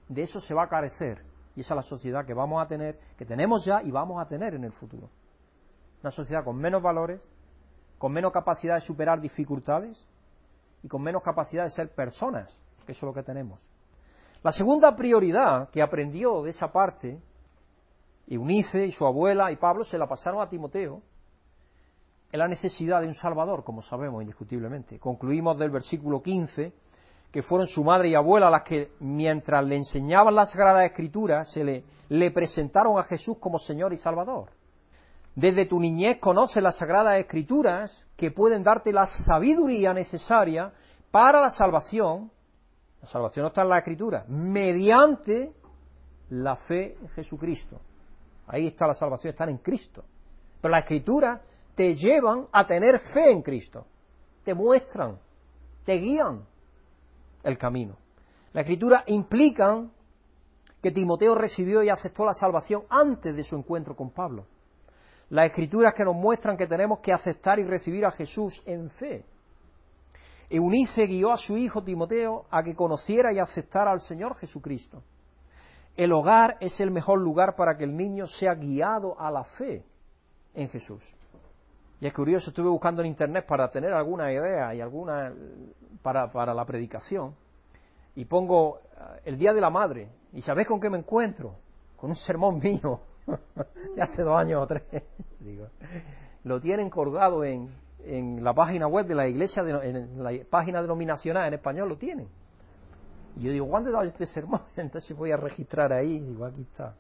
de 0.08 0.22
eso 0.22 0.40
se 0.40 0.54
va 0.54 0.62
a 0.62 0.68
carecer. 0.68 1.26
Y 1.58 1.62
esa 1.62 1.74
es 1.74 1.76
la 1.78 1.82
sociedad 1.82 2.24
que 2.24 2.34
vamos 2.34 2.62
a 2.62 2.68
tener, 2.68 3.00
que 3.16 3.24
tenemos 3.24 3.64
ya 3.64 3.82
y 3.82 3.90
vamos 3.90 4.22
a 4.22 4.28
tener 4.28 4.54
en 4.54 4.62
el 4.62 4.70
futuro. 4.70 5.10
Una 6.00 6.12
sociedad 6.12 6.44
con 6.44 6.56
menos 6.56 6.80
valores, 6.80 7.20
con 7.98 8.12
menos 8.12 8.30
capacidad 8.30 8.76
de 8.76 8.80
superar 8.80 9.20
dificultades 9.20 10.06
y 10.84 10.86
con 10.86 11.02
menos 11.02 11.20
capacidad 11.20 11.64
de 11.64 11.70
ser 11.70 11.92
personas, 11.92 12.62
que 12.86 12.92
eso 12.92 13.06
es 13.06 13.08
lo 13.08 13.12
que 13.12 13.24
tenemos. 13.24 13.60
La 14.44 14.52
segunda 14.52 14.94
prioridad 14.94 15.68
que 15.70 15.82
aprendió 15.82 16.44
de 16.44 16.50
esa 16.50 16.70
parte, 16.70 17.20
Eunice 18.28 18.86
y 18.86 18.92
su 18.92 19.04
abuela 19.04 19.50
y 19.50 19.56
Pablo 19.56 19.82
se 19.82 19.98
la 19.98 20.06
pasaron 20.06 20.40
a 20.40 20.48
Timoteo, 20.48 21.02
es 22.30 22.38
la 22.38 22.46
necesidad 22.46 23.00
de 23.00 23.08
un 23.08 23.14
Salvador, 23.14 23.64
como 23.64 23.82
sabemos 23.82 24.22
indiscutiblemente. 24.22 25.00
Concluimos 25.00 25.58
del 25.58 25.70
versículo 25.70 26.22
15 26.22 26.72
que 27.30 27.42
fueron 27.42 27.66
su 27.66 27.84
madre 27.84 28.08
y 28.08 28.14
abuela 28.14 28.50
las 28.50 28.62
que, 28.62 28.92
mientras 29.00 29.64
le 29.64 29.76
enseñaban 29.76 30.34
las 30.34 30.50
Sagradas 30.50 30.84
Escrituras, 30.84 31.50
se 31.50 31.84
le, 32.08 32.30
presentaron 32.30 32.98
a 32.98 33.04
Jesús 33.04 33.36
como 33.38 33.58
Señor 33.58 33.92
y 33.92 33.98
Salvador. 33.98 34.50
Desde 35.34 35.66
tu 35.66 35.78
niñez 35.78 36.18
conoces 36.18 36.62
las 36.62 36.76
Sagradas 36.76 37.18
Escrituras 37.18 38.06
que 38.16 38.30
pueden 38.30 38.62
darte 38.62 38.92
la 38.92 39.06
sabiduría 39.06 39.92
necesaria 39.92 40.72
para 41.10 41.40
la 41.40 41.50
salvación. 41.50 42.30
La 43.02 43.08
salvación 43.08 43.42
no 43.44 43.48
está 43.48 43.62
en 43.62 43.68
la 43.68 43.78
Escritura, 43.78 44.24
mediante 44.26 45.52
la 46.30 46.56
fe 46.56 46.96
en 47.00 47.08
Jesucristo. 47.10 47.80
Ahí 48.46 48.66
está 48.66 48.86
la 48.86 48.94
salvación, 48.94 49.30
está 49.30 49.44
en 49.44 49.58
Cristo. 49.58 50.02
Pero 50.60 50.72
la 50.72 50.80
Escritura 50.80 51.42
te 51.74 51.94
llevan 51.94 52.48
a 52.50 52.66
tener 52.66 52.98
fe 52.98 53.30
en 53.30 53.42
Cristo, 53.42 53.86
te 54.42 54.54
muestran, 54.54 55.18
te 55.84 55.98
guían 55.98 56.42
el 57.42 57.58
camino. 57.58 57.96
La 58.52 58.62
escritura 58.62 59.04
implica 59.06 59.84
que 60.82 60.90
Timoteo 60.90 61.34
recibió 61.34 61.82
y 61.82 61.88
aceptó 61.88 62.24
la 62.24 62.34
salvación 62.34 62.84
antes 62.88 63.34
de 63.34 63.44
su 63.44 63.56
encuentro 63.56 63.96
con 63.96 64.10
Pablo. 64.10 64.46
Las 65.30 65.46
escrituras 65.46 65.92
que 65.94 66.04
nos 66.04 66.14
muestran 66.14 66.56
que 66.56 66.66
tenemos 66.66 67.00
que 67.00 67.12
aceptar 67.12 67.58
y 67.58 67.64
recibir 67.64 68.06
a 68.06 68.10
Jesús 68.10 68.62
en 68.64 68.88
fe. 68.88 69.24
Eunice 70.48 71.06
guió 71.06 71.30
a 71.30 71.36
su 71.36 71.58
hijo 71.58 71.82
Timoteo 71.82 72.46
a 72.50 72.62
que 72.62 72.74
conociera 72.74 73.32
y 73.32 73.38
aceptara 73.38 73.90
al 73.90 74.00
Señor 74.00 74.36
Jesucristo. 74.36 75.02
El 75.96 76.12
hogar 76.12 76.56
es 76.60 76.80
el 76.80 76.90
mejor 76.90 77.20
lugar 77.20 77.54
para 77.56 77.76
que 77.76 77.84
el 77.84 77.96
niño 77.96 78.26
sea 78.26 78.54
guiado 78.54 79.20
a 79.20 79.30
la 79.30 79.44
fe 79.44 79.84
en 80.54 80.68
Jesús. 80.70 81.02
Y 82.00 82.06
es 82.06 82.12
curioso, 82.12 82.50
estuve 82.50 82.68
buscando 82.68 83.02
en 83.02 83.08
internet 83.08 83.44
para 83.46 83.70
tener 83.70 83.92
alguna 83.92 84.32
idea 84.32 84.74
y 84.74 84.80
alguna 84.80 85.32
para, 86.02 86.30
para 86.30 86.54
la 86.54 86.64
predicación. 86.64 87.34
Y 88.14 88.24
pongo 88.24 88.80
el 89.24 89.36
Día 89.36 89.52
de 89.52 89.60
la 89.60 89.70
Madre. 89.70 90.08
¿Y 90.32 90.42
sabéis 90.42 90.68
con 90.68 90.80
qué 90.80 90.90
me 90.90 90.98
encuentro? 90.98 91.54
Con 91.96 92.10
un 92.10 92.16
sermón 92.16 92.60
mío 92.60 93.00
de 93.96 94.02
hace 94.02 94.22
dos 94.22 94.36
años 94.36 94.62
o 94.62 94.66
tres. 94.66 94.82
Digo, 95.40 95.66
lo 96.44 96.60
tienen 96.60 96.88
colgado 96.88 97.44
en, 97.44 97.74
en 98.04 98.44
la 98.44 98.54
página 98.54 98.86
web 98.86 99.06
de 99.06 99.14
la 99.14 99.26
iglesia, 99.26 99.62
en 99.82 100.22
la 100.22 100.30
página 100.48 100.80
denominacional 100.80 101.48
en 101.48 101.54
español 101.54 101.88
lo 101.88 101.96
tienen. 101.96 102.28
Y 103.36 103.42
yo 103.42 103.52
digo, 103.52 103.68
¿cuándo 103.68 103.90
he 103.90 103.92
dado 103.92 104.04
este 104.04 104.26
sermón? 104.26 104.62
Entonces 104.76 105.16
voy 105.16 105.30
a 105.32 105.36
registrar 105.36 105.92
ahí. 105.92 106.18
Digo, 106.20 106.44
aquí 106.44 106.62
está. 106.62 106.94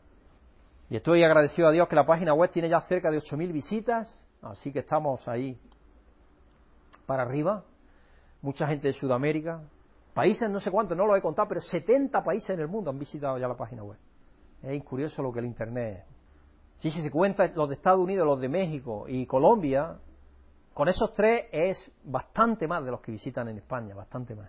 Y 0.90 0.96
estoy 0.96 1.22
agradecido 1.22 1.68
a 1.68 1.72
Dios 1.72 1.86
que 1.88 1.96
la 1.96 2.06
página 2.06 2.32
web 2.32 2.50
tiene 2.50 2.68
ya 2.68 2.80
cerca 2.80 3.10
de 3.10 3.18
8.000 3.18 3.52
visitas 3.52 4.27
Así 4.42 4.72
que 4.72 4.80
estamos 4.80 5.26
ahí 5.28 5.58
para 7.06 7.22
arriba. 7.22 7.64
Mucha 8.42 8.66
gente 8.66 8.88
de 8.88 8.94
Sudamérica. 8.94 9.62
Países, 10.14 10.50
no 10.50 10.60
sé 10.60 10.70
cuántos, 10.70 10.96
no 10.96 11.06
lo 11.06 11.16
he 11.16 11.20
contado, 11.20 11.48
pero 11.48 11.60
70 11.60 12.22
países 12.22 12.50
en 12.50 12.60
el 12.60 12.68
mundo 12.68 12.90
han 12.90 12.98
visitado 12.98 13.38
ya 13.38 13.48
la 13.48 13.56
página 13.56 13.82
web. 13.82 13.98
Es 14.62 14.84
curioso 14.84 15.22
lo 15.22 15.32
que 15.32 15.38
el 15.38 15.46
Internet. 15.46 16.04
Si 16.78 16.90
se 16.90 17.10
cuenta 17.10 17.48
los 17.54 17.68
de 17.68 17.74
Estados 17.74 18.00
Unidos, 18.00 18.26
los 18.26 18.40
de 18.40 18.48
México 18.48 19.06
y 19.08 19.26
Colombia, 19.26 19.96
con 20.74 20.88
esos 20.88 21.12
tres 21.12 21.46
es 21.50 21.90
bastante 22.04 22.68
más 22.68 22.84
de 22.84 22.92
los 22.92 23.00
que 23.00 23.10
visitan 23.10 23.48
en 23.48 23.58
España, 23.58 23.94
bastante 23.94 24.36
más. 24.36 24.48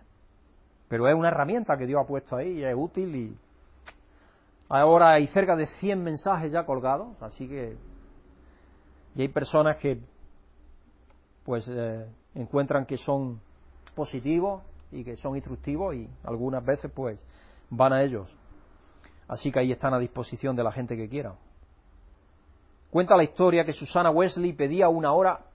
Pero 0.88 1.08
es 1.08 1.16
una 1.16 1.30
herramienta 1.30 1.78
que 1.78 1.88
Dios 1.88 2.02
ha 2.04 2.08
puesto 2.08 2.36
ahí, 2.36 2.64
es 2.64 2.76
útil 2.76 3.16
y 3.16 3.38
ahora 4.70 5.14
hay 5.14 5.26
cerca 5.26 5.56
de 5.56 5.66
100 5.66 6.04
mensajes 6.04 6.52
ya 6.52 6.66
colgados, 6.66 7.20
así 7.22 7.48
que 7.48 7.78
y 9.16 9.22
hay 9.22 9.28
personas 9.28 9.78
que 9.78 10.00
pues 11.44 11.68
eh, 11.68 12.06
encuentran 12.36 12.86
que 12.86 12.98
son 12.98 13.42
positivos 13.96 14.64
y 14.92 15.04
que 15.04 15.16
son 15.16 15.36
instructivos 15.36 15.96
y 15.96 16.10
algunas 16.24 16.64
veces 16.64 16.92
pues 16.94 17.20
van 17.70 17.94
a 17.94 18.04
ellos. 18.04 18.38
Así 19.28 19.52
que 19.52 19.60
ahí 19.60 19.72
están 19.72 19.94
a 19.94 20.00
disposición 20.00 20.56
de 20.56 20.64
la 20.64 20.72
gente 20.72 20.96
que 20.96 21.08
quiera. 21.08 21.36
Cuenta 22.90 23.16
la 23.16 23.24
historia 23.24 23.64
que 23.64 23.74
Susana 23.74 24.10
Wesley 24.10 24.54
pedía 24.54 24.90
una 24.90 25.14
hora, 25.14 25.46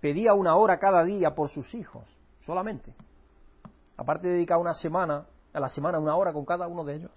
pedía 0.00 0.34
una 0.34 0.56
hora 0.56 0.78
cada 0.78 1.02
día 1.02 1.34
por 1.34 1.48
sus 1.48 1.74
hijos, 1.74 2.04
solamente. 2.40 2.94
Aparte 3.96 4.28
de 4.28 4.34
dedicar 4.34 4.58
una 4.58 4.74
semana, 4.74 5.26
a 5.52 5.60
la 5.60 5.68
semana 5.68 5.98
una 5.98 6.16
hora 6.16 6.32
con 6.32 6.44
cada 6.44 6.66
uno 6.66 6.84
de 6.84 6.96
ellos. 6.96 7.10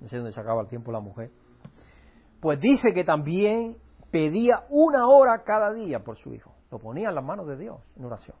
No 0.00 0.08
sé 0.08 0.16
dónde 0.16 0.32
sacaba 0.32 0.62
el 0.62 0.68
tiempo 0.68 0.90
la 0.90 1.00
mujer. 1.00 1.30
Pues 2.40 2.58
dice 2.58 2.92
que 2.92 3.04
también 3.04 3.76
pedía 4.10 4.66
una 4.70 5.06
hora 5.06 5.42
cada 5.44 5.72
día 5.72 6.00
por 6.00 6.16
su 6.16 6.34
hijo. 6.34 6.54
Lo 6.70 6.78
ponía 6.78 7.08
en 7.08 7.14
las 7.14 7.24
manos 7.24 7.46
de 7.46 7.56
Dios 7.56 7.80
en 7.96 8.04
oración. 8.04 8.36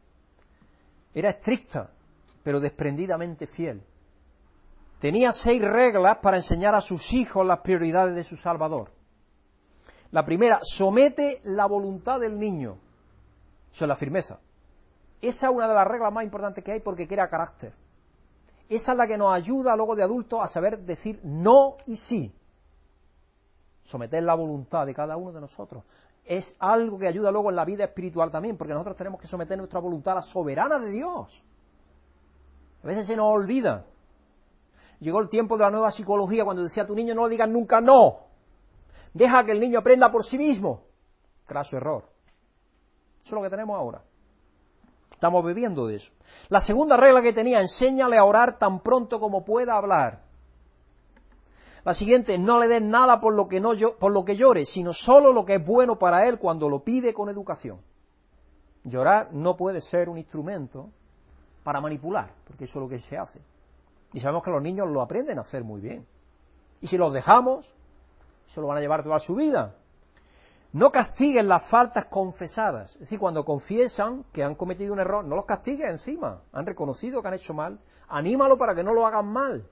Era 1.14 1.30
estricta, 1.30 1.90
pero 2.42 2.60
desprendidamente 2.60 3.46
fiel. 3.46 3.82
Tenía 5.00 5.32
seis 5.32 5.62
reglas 5.62 6.18
para 6.18 6.36
enseñar 6.36 6.74
a 6.74 6.80
sus 6.80 7.12
hijos 7.12 7.46
las 7.46 7.60
prioridades 7.60 8.14
de 8.14 8.24
su 8.24 8.36
Salvador. 8.36 8.90
La 10.10 10.24
primera, 10.24 10.58
somete 10.62 11.40
la 11.44 11.66
voluntad 11.66 12.20
del 12.20 12.38
niño. 12.38 12.76
Eso 13.72 13.84
es 13.84 13.88
la 13.88 13.96
firmeza. 13.96 14.38
Esa 15.22 15.48
es 15.48 15.52
una 15.52 15.68
de 15.68 15.74
las 15.74 15.86
reglas 15.86 16.12
más 16.12 16.24
importantes 16.24 16.64
que 16.64 16.72
hay 16.72 16.80
porque 16.80 17.06
crea 17.06 17.28
carácter. 17.28 17.72
Esa 18.68 18.92
es 18.92 18.98
la 18.98 19.06
que 19.06 19.18
nos 19.18 19.32
ayuda 19.32 19.74
luego 19.76 19.96
de 19.96 20.02
adultos 20.02 20.40
a 20.42 20.46
saber 20.46 20.80
decir 20.80 21.20
no 21.24 21.76
y 21.86 21.96
sí 21.96 22.32
someter 23.90 24.22
la 24.22 24.34
voluntad 24.34 24.86
de 24.86 24.94
cada 24.94 25.16
uno 25.16 25.32
de 25.32 25.40
nosotros, 25.40 25.84
es 26.24 26.56
algo 26.60 26.98
que 26.98 27.08
ayuda 27.08 27.30
luego 27.30 27.50
en 27.50 27.56
la 27.56 27.64
vida 27.64 27.84
espiritual 27.84 28.30
también, 28.30 28.56
porque 28.56 28.72
nosotros 28.72 28.96
tenemos 28.96 29.20
que 29.20 29.26
someter 29.26 29.58
nuestra 29.58 29.80
voluntad 29.80 30.12
a 30.12 30.16
la 30.16 30.22
soberana 30.22 30.78
de 30.78 30.90
Dios. 30.90 31.42
A 32.82 32.86
veces 32.86 33.06
se 33.06 33.16
nos 33.16 33.26
olvida. 33.26 33.84
Llegó 35.00 35.18
el 35.20 35.28
tiempo 35.28 35.56
de 35.56 35.64
la 35.64 35.70
nueva 35.70 35.90
psicología 35.90 36.44
cuando 36.44 36.62
decía 36.62 36.84
a 36.84 36.86
tu 36.86 36.94
niño 36.94 37.14
no 37.14 37.24
le 37.24 37.30
digas 37.30 37.48
nunca 37.48 37.80
no. 37.80 38.20
Deja 39.12 39.44
que 39.44 39.52
el 39.52 39.60
niño 39.60 39.80
aprenda 39.80 40.10
por 40.10 40.24
sí 40.24 40.38
mismo. 40.38 40.82
Craso 41.46 41.76
error. 41.76 42.04
Eso 43.24 43.30
es 43.30 43.32
lo 43.32 43.42
que 43.42 43.50
tenemos 43.50 43.76
ahora. 43.76 44.02
Estamos 45.10 45.44
viviendo 45.44 45.86
de 45.86 45.96
eso. 45.96 46.12
La 46.48 46.60
segunda 46.60 46.96
regla 46.96 47.22
que 47.22 47.32
tenía, 47.32 47.58
enséñale 47.58 48.16
a 48.16 48.24
orar 48.24 48.58
tan 48.58 48.80
pronto 48.80 49.18
como 49.18 49.44
pueda 49.44 49.76
hablar. 49.76 50.29
La 51.84 51.94
siguiente, 51.94 52.38
no 52.38 52.58
le 52.58 52.68
des 52.68 52.82
nada 52.82 53.20
por 53.20 53.34
lo, 53.34 53.48
que 53.48 53.60
no, 53.60 53.72
por 53.98 54.12
lo 54.12 54.24
que 54.24 54.36
llore, 54.36 54.66
sino 54.66 54.92
solo 54.92 55.32
lo 55.32 55.44
que 55.44 55.54
es 55.54 55.64
bueno 55.64 55.98
para 55.98 56.26
él 56.28 56.38
cuando 56.38 56.68
lo 56.68 56.84
pide 56.84 57.14
con 57.14 57.28
educación. 57.28 57.80
Llorar 58.84 59.32
no 59.32 59.56
puede 59.56 59.80
ser 59.80 60.08
un 60.08 60.18
instrumento 60.18 60.90
para 61.62 61.80
manipular, 61.80 62.32
porque 62.46 62.64
eso 62.64 62.78
es 62.78 62.82
lo 62.82 62.88
que 62.88 62.98
se 62.98 63.16
hace. 63.16 63.40
Y 64.12 64.20
sabemos 64.20 64.42
que 64.42 64.50
los 64.50 64.62
niños 64.62 64.88
lo 64.88 65.00
aprenden 65.00 65.38
a 65.38 65.42
hacer 65.42 65.64
muy 65.64 65.80
bien. 65.80 66.06
Y 66.80 66.86
si 66.86 66.98
los 66.98 67.12
dejamos, 67.12 67.72
se 68.46 68.60
lo 68.60 68.66
van 68.66 68.78
a 68.78 68.80
llevar 68.80 69.02
toda 69.02 69.18
su 69.18 69.34
vida. 69.34 69.76
No 70.72 70.90
castiguen 70.90 71.48
las 71.48 71.64
faltas 71.64 72.06
confesadas. 72.06 72.94
Es 72.94 73.00
decir, 73.00 73.18
cuando 73.18 73.44
confiesan 73.44 74.24
que 74.32 74.42
han 74.42 74.54
cometido 74.54 74.92
un 74.92 75.00
error, 75.00 75.24
no 75.24 75.36
los 75.36 75.44
castigues 75.44 75.88
encima. 75.88 76.42
Han 76.52 76.66
reconocido 76.66 77.22
que 77.22 77.28
han 77.28 77.34
hecho 77.34 77.54
mal. 77.54 77.80
Anímalo 78.08 78.56
para 78.56 78.74
que 78.74 78.82
no 78.82 78.94
lo 78.94 79.06
hagan 79.06 79.26
mal. 79.26 79.68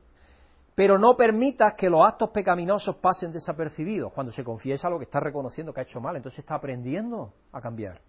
Pero 0.79 0.97
no 0.97 1.16
permitas 1.16 1.74
que 1.74 1.91
los 1.91 2.07
actos 2.07 2.31
pecaminosos 2.31 2.95
pasen 2.99 3.33
desapercibidos. 3.33 4.12
Cuando 4.12 4.31
se 4.31 4.45
confiesa 4.45 4.89
lo 4.89 4.97
que 4.97 5.07
está 5.07 5.18
reconociendo 5.18 5.72
que 5.72 5.81
ha 5.81 5.83
hecho 5.83 6.01
mal, 6.01 6.14
entonces 6.14 6.39
está 6.39 6.55
aprendiendo 6.55 7.33
a 7.51 7.61
cambiar. 7.61 8.01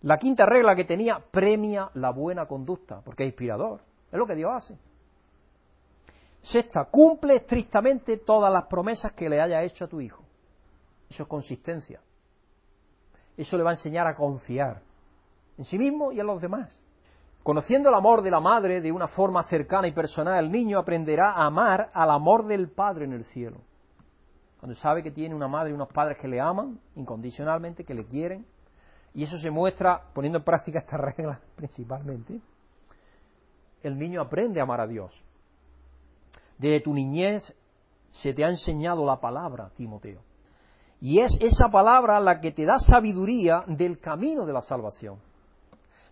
La 0.00 0.16
quinta 0.16 0.46
regla 0.46 0.74
que 0.74 0.84
tenía 0.84 1.22
premia 1.30 1.90
la 1.92 2.12
buena 2.12 2.46
conducta, 2.46 3.02
porque 3.04 3.24
es 3.24 3.28
inspirador. 3.28 3.82
Es 4.10 4.18
lo 4.18 4.26
que 4.26 4.34
Dios 4.34 4.50
hace. 4.54 4.78
Sexta, 6.40 6.86
cumple 6.86 7.36
estrictamente 7.36 8.16
todas 8.16 8.50
las 8.50 8.64
promesas 8.68 9.12
que 9.12 9.28
le 9.28 9.38
haya 9.38 9.62
hecho 9.62 9.84
a 9.84 9.88
tu 9.88 10.00
hijo. 10.00 10.24
Eso 11.10 11.24
es 11.24 11.28
consistencia. 11.28 12.00
Eso 13.36 13.58
le 13.58 13.64
va 13.64 13.68
a 13.68 13.74
enseñar 13.74 14.06
a 14.06 14.14
confiar 14.14 14.80
en 15.58 15.66
sí 15.66 15.76
mismo 15.76 16.10
y 16.10 16.20
en 16.20 16.26
los 16.26 16.40
demás. 16.40 16.85
Conociendo 17.46 17.90
el 17.90 17.94
amor 17.94 18.22
de 18.22 18.30
la 18.32 18.40
madre 18.40 18.80
de 18.80 18.90
una 18.90 19.06
forma 19.06 19.40
cercana 19.44 19.86
y 19.86 19.92
personal, 19.92 20.44
el 20.44 20.50
niño 20.50 20.80
aprenderá 20.80 21.30
a 21.30 21.46
amar 21.46 21.92
al 21.94 22.10
amor 22.10 22.44
del 22.44 22.68
padre 22.68 23.04
en 23.04 23.12
el 23.12 23.22
cielo. 23.22 23.58
Cuando 24.58 24.74
sabe 24.74 25.00
que 25.00 25.12
tiene 25.12 25.32
una 25.32 25.46
madre 25.46 25.70
y 25.70 25.74
unos 25.74 25.86
padres 25.86 26.18
que 26.18 26.26
le 26.26 26.40
aman 26.40 26.80
incondicionalmente, 26.96 27.84
que 27.84 27.94
le 27.94 28.04
quieren, 28.04 28.44
y 29.14 29.22
eso 29.22 29.38
se 29.38 29.52
muestra 29.52 30.02
poniendo 30.12 30.38
en 30.38 30.44
práctica 30.44 30.80
estas 30.80 30.98
reglas 31.16 31.38
principalmente, 31.54 32.40
el 33.84 33.96
niño 33.96 34.22
aprende 34.22 34.58
a 34.58 34.64
amar 34.64 34.80
a 34.80 34.88
Dios. 34.88 35.22
Desde 36.58 36.80
tu 36.80 36.92
niñez 36.92 37.54
se 38.10 38.34
te 38.34 38.44
ha 38.44 38.48
enseñado 38.48 39.06
la 39.06 39.20
palabra, 39.20 39.70
Timoteo. 39.76 40.20
Y 41.00 41.20
es 41.20 41.38
esa 41.40 41.68
palabra 41.68 42.18
la 42.18 42.40
que 42.40 42.50
te 42.50 42.64
da 42.64 42.80
sabiduría 42.80 43.62
del 43.68 44.00
camino 44.00 44.46
de 44.46 44.52
la 44.52 44.62
salvación. 44.62 45.20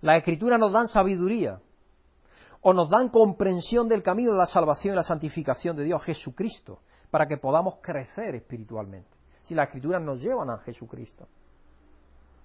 Las 0.04 0.18
escrituras 0.18 0.60
nos 0.60 0.70
dan 0.70 0.86
sabiduría 0.86 1.62
o 2.60 2.74
nos 2.74 2.90
dan 2.90 3.08
comprensión 3.08 3.88
del 3.88 4.02
camino 4.02 4.32
de 4.32 4.36
la 4.36 4.44
salvación 4.44 4.92
y 4.92 4.96
la 4.96 5.02
santificación 5.02 5.74
de 5.74 5.84
Dios, 5.84 6.04
Jesucristo, 6.04 6.80
para 7.10 7.26
que 7.26 7.38
podamos 7.38 7.76
crecer 7.80 8.34
espiritualmente. 8.34 9.08
Si 9.44 9.54
las 9.54 9.68
escrituras 9.68 10.02
nos 10.02 10.20
llevan 10.20 10.50
a 10.50 10.58
Jesucristo, 10.58 11.26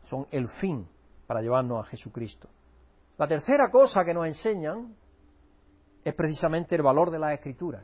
son 0.03 0.26
el 0.32 0.47
fin 0.47 0.88
para 1.28 1.41
llevarnos 1.41 1.86
a 1.86 1.89
Jesucristo. 1.89 2.47
La 3.18 3.28
tercera 3.28 3.70
cosa 3.70 4.05
que 4.05 4.14
nos 4.14 4.26
enseñan 4.26 4.95
es 6.01 6.14
precisamente 6.14 6.78
el 6.78 6.82
valor 6.82 7.12
de 7.12 7.20
las 7.20 7.34
escrituras. 7.34 7.84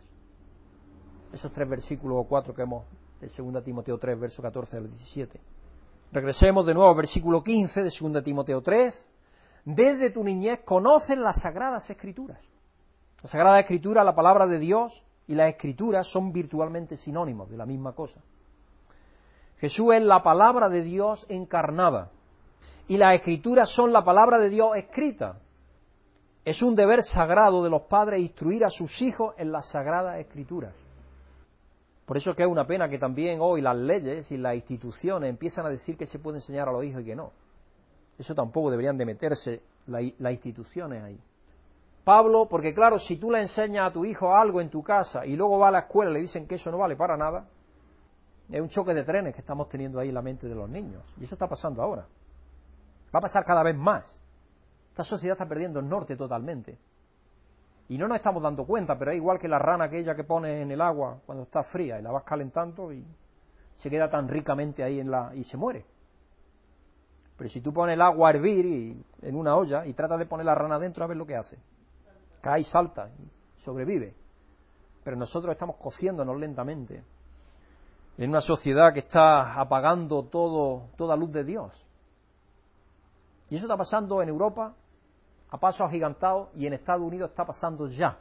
Esos 1.33 1.51
tres 1.51 1.67
versículos 1.67 2.19
o 2.21 2.23
cuatro 2.29 2.53
que 2.53 2.61
hemos 2.61 2.85
de 3.19 3.27
2 3.27 3.61
Timoteo 3.61 3.97
3, 3.97 4.17
verso 4.17 4.41
14 4.41 4.77
al 4.77 4.89
17. 4.89 5.41
Regresemos 6.13 6.65
de 6.65 6.73
nuevo 6.73 6.89
al 6.91 6.95
versículo 6.95 7.43
15 7.43 7.83
de 7.83 7.89
2 7.89 8.23
Timoteo 8.23 8.61
3. 8.61 9.11
Desde 9.65 10.11
tu 10.11 10.23
niñez 10.23 10.59
conoces 10.63 11.17
las 11.17 11.41
sagradas 11.41 11.89
escrituras. 11.89 12.39
La 13.23 13.27
sagrada 13.27 13.59
escritura, 13.59 14.03
la 14.03 14.15
palabra 14.15 14.45
de 14.45 14.59
Dios 14.59 15.03
y 15.27 15.33
las 15.33 15.49
escrituras 15.49 16.07
son 16.07 16.31
virtualmente 16.31 16.95
sinónimos 16.95 17.49
de 17.49 17.57
la 17.57 17.65
misma 17.65 17.93
cosa. 17.93 18.21
Jesús 19.57 19.95
es 19.95 20.03
la 20.03 20.21
palabra 20.21 20.69
de 20.69 20.83
Dios 20.83 21.25
encarnada 21.29 22.11
y 22.87 22.97
las 22.97 23.15
escrituras 23.15 23.69
son 23.69 23.91
la 23.91 24.03
palabra 24.03 24.37
de 24.37 24.49
Dios 24.49 24.77
escrita. 24.77 25.39
Es 26.43 26.61
un 26.61 26.75
deber 26.75 27.01
sagrado 27.01 27.63
de 27.63 27.71
los 27.71 27.83
padres 27.83 28.21
instruir 28.21 28.63
a 28.63 28.69
sus 28.69 29.01
hijos 29.01 29.33
en 29.39 29.51
las 29.51 29.69
sagradas 29.69 30.19
escrituras. 30.19 30.75
Por 32.05 32.17
eso 32.17 32.29
es 32.29 32.35
que 32.35 32.43
es 32.43 32.49
una 32.49 32.67
pena 32.67 32.87
que 32.87 32.99
también 32.99 33.39
hoy 33.41 33.61
las 33.61 33.75
leyes 33.75 34.31
y 34.31 34.37
las 34.37 34.53
instituciones 34.53 35.27
empiezan 35.27 35.65
a 35.65 35.69
decir 35.69 35.97
que 35.97 36.05
se 36.05 36.19
puede 36.19 36.37
enseñar 36.37 36.69
a 36.69 36.71
los 36.71 36.83
hijos 36.83 37.01
y 37.01 37.05
que 37.05 37.15
no. 37.15 37.31
Eso 38.17 38.33
tampoco 38.33 38.71
deberían 38.71 38.97
de 38.97 39.05
meterse 39.05 39.61
las 39.87 40.31
instituciones 40.33 41.03
ahí. 41.03 41.19
Pablo, 42.03 42.47
porque 42.47 42.73
claro, 42.73 42.99
si 42.99 43.17
tú 43.17 43.31
le 43.31 43.41
enseñas 43.41 43.87
a 43.89 43.93
tu 43.93 44.05
hijo 44.05 44.35
algo 44.35 44.61
en 44.61 44.69
tu 44.69 44.83
casa 44.83 45.25
y 45.25 45.35
luego 45.35 45.57
va 45.57 45.69
a 45.69 45.71
la 45.71 45.79
escuela 45.79 46.11
y 46.11 46.13
le 46.13 46.19
dicen 46.21 46.47
que 46.47 46.55
eso 46.55 46.71
no 46.71 46.77
vale 46.77 46.95
para 46.95 47.17
nada, 47.17 47.47
es 48.49 48.61
un 48.61 48.69
choque 48.69 48.93
de 48.93 49.03
trenes 49.03 49.33
que 49.33 49.41
estamos 49.41 49.67
teniendo 49.69 49.99
ahí 49.99 50.09
en 50.09 50.15
la 50.15 50.21
mente 50.21 50.47
de 50.47 50.53
los 50.53 50.69
niños. 50.69 51.03
Y 51.19 51.23
eso 51.23 51.33
está 51.33 51.47
pasando 51.47 51.81
ahora. 51.81 52.05
Va 53.13 53.19
a 53.19 53.21
pasar 53.21 53.43
cada 53.43 53.63
vez 53.63 53.75
más. 53.75 54.21
Esta 54.91 55.03
sociedad 55.03 55.33
está 55.33 55.47
perdiendo 55.47 55.79
el 55.79 55.89
norte 55.89 56.15
totalmente. 56.15 56.77
Y 57.89 57.97
no 57.97 58.07
nos 58.07 58.17
estamos 58.17 58.41
dando 58.41 58.65
cuenta, 58.65 58.97
pero 58.97 59.11
es 59.11 59.17
igual 59.17 59.39
que 59.39 59.47
la 59.47 59.59
rana 59.59 59.85
aquella 59.85 60.15
que 60.15 60.23
pones 60.23 60.61
en 60.61 60.71
el 60.71 60.81
agua 60.81 61.19
cuando 61.25 61.43
está 61.43 61.63
fría 61.63 61.99
y 61.99 62.03
la 62.03 62.11
vas 62.11 62.23
calentando 62.23 62.93
y 62.93 63.03
se 63.75 63.89
queda 63.89 64.09
tan 64.09 64.27
ricamente 64.27 64.83
ahí 64.83 64.99
en 64.99 65.11
la, 65.11 65.31
y 65.35 65.43
se 65.43 65.57
muere. 65.57 65.85
Pero 67.37 67.49
si 67.49 67.61
tú 67.61 67.73
pones 67.73 67.95
el 67.95 68.01
agua 68.01 68.29
a 68.29 68.31
hervir 68.31 68.65
y, 68.65 69.05
en 69.21 69.35
una 69.35 69.55
olla 69.55 69.85
y 69.85 69.93
tratas 69.93 70.19
de 70.19 70.25
poner 70.25 70.45
la 70.45 70.55
rana 70.55 70.79
dentro 70.79 71.03
a 71.03 71.07
ver 71.07 71.17
lo 71.17 71.25
que 71.25 71.35
hace. 71.35 71.57
Cae 72.41 72.61
y 72.61 72.63
salta 72.63 73.09
y 73.09 73.61
sobrevive. 73.61 74.15
Pero 75.03 75.17
nosotros 75.17 75.51
estamos 75.51 75.75
cociéndonos 75.77 76.39
lentamente 76.39 77.03
en 78.17 78.29
una 78.29 78.41
sociedad 78.41 78.93
que 78.93 78.99
está 78.99 79.59
apagando 79.59 80.23
todo, 80.23 80.89
toda 80.95 81.15
luz 81.15 81.31
de 81.31 81.43
Dios. 81.43 81.85
Y 83.49 83.57
eso 83.57 83.65
está 83.65 83.77
pasando 83.77 84.21
en 84.21 84.29
Europa, 84.29 84.73
a 85.49 85.57
pasos 85.59 85.87
agigantados 85.87 86.49
y 86.55 86.65
en 86.65 86.73
Estados 86.73 87.05
Unidos 87.05 87.29
está 87.29 87.45
pasando 87.45 87.87
ya. 87.87 88.17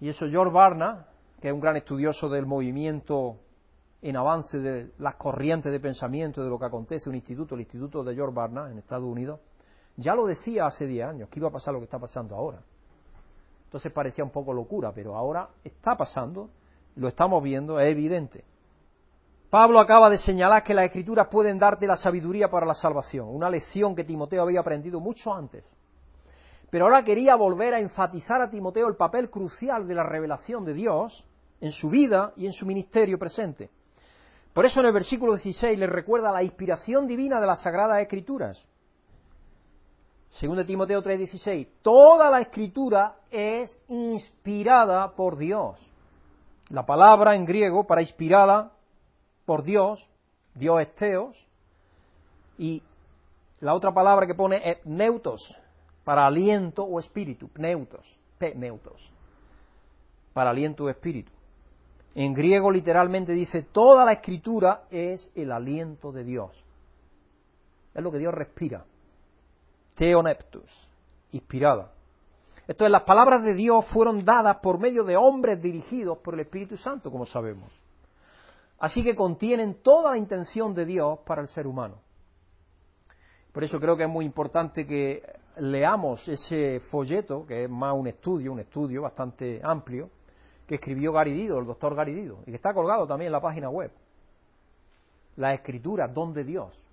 Y 0.00 0.08
eso 0.08 0.26
George 0.28 0.52
Barna, 0.52 1.06
que 1.40 1.48
es 1.48 1.54
un 1.54 1.60
gran 1.60 1.76
estudioso 1.76 2.28
del 2.28 2.46
movimiento 2.46 3.36
en 4.02 4.16
avance 4.16 4.58
de 4.58 4.90
las 4.98 5.14
corrientes 5.14 5.70
de 5.70 5.78
pensamiento 5.78 6.42
de 6.42 6.50
lo 6.50 6.58
que 6.58 6.66
acontece 6.66 7.08
un 7.08 7.14
instituto, 7.14 7.54
el 7.54 7.60
Instituto 7.60 8.02
de 8.02 8.14
George 8.14 8.34
Barna 8.34 8.68
en 8.68 8.78
Estados 8.78 9.04
Unidos, 9.04 9.38
ya 9.96 10.14
lo 10.16 10.26
decía 10.26 10.66
hace 10.66 10.86
10 10.86 11.06
años, 11.06 11.28
que 11.28 11.38
iba 11.38 11.48
a 11.48 11.52
pasar 11.52 11.72
lo 11.72 11.78
que 11.78 11.84
está 11.84 12.00
pasando 12.00 12.34
ahora. 12.34 12.60
Entonces 13.64 13.92
parecía 13.92 14.24
un 14.24 14.30
poco 14.30 14.52
locura, 14.52 14.92
pero 14.92 15.16
ahora 15.16 15.48
está 15.62 15.96
pasando, 15.96 16.50
lo 16.96 17.06
estamos 17.08 17.42
viendo, 17.42 17.78
es 17.78 17.92
evidente. 17.92 18.44
Pablo 19.48 19.78
acaba 19.78 20.10
de 20.10 20.18
señalar 20.18 20.64
que 20.64 20.74
las 20.74 20.86
escrituras 20.86 21.28
pueden 21.28 21.58
darte 21.58 21.86
la 21.86 21.96
sabiduría 21.96 22.50
para 22.50 22.66
la 22.66 22.74
salvación, 22.74 23.28
una 23.28 23.50
lección 23.50 23.94
que 23.94 24.02
Timoteo 24.02 24.42
había 24.42 24.60
aprendido 24.60 24.98
mucho 24.98 25.32
antes. 25.32 25.62
Pero 26.70 26.86
ahora 26.86 27.04
quería 27.04 27.36
volver 27.36 27.74
a 27.74 27.78
enfatizar 27.78 28.40
a 28.40 28.50
Timoteo 28.50 28.88
el 28.88 28.96
papel 28.96 29.30
crucial 29.30 29.86
de 29.86 29.94
la 29.94 30.02
revelación 30.02 30.64
de 30.64 30.74
Dios 30.74 31.24
en 31.60 31.70
su 31.70 31.88
vida 31.88 32.32
y 32.36 32.46
en 32.46 32.52
su 32.52 32.66
ministerio 32.66 33.18
presente. 33.18 33.70
Por 34.52 34.66
eso 34.66 34.80
en 34.80 34.86
el 34.86 34.92
versículo 34.92 35.32
16 35.32 35.78
le 35.78 35.86
recuerda 35.86 36.30
la 36.30 36.42
inspiración 36.42 37.06
divina 37.06 37.40
de 37.40 37.46
las 37.46 37.62
Sagradas 37.62 38.00
Escrituras. 38.00 38.66
Según 40.28 40.56
de 40.56 40.64
Timoteo 40.64 41.02
3:16, 41.02 41.68
toda 41.82 42.30
la 42.30 42.40
escritura 42.40 43.16
es 43.30 43.80
inspirada 43.88 45.12
por 45.12 45.36
Dios. 45.36 45.90
La 46.68 46.86
palabra 46.86 47.34
en 47.34 47.44
griego 47.44 47.84
para 47.84 48.00
inspirada 48.00 48.72
por 49.44 49.62
Dios, 49.62 50.08
Dios 50.54 50.80
es 50.80 50.94
teos, 50.94 51.46
y 52.58 52.82
la 53.60 53.74
otra 53.74 53.92
palabra 53.92 54.26
que 54.26 54.34
pone 54.34 54.62
es 54.64 54.84
neutos, 54.86 55.58
para 56.04 56.26
aliento 56.26 56.84
o 56.84 56.98
espíritu, 56.98 57.48
pneutos, 57.48 58.18
pneutos, 58.38 59.10
para 60.32 60.50
aliento 60.50 60.84
o 60.84 60.88
espíritu. 60.88 61.32
En 62.14 62.34
griego 62.34 62.70
literalmente 62.70 63.32
dice, 63.32 63.62
toda 63.62 64.04
la 64.04 64.12
escritura 64.12 64.84
es 64.90 65.32
el 65.34 65.50
aliento 65.50 66.12
de 66.12 66.24
Dios. 66.24 66.64
Es 67.94 68.02
lo 68.02 68.10
que 68.10 68.18
Dios 68.18 68.34
respira. 68.34 68.84
Theoneptus, 69.94 70.88
inspirada. 71.32 71.92
Entonces 72.68 72.92
las 72.92 73.02
palabras 73.02 73.42
de 73.42 73.54
Dios 73.54 73.84
fueron 73.84 74.24
dadas 74.24 74.58
por 74.58 74.78
medio 74.78 75.04
de 75.04 75.16
hombres 75.16 75.60
dirigidos 75.60 76.18
por 76.18 76.34
el 76.34 76.40
Espíritu 76.40 76.76
Santo, 76.76 77.10
como 77.10 77.26
sabemos. 77.26 77.82
Así 78.78 79.02
que 79.02 79.14
contienen 79.14 79.74
toda 79.82 80.12
la 80.12 80.18
intención 80.18 80.74
de 80.74 80.86
Dios 80.86 81.20
para 81.24 81.40
el 81.40 81.48
ser 81.48 81.66
humano. 81.66 81.96
Por 83.52 83.64
eso 83.64 83.78
creo 83.78 83.96
que 83.96 84.04
es 84.04 84.08
muy 84.08 84.24
importante 84.24 84.86
que 84.86 85.22
leamos 85.58 86.26
ese 86.28 86.80
folleto, 86.80 87.44
que 87.46 87.64
es 87.64 87.70
más 87.70 87.94
un 87.94 88.06
estudio, 88.06 88.52
un 88.52 88.60
estudio 88.60 89.02
bastante 89.02 89.60
amplio, 89.62 90.10
escribió 90.74 91.12
Garidido, 91.12 91.58
el 91.58 91.66
doctor 91.66 91.94
Garidido, 91.94 92.38
y 92.46 92.50
que 92.50 92.56
está 92.56 92.72
colgado 92.72 93.06
también 93.06 93.28
en 93.28 93.32
la 93.32 93.40
página 93.40 93.68
web. 93.68 93.90
La 95.36 95.54
escritura, 95.54 96.08
don 96.08 96.32
de 96.32 96.44
Dios. 96.44 96.84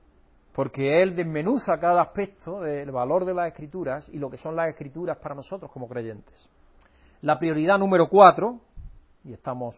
Porque 0.54 1.02
él 1.02 1.16
desmenuza 1.16 1.80
cada 1.80 2.02
aspecto 2.02 2.62
del 2.62 2.92
valor 2.92 3.26
de 3.26 3.34
las 3.34 3.48
escrituras 3.48 4.10
y 4.10 4.18
lo 4.18 4.30
que 4.30 4.38
son 4.38 4.56
las 4.56 4.70
escrituras 4.70 5.18
para 5.18 5.36
nosotros 5.36 5.72
como 5.72 5.88
creyentes. 5.88 6.50
La 7.22 7.38
prioridad 7.38 7.78
número 7.78 8.08
cuatro, 8.10 8.60
y 9.24 9.34
estamos 9.34 9.76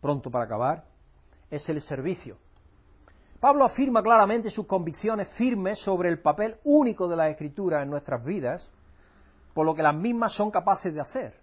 pronto 0.00 0.30
para 0.30 0.44
acabar, 0.44 0.84
es 1.50 1.68
el 1.68 1.80
servicio. 1.80 2.36
Pablo 3.40 3.64
afirma 3.64 4.02
claramente 4.02 4.50
sus 4.50 4.66
convicciones 4.66 5.28
firmes 5.28 5.80
sobre 5.80 6.08
el 6.08 6.20
papel 6.20 6.56
único 6.64 7.08
de 7.08 7.16
las 7.16 7.30
escrituras 7.30 7.82
en 7.82 7.90
nuestras 7.90 8.24
vidas, 8.24 8.70
por 9.52 9.66
lo 9.66 9.74
que 9.74 9.82
las 9.82 9.94
mismas 9.94 10.32
son 10.32 10.50
capaces 10.50 10.94
de 10.94 11.00
hacer. 11.00 11.41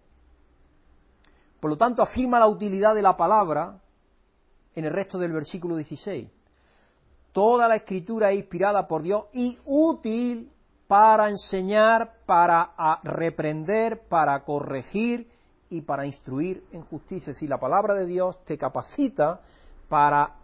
Por 1.60 1.72
lo 1.72 1.78
tanto, 1.78 2.01
afirma 2.01 2.39
la 2.39 2.47
utilidad 2.47 2.95
de 2.95 3.01
la 3.01 3.18
palabra 3.18 3.80
en 4.76 4.86
el 4.86 4.93
resto 4.93 5.18
del 5.18 5.34
versículo 5.34 5.76
16. 5.76 6.30
Toda 7.34 7.68
la 7.68 7.76
escritura 7.76 8.32
es 8.32 8.38
inspirada 8.38 8.88
por 8.88 9.01
Dios 9.01 9.26
y 9.34 9.57
útil 9.66 10.51
para 10.88 11.30
enseñar, 11.30 12.24
para 12.26 12.72
reprender, 13.03 14.07
para 14.07 14.43
corregir 14.43 15.30
y 15.70 15.82
para 15.82 16.05
instruir 16.05 16.66
en 16.72 16.82
justicia. 16.84 17.34
Si 17.34 17.47
la 17.47 17.60
palabra 17.60 17.93
de 17.93 18.07
Dios 18.07 18.43
te 18.45 18.57
capacita 18.57 19.41
para 19.88 20.36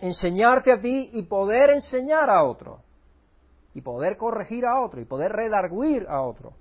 enseñarte 0.00 0.72
a 0.72 0.80
ti 0.80 1.10
y 1.12 1.22
poder 1.22 1.70
enseñar 1.70 2.28
a 2.28 2.44
otro, 2.44 2.80
y 3.72 3.80
poder 3.80 4.16
corregir 4.16 4.66
a 4.66 4.80
otro, 4.82 5.00
y 5.00 5.04
poder 5.04 5.32
redarguir 5.32 6.06
a 6.08 6.22
otro, 6.22 6.52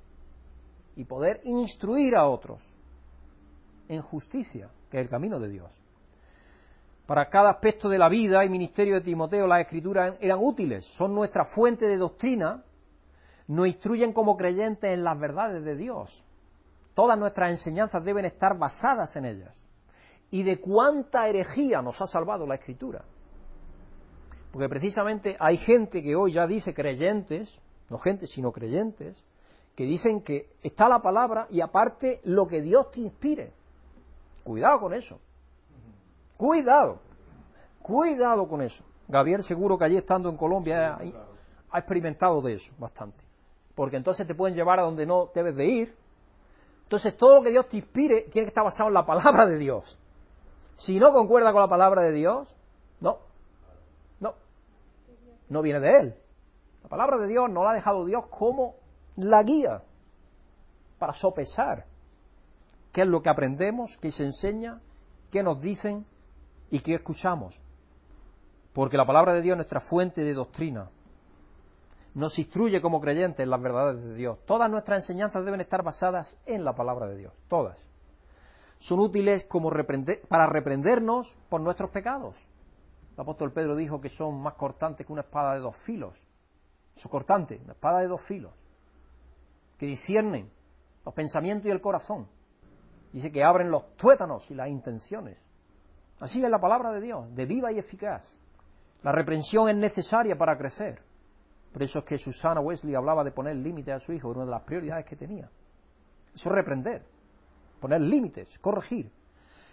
y 0.95 1.03
poder 1.03 1.41
instruir 1.43 2.15
a 2.15 2.27
otros 2.27 2.74
en 3.87 4.01
justicia, 4.01 4.69
que 4.89 4.97
es 4.97 5.03
el 5.03 5.09
camino 5.09 5.39
de 5.39 5.49
Dios. 5.49 5.71
Para 7.05 7.29
cada 7.29 7.51
aspecto 7.51 7.87
de 7.87 7.99
la 7.99 8.09
vida 8.09 8.43
y 8.43 8.49
ministerio 8.49 8.95
de 8.95 9.01
Timoteo 9.01 9.45
las 9.45 9.61
escrituras 9.61 10.15
eran 10.21 10.39
útiles, 10.41 10.85
son 10.85 11.13
nuestra 11.13 11.45
fuente 11.45 11.87
de 11.87 11.97
doctrina, 11.97 12.63
nos 13.47 13.67
instruyen 13.67 14.11
como 14.11 14.35
creyentes 14.35 14.91
en 14.91 15.03
las 15.03 15.19
verdades 15.19 15.63
de 15.63 15.75
Dios. 15.75 16.23
Todas 16.95 17.17
nuestras 17.19 17.51
enseñanzas 17.51 18.03
deben 18.03 18.25
estar 18.25 18.57
basadas 18.57 19.15
en 19.17 19.25
ellas. 19.25 19.55
¿Y 20.31 20.43
de 20.43 20.59
cuánta 20.59 21.27
herejía 21.27 21.81
nos 21.81 22.01
ha 22.01 22.07
salvado 22.07 22.47
la 22.47 22.55
escritura? 22.55 23.05
Porque 24.51 24.69
precisamente 24.69 25.35
hay 25.39 25.57
gente 25.57 26.01
que 26.01 26.15
hoy 26.15 26.31
ya 26.31 26.47
dice 26.47 26.73
creyentes, 26.73 27.59
no 27.89 27.99
gente, 27.99 28.25
sino 28.25 28.51
creyentes, 28.51 29.23
que 29.75 29.83
dicen 29.83 30.21
que 30.21 30.49
está 30.63 30.87
la 30.89 31.01
palabra 31.01 31.47
y 31.51 31.61
aparte 31.61 32.21
lo 32.23 32.47
que 32.47 32.61
Dios 32.61 32.89
te 32.91 33.01
inspire. 33.01 33.51
Cuidado 34.45 34.79
con 34.79 34.93
eso. 34.93 35.19
Cuidado. 36.37 36.99
Cuidado 37.81 38.47
con 38.47 38.61
eso. 38.61 38.83
Gabriel 39.07 39.43
seguro 39.43 39.75
que 39.75 39.85
allí 39.85 39.97
estando 39.97 40.29
en 40.29 40.37
Colombia 40.37 40.99
ha, 41.71 41.79
experimentado 41.79 42.43
de 42.43 42.53
eso 42.53 42.71
bastante. 42.77 43.23
Porque 43.73 43.97
entonces 43.97 44.27
te 44.27 44.35
pueden 44.35 44.55
llevar 44.55 44.79
a 44.79 44.83
donde 44.83 45.07
no 45.07 45.31
debes 45.33 45.55
de 45.55 45.65
ir. 45.65 45.97
Entonces 46.83 47.17
todo 47.17 47.37
lo 47.37 47.41
que 47.41 47.49
Dios 47.49 47.67
te 47.67 47.77
inspire 47.77 48.21
tiene 48.29 48.45
que 48.45 48.49
estar 48.49 48.63
basado 48.63 48.87
en 48.89 48.93
la 48.93 49.03
palabra 49.03 49.47
de 49.47 49.57
Dios. 49.57 49.97
Si 50.77 50.99
no 50.99 51.11
concuerda 51.11 51.51
con 51.51 51.61
la 51.61 51.67
palabra 51.67 52.03
de 52.03 52.11
Dios, 52.11 52.55
no. 53.01 53.17
No. 54.19 54.35
No 55.49 55.61
viene 55.63 55.79
de 55.79 55.97
Él. 55.97 56.15
La 56.83 56.89
palabra 56.89 57.17
de 57.17 57.27
Dios 57.27 57.49
no 57.49 57.63
la 57.63 57.71
ha 57.71 57.73
dejado 57.73 58.05
Dios 58.05 58.27
como 58.27 58.75
la 59.15 59.41
guía 59.41 59.81
para 60.99 61.13
sopesar 61.13 61.87
qué 62.95 63.01
es 63.01 63.07
lo 63.09 63.21
que 63.21 63.29
aprendemos, 63.29 63.97
qué 63.97 64.09
se 64.09 64.23
enseña, 64.23 64.79
qué 65.29 65.43
nos 65.43 65.59
dicen 65.59 66.05
y 66.71 66.79
qué 66.79 66.93
escuchamos. 66.93 67.59
Porque 68.71 68.95
la 68.95 69.05
palabra 69.05 69.33
de 69.33 69.41
Dios 69.41 69.55
es 69.55 69.57
nuestra 69.57 69.81
fuente 69.81 70.23
de 70.23 70.33
doctrina. 70.33 70.89
Nos 72.13 72.39
instruye 72.39 72.81
como 72.81 73.01
creyentes 73.01 73.43
en 73.43 73.49
las 73.49 73.61
verdades 73.61 74.01
de 74.01 74.15
Dios. 74.15 74.39
Todas 74.45 74.71
nuestras 74.71 74.99
enseñanzas 74.99 75.43
deben 75.43 75.59
estar 75.59 75.83
basadas 75.83 76.39
en 76.45 76.63
la 76.63 76.73
palabra 76.73 77.07
de 77.07 77.17
Dios. 77.17 77.33
Todas. 77.49 77.77
Son 78.79 79.01
útiles 79.01 79.45
como 79.45 79.69
para 80.29 80.47
reprendernos 80.47 81.35
por 81.49 81.59
nuestros 81.59 81.89
pecados. 81.89 82.37
El 83.15 83.19
apóstol 83.19 83.51
Pedro 83.51 83.75
dijo 83.75 83.99
que 83.99 84.07
son 84.07 84.41
más 84.41 84.53
cortantes 84.53 85.05
que 85.05 85.11
una 85.11 85.23
espada 85.23 85.55
de 85.55 85.59
dos 85.59 85.75
filos. 85.75 86.17
Son 86.95 87.11
cortantes, 87.11 87.61
una 87.61 87.73
espada 87.73 87.99
de 87.99 88.07
dos 88.07 88.21
filos. 88.21 88.53
Que 89.77 89.85
disciernen 89.85 90.49
los 91.03 91.13
pensamientos 91.13 91.67
y 91.67 91.71
el 91.71 91.81
corazón. 91.81 92.33
Dice 93.15 93.31
que 93.31 93.45
abren 93.45 93.71
los 93.71 93.95
tuétanos 93.95 94.51
y 94.51 94.55
las 94.55 94.67
intenciones. 94.67 95.37
Así 96.19 96.43
es 96.43 96.49
la 96.49 96.59
palabra 96.59 96.91
de 96.91 96.99
Dios, 96.99 97.33
de 97.33 97.45
viva 97.45 97.71
y 97.71 97.79
eficaz. 97.79 98.35
La 99.03 99.13
reprensión 99.13 99.69
es 99.69 99.77
necesaria 99.77 100.37
para 100.37 100.57
crecer. 100.57 101.01
Por 101.71 101.81
eso 101.81 101.99
es 101.99 102.05
que 102.05 102.17
Susana 102.17 102.59
Wesley 102.59 102.93
hablaba 102.93 103.23
de 103.23 103.31
poner 103.31 103.55
límites 103.55 103.95
a 103.95 103.99
su 104.01 104.11
hijo, 104.11 104.31
era 104.31 104.39
una 104.39 104.45
de 104.47 104.51
las 104.51 104.63
prioridades 104.63 105.05
que 105.05 105.15
tenía. 105.15 105.49
Eso 106.35 106.49
es 106.49 106.55
reprender, 106.55 107.05
poner 107.79 108.01
límites, 108.01 108.59
corregir. 108.59 109.09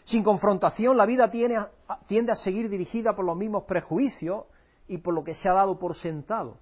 Sin 0.05 0.22
confrontación, 0.22 0.97
la 0.97 1.05
vida 1.05 1.28
tiende 1.28 2.30
a 2.30 2.36
seguir 2.36 2.68
dirigida 2.68 3.16
por 3.16 3.24
los 3.24 3.36
mismos 3.36 3.64
prejuicios 3.64 4.45
y 4.86 4.99
por 4.99 5.14
lo 5.14 5.24
que 5.24 5.34
se 5.34 5.49
ha 5.49 5.55
dado 5.55 5.80
por 5.80 5.97
sentado. 5.97 6.59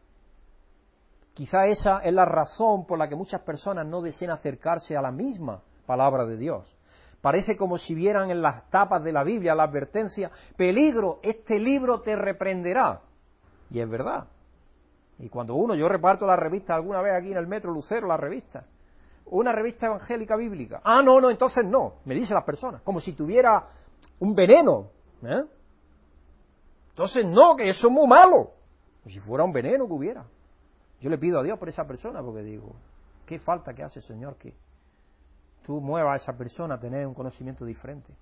Quizá 1.35 1.67
esa 1.67 1.99
es 1.99 2.15
la 2.15 2.25
razón 2.25 2.87
por 2.87 2.99
la 2.99 3.07
que 3.07 3.17
muchas 3.17 3.43
personas 3.43 3.87
no 3.87 4.01
desean 4.01 4.31
acercarse 4.31 4.97
a 4.97 5.03
la 5.03 5.11
misma 5.11 5.63
palabra 5.91 6.25
de 6.25 6.37
Dios. 6.37 6.73
Parece 7.21 7.57
como 7.57 7.77
si 7.77 7.97
vieran 7.97 8.31
en 8.31 8.43
las 8.43 8.71
tapas 8.71 9.03
de 9.03 9.11
la 9.11 9.25
Biblia 9.25 9.57
la 9.57 9.65
advertencia, 9.65 10.31
peligro, 10.57 11.19
este 11.25 11.59
libro 11.59 12.01
te 12.01 12.15
reprenderá. 12.15 13.01
Y 13.71 13.81
es 13.81 13.91
verdad. 13.91 14.29
Y 15.19 15.29
cuando 15.29 15.57
uno, 15.57 15.75
yo 15.75 15.89
reparto 15.89 16.27
la 16.27 16.37
revista 16.37 16.77
alguna 16.77 17.03
vez 17.03 17.15
aquí 17.17 17.33
en 17.33 17.39
el 17.39 17.49
metro 17.49 17.73
Lucero, 17.73 18.07
la 18.07 18.17
revista, 18.17 18.67
una 19.27 19.51
revista 19.51 19.87
evangélica 19.87 20.37
bíblica. 20.37 20.81
Ah, 20.85 21.03
no, 21.03 21.21
no, 21.21 21.29
entonces 21.29 21.65
no, 21.65 21.95
me 22.05 22.15
dicen 22.15 22.37
las 22.37 22.45
personas, 22.45 22.83
como 22.83 23.01
si 23.01 23.13
tuviera 23.13 23.67
un 24.21 24.33
veneno. 24.33 24.91
¿eh? 25.25 25.43
Entonces 26.91 27.27
no, 27.27 27.57
que 27.57 27.69
eso 27.69 27.89
es 27.89 27.93
muy 27.93 28.07
malo. 28.07 28.53
Si 29.07 29.19
fuera 29.19 29.43
un 29.43 29.53
veneno 29.53 29.89
que 29.89 29.93
hubiera. 29.93 30.25
Yo 31.01 31.11
le 31.11 31.19
pido 31.19 31.41
a 31.41 31.43
Dios 31.43 31.59
por 31.59 31.69
esa 31.69 31.85
persona 31.85 32.23
porque 32.23 32.43
digo, 32.43 32.77
qué 33.27 33.41
falta 33.41 33.75
que 33.75 33.83
hace 33.83 34.01
Señor 34.01 34.37
que 34.37 34.55
tú 35.63 35.81
muevas 35.81 36.13
a 36.13 36.17
esa 36.17 36.37
persona 36.37 36.75
a 36.75 36.81
tener 36.81 37.07
un 37.07 37.15
conocimiento 37.15 37.65
diferente. 37.65 38.13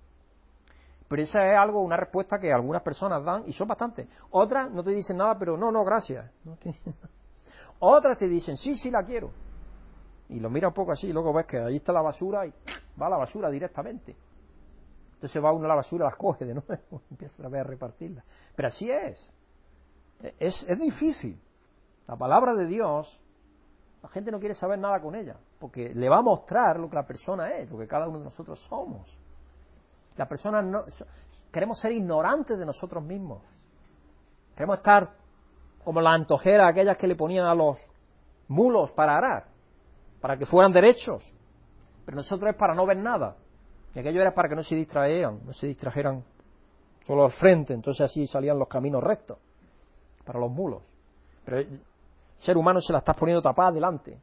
Pero 1.07 1.23
esa 1.23 1.51
es 1.51 1.57
algo, 1.57 1.81
una 1.81 1.97
respuesta 1.97 2.39
que 2.39 2.53
algunas 2.53 2.83
personas 2.83 3.23
dan 3.23 3.43
y 3.47 3.53
son 3.53 3.67
bastantes. 3.67 4.07
Otras 4.29 4.69
no 4.69 4.83
te 4.83 4.91
dicen 4.91 5.17
nada, 5.17 5.37
pero 5.37 5.57
no, 5.57 5.71
no, 5.71 5.83
gracias. 5.83 6.29
Otras 7.79 8.17
te 8.17 8.27
dicen, 8.27 8.55
sí, 8.57 8.75
sí, 8.75 8.91
la 8.91 9.03
quiero. 9.03 9.31
Y 10.29 10.39
lo 10.39 10.51
mira 10.51 10.67
un 10.67 10.73
poco 10.73 10.91
así, 10.91 11.07
y 11.07 11.13
luego 11.13 11.33
ves 11.33 11.47
que 11.47 11.57
ahí 11.57 11.77
está 11.77 11.91
la 11.91 12.01
basura 12.01 12.45
y 12.45 12.53
va 13.01 13.07
a 13.07 13.09
la 13.09 13.17
basura 13.17 13.49
directamente. 13.49 14.15
Entonces 15.15 15.43
va 15.43 15.51
uno 15.51 15.65
a 15.65 15.69
la 15.69 15.75
basura, 15.75 16.05
las 16.05 16.15
coge 16.15 16.45
de 16.45 16.53
nuevo, 16.53 17.01
empieza 17.09 17.43
a, 17.43 17.47
a 17.47 17.63
repartirla. 17.63 18.23
Pero 18.55 18.67
así 18.67 18.91
es. 18.91 19.33
es. 20.37 20.63
Es 20.63 20.79
difícil. 20.79 21.41
La 22.07 22.15
palabra 22.15 22.53
de 22.53 22.67
Dios 22.67 23.19
la 24.01 24.09
gente 24.09 24.31
no 24.31 24.39
quiere 24.39 24.55
saber 24.55 24.79
nada 24.79 25.01
con 25.01 25.15
ella, 25.15 25.35
porque 25.59 25.93
le 25.93 26.09
va 26.09 26.17
a 26.17 26.21
mostrar 26.21 26.79
lo 26.79 26.89
que 26.89 26.95
la 26.95 27.05
persona 27.05 27.51
es, 27.57 27.69
lo 27.69 27.77
que 27.77 27.87
cada 27.87 28.07
uno 28.07 28.19
de 28.19 28.25
nosotros 28.25 28.59
somos. 28.59 29.17
La 30.15 30.27
persona 30.27 30.61
no, 30.61 30.85
queremos 31.51 31.79
ser 31.79 31.91
ignorantes 31.91 32.57
de 32.57 32.65
nosotros 32.65 33.03
mismos. 33.03 33.43
Queremos 34.55 34.77
estar 34.77 35.09
como 35.83 36.01
la 36.01 36.13
antojera 36.13 36.67
aquellas 36.67 36.97
que 36.97 37.07
le 37.07 37.15
ponían 37.15 37.45
a 37.45 37.55
los 37.55 37.79
mulos 38.47 38.91
para 38.91 39.17
arar, 39.17 39.47
para 40.21 40.37
que 40.37 40.45
fueran 40.45 40.71
derechos. 40.71 41.33
Pero 42.05 42.15
nosotros 42.17 42.51
es 42.51 42.57
para 42.57 42.73
no 42.73 42.85
ver 42.85 42.97
nada. 42.97 43.35
Y 43.93 43.99
aquello 43.99 44.21
era 44.21 44.33
para 44.33 44.47
que 44.47 44.55
no 44.55 44.63
se 44.63 44.75
distrajeran, 44.75 45.41
no 45.45 45.53
se 45.53 45.67
distrajeran 45.67 46.23
solo 47.05 47.25
al 47.25 47.31
frente, 47.31 47.73
entonces 47.73 48.01
así 48.01 48.27
salían 48.27 48.59
los 48.59 48.67
caminos 48.67 49.03
rectos 49.03 49.39
para 50.23 50.39
los 50.39 50.51
mulos. 50.51 50.83
Pero 51.43 51.67
ser 52.39 52.57
humano 52.57 52.81
se 52.81 52.91
la 52.91 52.99
estás 52.99 53.15
poniendo 53.15 53.41
tapada 53.41 53.71
delante. 53.71 54.19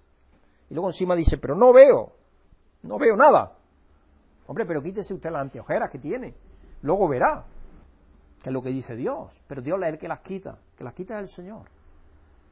Y 0.69 0.75
luego 0.75 0.89
encima 0.89 1.15
dice, 1.15 1.39
pero 1.39 1.55
no 1.55 1.73
veo, 1.73 2.13
no 2.83 2.99
veo 2.99 3.17
nada. 3.17 3.53
Hombre, 4.49 4.65
pero 4.67 4.83
quítese 4.83 5.15
usted 5.15 5.31
las 5.31 5.43
anteojeras 5.43 5.91
que 5.91 5.99
tiene. 5.99 6.35
Luego 6.83 7.09
verá 7.09 7.45
que 8.43 8.51
es 8.51 8.55
lo 8.55 8.63
que 8.63 8.71
dice 8.71 8.97
Dios. 8.97 9.43
Pero 9.47 9.63
Dios 9.63 9.79
es 9.83 9.89
el 9.89 9.99
que 9.99 10.09
las 10.09 10.21
quita, 10.21 10.59
que 10.77 10.85
las 10.85 10.95
quita 10.95 11.19
el 11.19 11.29
Señor. 11.29 11.69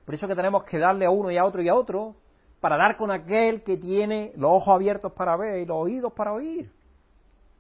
Por 0.05 0.15
eso 0.15 0.29
que 0.29 0.35
tenemos 0.35 0.65
que 0.65 0.79
darle 0.79 1.07
a 1.07 1.11
uno 1.11 1.31
y 1.31 1.37
a 1.39 1.45
otro 1.45 1.63
y 1.63 1.69
a 1.69 1.75
otro 1.75 2.15
para 2.61 2.77
dar 2.77 2.97
con 2.97 3.11
aquel 3.11 3.63
que 3.63 3.77
tiene 3.77 4.33
los 4.37 4.51
ojos 4.53 4.75
abiertos 4.75 5.13
para 5.13 5.37
ver 5.37 5.61
y 5.61 5.67
los 5.67 5.79
oídos 5.79 6.13
para 6.13 6.33
oír. 6.33 6.71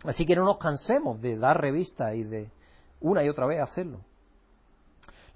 Así 0.04 0.26
que 0.26 0.36
no 0.36 0.44
nos 0.44 0.58
cansemos 0.58 1.20
de 1.20 1.36
dar 1.36 1.60
revista 1.60 2.14
y 2.14 2.24
de 2.24 2.50
una 3.00 3.24
y 3.24 3.28
otra 3.28 3.46
vez 3.46 3.60
hacerlo. 3.60 4.00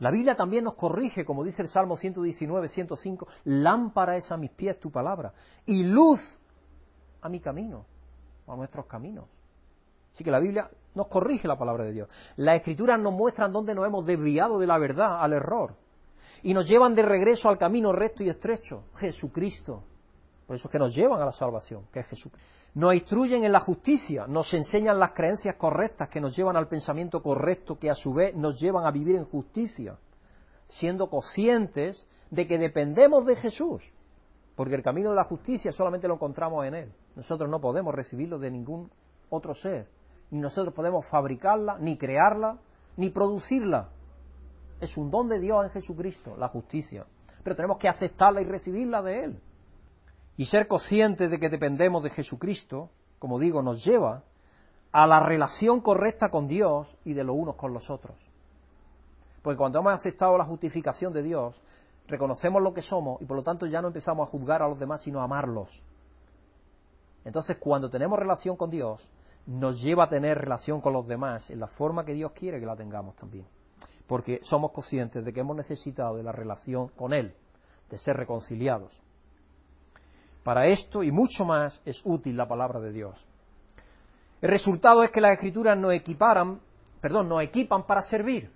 La 0.01 0.11
Biblia 0.11 0.37
también 0.37 0.65
nos 0.65 0.75
corrige, 0.75 1.25
como 1.25 1.45
dice 1.45 1.63
el 1.63 1.69
Salmo 1.69 1.97
119, 1.97 2.69
105, 2.69 3.27
lámpara 3.45 4.17
es 4.17 4.31
a 4.31 4.37
mis 4.37 4.51
pies 4.51 4.79
tu 4.79 4.91
palabra 4.91 5.33
y 5.67 5.83
luz 5.83 6.39
a 7.21 7.29
mi 7.29 7.41
camino, 7.41 7.85
a 8.47 8.55
nuestros 8.55 8.87
caminos. 8.87 9.27
Así 10.15 10.23
que 10.23 10.31
la 10.31 10.39
Biblia 10.39 10.71
nos 10.95 11.09
corrige 11.09 11.49
la 11.49 11.59
palabra 11.59 11.85
de 11.85 11.93
Dios. 11.93 12.09
Las 12.37 12.57
escrituras 12.57 12.99
nos 13.01 13.13
muestran 13.13 13.53
dónde 13.53 13.75
nos 13.75 13.87
hemos 13.87 14.07
desviado 14.07 14.59
de 14.59 14.67
la 14.67 14.79
verdad 14.79 15.23
al 15.23 15.33
error 15.33 15.75
y 16.43 16.55
nos 16.55 16.69
llevan 16.69 16.95
de 16.95 17.03
regreso 17.03 17.49
al 17.49 17.59
camino 17.59 17.93
recto 17.93 18.23
y 18.23 18.29
estrecho, 18.29 18.85
Jesucristo. 18.97 19.83
Por 20.49 20.57
eso 20.57 20.67
es 20.67 20.73
que 20.73 20.79
nos 20.81 20.93
llevan 20.93 21.23
a 21.23 21.27
la 21.27 21.33
salvación, 21.33 21.87
que 21.93 22.01
es 22.01 22.07
Jesucristo 22.09 22.45
nos 22.75 22.95
instruyen 22.95 23.45
en 23.45 23.53
la 23.53 23.61
justicia, 23.61 24.27
nos 24.29 24.53
enseñan 24.55 24.99
las 24.99 25.13
creencias 25.13 25.57
correctas 25.57 26.09
que 26.09 26.21
nos 26.21 26.37
llevan 26.37 26.57
al 26.57 26.69
pensamiento 26.69 27.23
correcto, 27.23 27.79
que 27.79 27.91
a 27.91 27.95
su 27.95 28.13
vez 28.13 28.35
nos 28.37 28.61
llevan 28.61 28.87
a 28.87 28.91
vivir 28.91 29.17
en 29.17 29.25
justicia, 29.25 29.99
siendo 30.69 31.09
conscientes 31.09 32.07
de 32.31 32.47
que 32.47 32.59
dependemos 32.59 33.25
de 33.27 33.37
Jesús, 33.37 33.93
porque 34.55 34.75
el 34.75 34.83
camino 34.83 35.11
de 35.11 35.17
la 35.17 35.25
justicia 35.25 35.73
solamente 35.73 36.09
lo 36.09 36.15
encontramos 36.15 36.67
en 36.67 36.75
Él. 36.75 36.93
Nosotros 37.17 37.49
no 37.51 37.61
podemos 37.61 37.95
recibirlo 37.95 38.39
de 38.39 38.51
ningún 38.51 38.91
otro 39.31 39.55
ser, 39.55 39.89
ni 40.31 40.41
nosotros 40.41 40.75
podemos 40.75 41.07
fabricarla, 41.07 41.79
ni 41.79 41.97
crearla, 41.97 42.59
ni 42.97 43.11
producirla. 43.11 43.89
Es 44.81 44.97
un 44.97 45.11
don 45.11 45.29
de 45.29 45.41
Dios 45.41 45.65
en 45.65 45.71
Jesucristo, 45.71 46.37
la 46.37 46.49
justicia. 46.49 47.07
Pero 47.43 47.57
tenemos 47.57 47.79
que 47.79 47.89
aceptarla 47.89 48.41
y 48.41 48.45
recibirla 48.45 49.03
de 49.03 49.25
Él. 49.25 49.41
Y 50.39 50.47
ser 50.47 50.69
conscientes 50.69 51.29
de 51.31 51.41
que 51.41 51.51
dependemos 51.51 52.01
de 52.05 52.11
Jesucristo, 52.11 52.91
como 53.19 53.41
digo, 53.41 53.61
nos 53.61 53.85
lleva 53.85 54.23
a 54.93 55.05
la 55.09 55.19
relación 55.19 55.81
correcta 55.81 56.31
con 56.31 56.47
Dios 56.47 56.97
y 57.05 57.13
de 57.13 57.25
los 57.25 57.35
unos 57.37 57.57
con 57.57 57.75
los 57.75 57.91
otros. 57.91 58.17
Porque 59.43 59.59
cuando 59.59 59.81
hemos 59.81 59.93
aceptado 59.93 60.39
la 60.39 60.45
justificación 60.45 61.13
de 61.13 61.25
Dios, 61.25 61.61
reconocemos 62.07 62.63
lo 62.63 62.73
que 62.73 62.83
somos 62.83 63.21
y 63.21 63.25
por 63.25 63.37
lo 63.37 63.43
tanto 63.43 63.67
ya 63.67 63.83
no 63.83 63.89
empezamos 63.89 64.29
a 64.29 64.31
juzgar 64.31 64.63
a 64.63 64.69
los 64.69 64.79
demás, 64.79 65.03
sino 65.03 65.21
a 65.21 65.25
amarlos. 65.25 65.83
Entonces, 67.25 67.57
cuando 67.57 67.91
tenemos 67.91 68.17
relación 68.17 68.57
con 68.57 68.71
Dios, 68.71 69.11
nos 69.47 69.83
lleva 69.83 70.05
a 70.05 70.09
tener 70.09 70.39
relación 70.39 70.81
con 70.81 70.93
los 70.93 71.09
demás 71.09 71.51
en 71.51 71.59
la 71.59 71.67
forma 71.67 72.05
que 72.05 72.15
Dios 72.15 72.31
quiere 72.31 72.61
que 72.61 72.67
la 72.67 72.77
tengamos 72.77 73.17
también. 73.17 73.45
Porque 74.07 74.39
somos 74.45 74.71
conscientes 74.71 75.25
de 75.25 75.33
que 75.33 75.41
hemos 75.41 75.57
necesitado 75.57 76.17
de 76.17 76.23
la 76.23 76.31
relación 76.31 76.91
con 76.91 77.13
Él, 77.13 77.35
de 77.91 77.99
ser 77.99 78.17
reconciliados. 78.17 79.03
Para 80.49 80.67
esto 80.67 81.03
y 81.03 81.13
mucho 81.13 81.45
más 81.45 81.83
es 81.85 82.01
útil 82.07 82.35
la 82.35 82.49
palabra 82.49 82.81
de 82.81 82.91
Dios. 82.91 83.23
El 84.41 84.49
resultado 84.49 85.03
es 85.03 85.11
que 85.11 85.21
las 85.21 85.35
escrituras 85.35 85.77
nos 85.77 85.93
equiparan, 85.93 86.59
perdón, 87.03 87.29
nos 87.29 87.43
equipan 87.43 87.87
para 87.87 88.01
servir. 88.01 88.51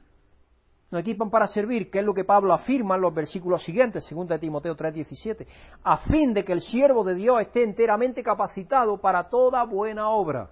Nos 0.90 1.02
equipan 1.02 1.28
para 1.28 1.46
servir, 1.46 1.90
que 1.90 1.98
es 1.98 2.04
lo 2.06 2.14
que 2.14 2.24
Pablo 2.24 2.54
afirma 2.54 2.94
en 2.94 3.02
los 3.02 3.12
versículos 3.12 3.62
siguientes, 3.62 4.08
2 4.10 4.40
Timoteo 4.40 4.74
3:17, 4.74 5.46
a 5.84 5.98
fin 5.98 6.32
de 6.32 6.46
que 6.46 6.54
el 6.54 6.62
siervo 6.62 7.04
de 7.04 7.14
Dios 7.14 7.42
esté 7.42 7.62
enteramente 7.62 8.22
capacitado 8.22 8.96
para 8.96 9.28
toda 9.28 9.62
buena 9.64 10.08
obra. 10.08 10.48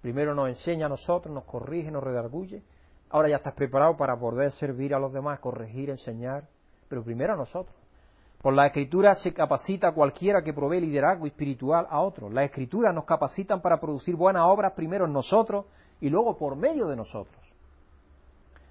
Primero 0.00 0.34
nos 0.34 0.48
enseña 0.48 0.86
a 0.86 0.88
nosotros, 0.88 1.34
nos 1.34 1.44
corrige, 1.44 1.90
nos 1.90 2.02
redarguye. 2.02 2.62
Ahora 3.10 3.28
ya 3.28 3.36
estás 3.36 3.52
preparado 3.52 3.94
para 3.94 4.18
poder 4.18 4.52
servir 4.52 4.94
a 4.94 4.98
los 4.98 5.12
demás, 5.12 5.38
corregir, 5.38 5.90
enseñar, 5.90 6.48
pero 6.88 7.04
primero 7.04 7.34
a 7.34 7.36
nosotros. 7.36 7.79
Por 8.40 8.54
la 8.54 8.66
escritura 8.66 9.14
se 9.14 9.34
capacita 9.34 9.92
cualquiera 9.92 10.42
que 10.42 10.54
provee 10.54 10.80
liderazgo 10.80 11.26
espiritual 11.26 11.86
a 11.90 12.00
otros. 12.00 12.32
Las 12.32 12.46
escrituras 12.46 12.94
nos 12.94 13.04
capacitan 13.04 13.60
para 13.60 13.78
producir 13.78 14.16
buenas 14.16 14.44
obras 14.46 14.72
primero 14.72 15.04
en 15.04 15.12
nosotros 15.12 15.66
y 16.00 16.08
luego 16.08 16.38
por 16.38 16.56
medio 16.56 16.86
de 16.86 16.96
nosotros. 16.96 17.38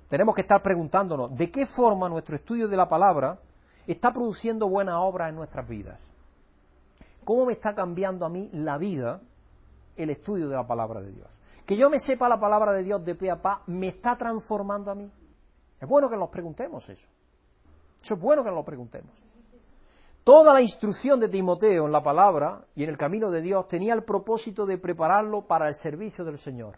Tenemos 0.09 0.33
que 0.33 0.41
estar 0.41 0.63
preguntándonos 0.63 1.37
de 1.37 1.51
qué 1.51 1.67
forma 1.67 2.09
nuestro 2.09 2.35
estudio 2.35 2.67
de 2.67 2.75
la 2.75 2.89
palabra 2.89 3.37
está 3.85 4.11
produciendo 4.11 4.67
buenas 4.67 4.95
obras 4.97 5.29
en 5.29 5.35
nuestras 5.35 5.67
vidas. 5.67 6.01
¿Cómo 7.23 7.45
me 7.45 7.53
está 7.53 7.75
cambiando 7.75 8.25
a 8.25 8.29
mí 8.29 8.49
la 8.51 8.79
vida 8.79 9.21
el 9.95 10.09
estudio 10.09 10.49
de 10.49 10.55
la 10.55 10.65
palabra 10.65 10.99
de 10.99 11.11
Dios? 11.11 11.27
Que 11.67 11.77
yo 11.77 11.91
me 11.91 11.99
sepa 11.99 12.27
la 12.27 12.39
palabra 12.39 12.73
de 12.73 12.81
Dios 12.81 13.05
de 13.05 13.13
pe 13.13 13.29
a 13.29 13.39
pa, 13.39 13.61
¿me 13.67 13.89
está 13.89 14.17
transformando 14.17 14.89
a 14.89 14.95
mí? 14.95 15.11
Es 15.79 15.87
bueno 15.87 16.09
que 16.09 16.17
nos 16.17 16.29
preguntemos 16.29 16.89
eso. 16.89 17.07
Eso 18.01 18.13
es 18.15 18.19
bueno 18.19 18.43
que 18.43 18.49
nos 18.49 18.57
lo 18.57 18.65
preguntemos. 18.65 19.28
Toda 20.23 20.53
la 20.53 20.61
instrucción 20.61 21.19
de 21.19 21.29
Timoteo 21.29 21.85
en 21.85 21.91
la 21.91 22.03
palabra 22.03 22.65
y 22.75 22.83
en 22.83 22.89
el 22.89 22.97
camino 22.97 23.31
de 23.31 23.41
Dios 23.41 23.67
tenía 23.67 23.93
el 23.93 24.03
propósito 24.03 24.65
de 24.65 24.77
prepararlo 24.77 25.47
para 25.47 25.67
el 25.67 25.75
servicio 25.75 26.25
del 26.25 26.37
Señor. 26.37 26.77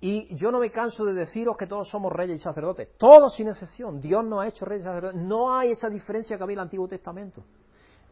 Y 0.00 0.34
yo 0.36 0.50
no 0.50 0.58
me 0.58 0.70
canso 0.70 1.04
de 1.04 1.14
deciros 1.14 1.56
que 1.56 1.66
todos 1.66 1.88
somos 1.88 2.12
reyes 2.12 2.36
y 2.36 2.42
sacerdotes, 2.42 2.88
todos 2.98 3.34
sin 3.34 3.48
excepción. 3.48 4.00
Dios 4.00 4.24
no 4.24 4.40
ha 4.40 4.48
hecho 4.48 4.66
reyes 4.66 4.84
y 4.84 4.88
sacerdotes. 4.88 5.20
No 5.20 5.56
hay 5.56 5.70
esa 5.70 5.88
diferencia 5.88 6.36
que 6.36 6.42
había 6.42 6.54
en 6.54 6.58
el 6.58 6.64
Antiguo 6.64 6.86
Testamento. 6.86 7.42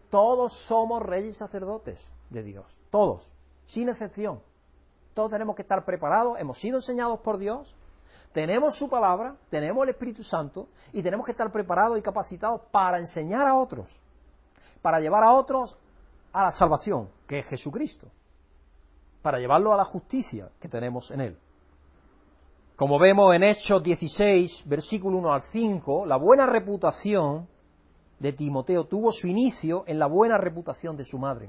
Todos 0.09 0.55
somos 0.55 1.03
reyes 1.03 1.35
y 1.35 1.39
sacerdotes 1.39 2.07
de 2.31 2.43
Dios, 2.43 2.65
todos, 2.91 3.31
sin 3.67 3.89
excepción. 3.89 4.41
Todos 5.13 5.31
tenemos 5.31 5.57
que 5.57 5.63
estar 5.63 5.85
preparados, 5.85 6.39
hemos 6.39 6.59
sido 6.59 6.77
enseñados 6.77 7.21
por 7.21 7.39
Dios, 7.39 7.75
tenemos 8.33 8.75
su 8.75 8.89
palabra, 8.89 9.37
tenemos 9.51 9.83
el 9.83 9.91
Espíritu 9.91 10.23
Santo 10.23 10.69
y 10.93 11.03
tenemos 11.03 11.27
que 11.27 11.33
estar 11.33 11.53
preparados 11.53 11.99
y 11.99 12.03
capacitados 12.03 12.63
para 12.71 12.99
enseñar 12.99 13.47
a 13.47 13.57
otros 13.57 14.04
para 14.85 15.01
llevar 15.01 15.25
a 15.25 15.33
otros 15.33 15.79
a 16.31 16.43
la 16.43 16.53
salvación, 16.53 17.09
que 17.27 17.39
es 17.39 17.47
Jesucristo, 17.47 18.09
para 19.23 19.39
llevarlo 19.39 19.73
a 19.73 19.79
la 19.79 19.85
justicia 19.87 20.51
que 20.61 20.69
tenemos 20.69 21.11
en 21.11 21.23
Él. 21.23 21.39
Como 22.77 22.99
vemos 22.99 23.35
en 23.35 23.45
Hechos 23.45 23.83
16, 23.83 24.69
versículo 24.69 25.17
1 25.17 25.33
al 25.33 25.41
5, 25.41 26.05
la 26.05 26.19
buena 26.19 26.45
reputación 26.45 27.49
de 28.19 28.35
Timoteo 28.35 28.85
tuvo 28.85 29.11
su 29.11 29.27
inicio 29.27 29.85
en 29.87 29.99
la 29.99 30.07
buena 30.07 30.37
reputación 30.37 30.99
de 30.99 31.07
su 31.07 31.19
madre. 31.19 31.49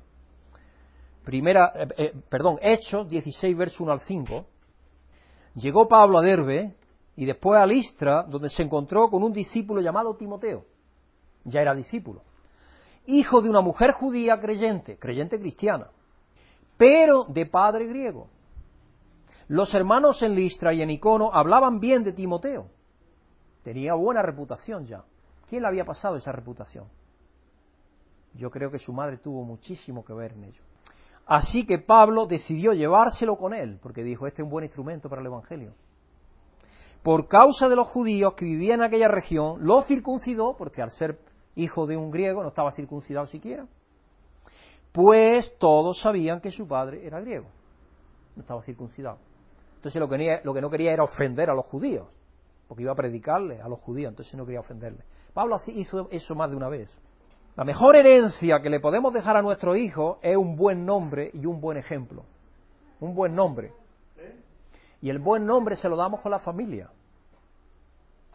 Primera, 1.25 1.73
eh, 1.75 1.87
eh, 1.97 2.13
perdón, 2.29 2.57
Hechos 2.61 3.09
16, 3.09 3.57
verso 3.57 3.83
1 3.83 3.91
al 3.91 3.99
5. 3.99 4.45
Llegó 5.55 5.89
Pablo 5.89 6.19
a 6.19 6.21
Derbe 6.21 6.73
y 7.17 7.25
después 7.25 7.59
a 7.59 7.65
Listra, 7.65 8.23
donde 8.23 8.47
se 8.47 8.63
encontró 8.63 9.09
con 9.09 9.23
un 9.23 9.33
discípulo 9.33 9.81
llamado 9.81 10.15
Timoteo. 10.15 10.63
Ya 11.43 11.59
era 11.59 11.75
discípulo 11.75 12.21
hijo 13.07 13.41
de 13.41 13.49
una 13.49 13.61
mujer 13.61 13.91
judía 13.91 14.39
creyente, 14.39 14.97
creyente 14.97 15.39
cristiana, 15.39 15.89
pero 16.77 17.25
de 17.25 17.45
padre 17.45 17.85
griego. 17.85 18.27
Los 19.47 19.73
hermanos 19.73 20.23
en 20.23 20.35
Listra 20.35 20.73
y 20.73 20.81
en 20.81 20.89
Icono 20.89 21.31
hablaban 21.33 21.79
bien 21.79 22.03
de 22.03 22.13
Timoteo. 22.13 22.67
Tenía 23.63 23.93
buena 23.93 24.21
reputación 24.21 24.85
ya. 24.85 25.03
¿Quién 25.49 25.61
le 25.61 25.67
había 25.67 25.85
pasado 25.85 26.15
esa 26.15 26.31
reputación? 26.31 26.85
Yo 28.33 28.49
creo 28.49 28.71
que 28.71 28.79
su 28.79 28.91
madre 28.91 29.17
tuvo 29.17 29.43
muchísimo 29.43 30.03
que 30.03 30.13
ver 30.13 30.33
en 30.33 30.45
ello. 30.45 30.61
Así 31.25 31.65
que 31.65 31.79
Pablo 31.79 32.27
decidió 32.27 32.73
llevárselo 32.73 33.37
con 33.37 33.53
él, 33.53 33.79
porque 33.81 34.03
dijo, 34.03 34.27
este 34.27 34.41
es 34.41 34.43
un 34.43 34.51
buen 34.51 34.65
instrumento 34.65 35.09
para 35.09 35.21
el 35.21 35.27
Evangelio. 35.27 35.73
Por 37.01 37.27
causa 37.27 37.69
de 37.69 37.75
los 37.75 37.87
judíos 37.87 38.33
que 38.33 38.45
vivían 38.45 38.79
en 38.79 38.87
aquella 38.87 39.07
región, 39.07 39.65
lo 39.65 39.81
circuncidó, 39.81 40.55
porque 40.57 40.81
al 40.81 40.91
ser 40.91 41.19
hijo 41.55 41.87
de 41.87 41.97
un 41.97 42.11
griego, 42.11 42.41
no 42.41 42.49
estaba 42.49 42.71
circuncidado 42.71 43.25
siquiera, 43.27 43.65
pues 44.91 45.57
todos 45.57 45.99
sabían 45.99 46.39
que 46.41 46.51
su 46.51 46.67
padre 46.67 47.05
era 47.05 47.19
griego, 47.19 47.47
no 48.35 48.41
estaba 48.41 48.61
circuncidado. 48.61 49.17
Entonces 49.75 49.99
lo 49.99 50.09
que, 50.09 50.41
lo 50.43 50.53
que 50.53 50.61
no 50.61 50.69
quería 50.69 50.93
era 50.93 51.03
ofender 51.03 51.49
a 51.49 51.53
los 51.53 51.65
judíos, 51.65 52.07
porque 52.67 52.83
iba 52.83 52.91
a 52.91 52.95
predicarle 52.95 53.61
a 53.61 53.67
los 53.67 53.79
judíos, 53.79 54.09
entonces 54.09 54.33
no 54.35 54.45
quería 54.45 54.61
ofenderle. 54.61 55.03
Pablo 55.33 55.57
hizo 55.67 56.07
eso 56.11 56.35
más 56.35 56.49
de 56.49 56.55
una 56.55 56.69
vez. 56.69 56.99
La 57.55 57.63
mejor 57.63 57.95
herencia 57.95 58.61
que 58.61 58.69
le 58.69 58.79
podemos 58.79 59.13
dejar 59.13 59.37
a 59.37 59.41
nuestro 59.41 59.75
hijo 59.75 60.19
es 60.21 60.35
un 60.35 60.55
buen 60.55 60.85
nombre 60.85 61.29
y 61.33 61.45
un 61.45 61.61
buen 61.61 61.77
ejemplo. 61.77 62.23
Un 62.99 63.13
buen 63.15 63.33
nombre. 63.35 63.73
Y 65.01 65.09
el 65.09 65.19
buen 65.19 65.45
nombre 65.45 65.75
se 65.75 65.87
lo 65.87 65.95
damos 65.95 66.21
con 66.21 66.31
la 66.31 66.39
familia. 66.39 66.89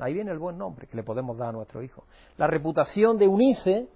Ahí 0.00 0.14
viene 0.14 0.30
el 0.30 0.38
buen 0.38 0.56
nombre 0.56 0.86
que 0.86 0.96
le 0.96 1.02
podemos 1.02 1.36
dar 1.36 1.50
a 1.50 1.52
nuestro 1.52 1.82
hijo. 1.82 2.04
La 2.38 2.46
reputación 2.46 3.18
de 3.18 3.28
Unice 3.28 3.88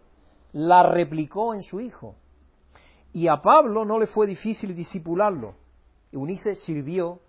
la 0.52 0.82
replicó 0.82 1.54
en 1.54 1.62
su 1.62 1.80
hijo. 1.80 2.14
Y 3.12 3.28
a 3.28 3.40
Pablo 3.40 3.84
no 3.84 3.98
le 3.98 4.06
fue 4.06 4.26
difícil 4.26 4.74
disipularlo. 4.74 5.54
Unice 6.12 6.56
sirvió, 6.56 7.20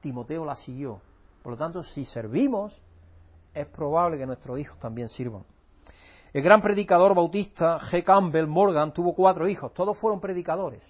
Timoteo 0.00 0.44
la 0.44 0.54
siguió. 0.54 1.00
Por 1.42 1.52
lo 1.52 1.58
tanto, 1.58 1.82
si 1.82 2.04
servimos, 2.04 2.80
es 3.52 3.66
probable 3.66 4.16
que 4.16 4.26
nuestros 4.26 4.58
hijos 4.58 4.78
también 4.78 5.08
sirvan. 5.08 5.44
El 6.32 6.42
gran 6.42 6.62
predicador 6.62 7.14
bautista 7.14 7.78
G. 7.78 8.02
Campbell 8.02 8.46
Morgan 8.46 8.92
tuvo 8.92 9.14
cuatro 9.14 9.46
hijos, 9.46 9.72
todos 9.74 9.96
fueron 9.96 10.20
predicadores. 10.20 10.82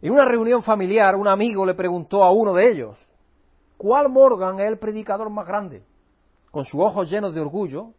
En 0.00 0.12
una 0.12 0.24
reunión 0.24 0.62
familiar, 0.62 1.16
un 1.16 1.26
amigo 1.26 1.66
le 1.66 1.74
preguntó 1.74 2.22
a 2.22 2.30
uno 2.30 2.54
de 2.54 2.70
ellos, 2.70 3.06
¿cuál 3.76 4.08
Morgan 4.08 4.60
es 4.60 4.68
el 4.68 4.78
predicador 4.78 5.28
más 5.30 5.46
grande? 5.46 5.82
Con 6.56 6.64
sus 6.64 6.80
ojos 6.80 7.10
llenos 7.10 7.34
de 7.34 7.40
orgullo, 7.42 7.92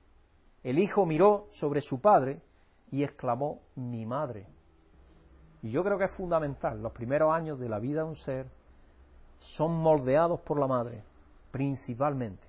el 0.63 0.79
hijo 0.79 1.05
miró 1.05 1.45
sobre 1.51 1.79
su 1.79 2.01
padre 2.01 2.41
y 2.89 3.03
exclamó, 3.03 3.61
mi 3.75 4.03
madre. 4.03 4.47
Y 5.61 5.69
yo 5.69 5.83
creo 5.83 5.99
que 5.99 6.05
es 6.05 6.11
fundamental, 6.11 6.81
los 6.81 6.91
primeros 6.91 7.31
años 7.31 7.59
de 7.59 7.69
la 7.69 7.77
vida 7.77 8.01
de 8.01 8.09
un 8.09 8.15
ser 8.15 8.47
son 9.37 9.73
moldeados 9.77 10.41
por 10.41 10.59
la 10.59 10.65
madre, 10.65 11.03
principalmente, 11.51 12.47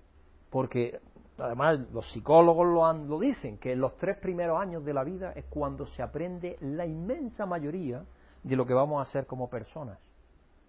porque 0.48 0.98
además 1.36 1.80
los 1.92 2.06
psicólogos 2.06 2.66
lo, 2.66 2.90
lo 3.06 3.18
dicen, 3.18 3.58
que 3.58 3.72
en 3.72 3.80
los 3.82 3.94
tres 3.98 4.16
primeros 4.16 4.58
años 4.58 4.82
de 4.86 4.94
la 4.94 5.04
vida 5.04 5.32
es 5.32 5.44
cuando 5.44 5.84
se 5.84 6.02
aprende 6.02 6.56
la 6.62 6.86
inmensa 6.86 7.44
mayoría 7.44 8.02
de 8.42 8.56
lo 8.56 8.64
que 8.64 8.72
vamos 8.72 8.98
a 8.98 9.02
hacer 9.02 9.26
como 9.26 9.50
personas, 9.50 9.98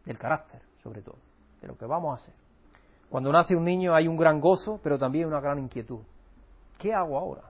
del 0.03 0.17
carácter 0.17 0.61
sobre 0.75 1.01
todo, 1.01 1.19
de 1.61 1.67
lo 1.69 1.77
que 1.77 1.85
vamos 1.85 2.11
a 2.11 2.15
hacer. 2.15 2.48
Cuando 3.09 3.31
nace 3.31 3.55
un 3.55 3.63
niño 3.63 3.95
hay 3.95 4.07
un 4.07 4.17
gran 4.17 4.39
gozo, 4.39 4.79
pero 4.83 4.99
también 4.99 5.27
una 5.27 5.41
gran 5.41 5.57
inquietud. 5.57 5.99
¿Qué 6.77 6.93
hago 6.93 7.17
ahora? 7.17 7.43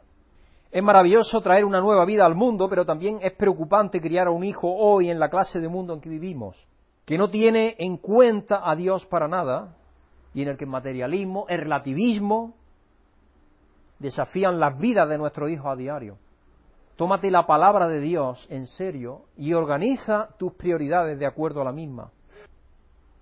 Es 0.71 0.81
maravilloso 0.81 1.41
traer 1.41 1.65
una 1.65 1.81
nueva 1.81 2.05
vida 2.05 2.25
al 2.25 2.35
mundo, 2.35 2.69
pero 2.69 2.85
también 2.85 3.19
es 3.21 3.33
preocupante 3.33 3.99
criar 3.99 4.27
a 4.27 4.31
un 4.31 4.43
hijo 4.43 4.73
hoy 4.73 5.09
en 5.09 5.19
la 5.19 5.29
clase 5.29 5.59
de 5.59 5.67
mundo 5.67 5.93
en 5.93 5.99
que 5.99 6.09
vivimos, 6.09 6.65
que 7.05 7.17
no 7.17 7.29
tiene 7.29 7.75
en 7.79 7.97
cuenta 7.97 8.61
a 8.63 8.75
Dios 8.75 9.05
para 9.05 9.27
nada, 9.27 9.75
y 10.33 10.43
en 10.43 10.49
el 10.49 10.57
que 10.57 10.63
el 10.63 10.69
materialismo, 10.69 11.45
el 11.49 11.59
relativismo, 11.59 12.53
desafían 13.97 14.59
las 14.59 14.77
vidas 14.77 15.09
de 15.09 15.17
nuestros 15.17 15.49
hijos 15.49 15.65
a 15.65 15.75
diario. 15.75 16.17
Tómate 16.95 17.31
la 17.31 17.47
palabra 17.47 17.87
de 17.87 17.99
Dios 17.99 18.47
en 18.49 18.65
serio 18.65 19.23
y 19.35 19.53
organiza 19.53 20.29
tus 20.37 20.53
prioridades 20.53 21.17
de 21.17 21.25
acuerdo 21.25 21.61
a 21.61 21.65
la 21.65 21.71
misma 21.71 22.11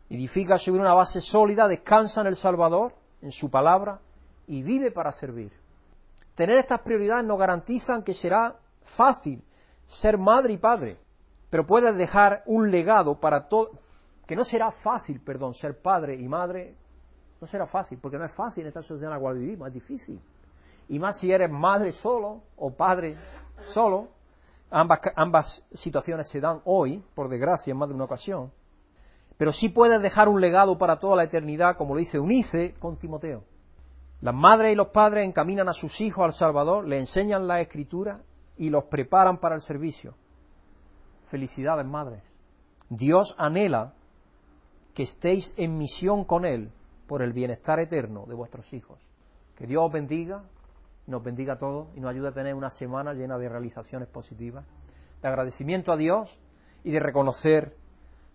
edifica 0.09 0.57
sobre 0.57 0.81
una 0.81 0.93
base 0.93 1.21
sólida, 1.21 1.67
descansa 1.67 2.21
en 2.21 2.27
el 2.27 2.35
Salvador, 2.35 2.93
en 3.21 3.31
su 3.31 3.49
palabra, 3.49 3.99
y 4.47 4.63
vive 4.63 4.91
para 4.91 5.11
servir. 5.11 5.51
Tener 6.35 6.57
estas 6.59 6.81
prioridades 6.81 7.25
nos 7.25 7.39
garantizan 7.39 8.03
que 8.03 8.13
será 8.13 8.55
fácil 8.83 9.43
ser 9.87 10.17
madre 10.17 10.53
y 10.53 10.57
padre, 10.57 10.97
pero 11.49 11.65
puedes 11.65 11.95
dejar 11.97 12.43
un 12.45 12.71
legado 12.71 13.19
para 13.19 13.47
todo, 13.47 13.71
que 14.25 14.35
no 14.35 14.43
será 14.43 14.71
fácil, 14.71 15.19
perdón, 15.21 15.53
ser 15.53 15.81
padre 15.81 16.15
y 16.15 16.27
madre, 16.27 16.75
no 17.39 17.47
será 17.47 17.65
fácil, 17.65 17.97
porque 17.99 18.17
no 18.17 18.25
es 18.25 18.33
fácil 18.33 18.63
en 18.63 18.67
esta 18.67 18.81
sociedad 18.81 19.11
en 19.11 19.17
la 19.17 19.21
cual 19.21 19.37
vivimos, 19.37 19.67
es 19.67 19.73
difícil. 19.73 20.19
Y 20.89 20.99
más 20.99 21.17
si 21.17 21.31
eres 21.31 21.49
madre 21.49 21.91
solo 21.91 22.41
o 22.57 22.71
padre 22.71 23.17
solo, 23.65 24.09
ambas, 24.69 24.99
ambas 25.15 25.65
situaciones 25.73 26.27
se 26.27 26.39
dan 26.39 26.61
hoy, 26.65 27.03
por 27.13 27.29
desgracia, 27.29 27.71
en 27.71 27.77
más 27.77 27.89
de 27.89 27.95
una 27.95 28.05
ocasión. 28.05 28.51
Pero 29.37 29.51
sí 29.51 29.69
puedes 29.69 30.01
dejar 30.01 30.29
un 30.29 30.41
legado 30.41 30.77
para 30.77 30.99
toda 30.99 31.15
la 31.15 31.23
eternidad, 31.23 31.77
como 31.77 31.93
lo 31.93 31.99
dice 31.99 32.19
Unice 32.19 32.73
con 32.79 32.97
Timoteo. 32.97 33.43
Las 34.21 34.33
madres 34.33 34.73
y 34.73 34.75
los 34.75 34.87
padres 34.87 35.27
encaminan 35.27 35.69
a 35.69 35.73
sus 35.73 36.01
hijos 36.01 36.25
al 36.25 36.33
Salvador, 36.33 36.87
le 36.87 36.97
enseñan 36.97 37.47
la 37.47 37.61
escritura 37.61 38.21
y 38.57 38.71
los 38.71 38.85
preparan 38.85 39.37
para 39.37 39.55
el 39.55 39.61
servicio. 39.61 40.15
Felicidades, 41.29 41.85
madres. 41.85 42.23
Dios 42.89 43.35
anhela 43.37 43.93
que 44.95 45.03
estéis 45.03 45.53
en 45.57 45.77
misión 45.77 46.23
con 46.23 46.45
Él 46.45 46.71
por 47.05 47.21
el 47.21 47.31
bienestar 47.31 47.79
eterno 47.79 48.25
de 48.25 48.33
vuestros 48.33 48.73
hijos. 48.73 48.99
Que 49.55 49.67
Dios 49.67 49.83
os 49.85 49.91
bendiga, 49.91 50.43
nos 51.05 51.23
bendiga 51.23 51.53
a 51.53 51.59
todos 51.59 51.89
y 51.95 51.99
nos 51.99 52.09
ayude 52.11 52.29
a 52.29 52.33
tener 52.33 52.55
una 52.55 52.69
semana 52.69 53.13
llena 53.13 53.37
de 53.37 53.49
realizaciones 53.49 54.07
positivas, 54.07 54.65
de 55.21 55.27
agradecimiento 55.27 55.91
a 55.91 55.97
Dios 55.97 56.39
y 56.83 56.91
de 56.91 56.99
reconocer 56.99 57.75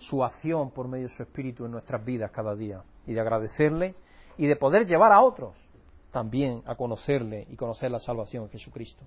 su 0.03 0.25
acción 0.25 0.71
por 0.71 0.89
medio 0.89 1.09
de 1.09 1.15
su 1.15 1.23
Espíritu 1.23 1.65
en 1.65 1.73
nuestras 1.73 2.05
vidas 2.05 2.31
cada 2.31 2.55
día 2.55 2.83
y 3.07 3.13
de 3.13 3.21
agradecerle 3.21 3.95
y 4.37 4.47
de 4.47 4.57
poder 4.57 4.87
llevar 4.87 5.13
a 5.13 5.21
otros 5.21 5.69
también 6.11 6.63
a 6.67 6.75
conocerle 6.77 7.47
y 7.51 7.57
conocer 7.57 7.91
la 7.91 7.99
salvación 7.99 8.45
en 8.45 8.51
Jesucristo. 8.51 9.05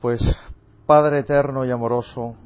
Pues 0.00 0.36
Padre 0.84 1.20
eterno 1.20 1.64
y 1.64 1.70
amoroso, 1.70 2.36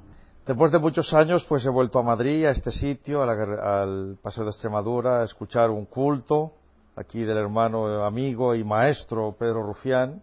después 0.46 0.70
de 0.70 0.78
muchos 0.78 1.12
años 1.12 1.44
pues 1.44 1.66
he 1.66 1.70
vuelto 1.70 1.98
a 1.98 2.02
Madrid, 2.02 2.46
a 2.46 2.50
este 2.50 2.70
sitio, 2.70 3.22
al 3.22 4.16
Paseo 4.22 4.44
de 4.44 4.50
Extremadura, 4.50 5.20
a 5.20 5.24
escuchar 5.24 5.70
un 5.70 5.84
culto 5.86 6.52
aquí 6.96 7.24
del 7.24 7.36
hermano 7.36 8.04
amigo 8.04 8.54
y 8.54 8.64
maestro 8.64 9.34
Pedro 9.38 9.62
Rufián. 9.62 10.22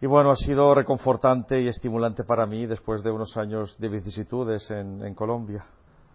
Y 0.00 0.06
bueno, 0.06 0.30
ha 0.30 0.36
sido 0.36 0.74
reconfortante 0.74 1.60
y 1.60 1.68
estimulante 1.68 2.24
para 2.24 2.46
mí 2.46 2.66
después 2.66 3.02
de 3.02 3.10
unos 3.10 3.36
años 3.36 3.78
de 3.78 3.88
vicisitudes 3.88 4.70
en, 4.70 5.04
en 5.04 5.14
Colombia. 5.14 5.64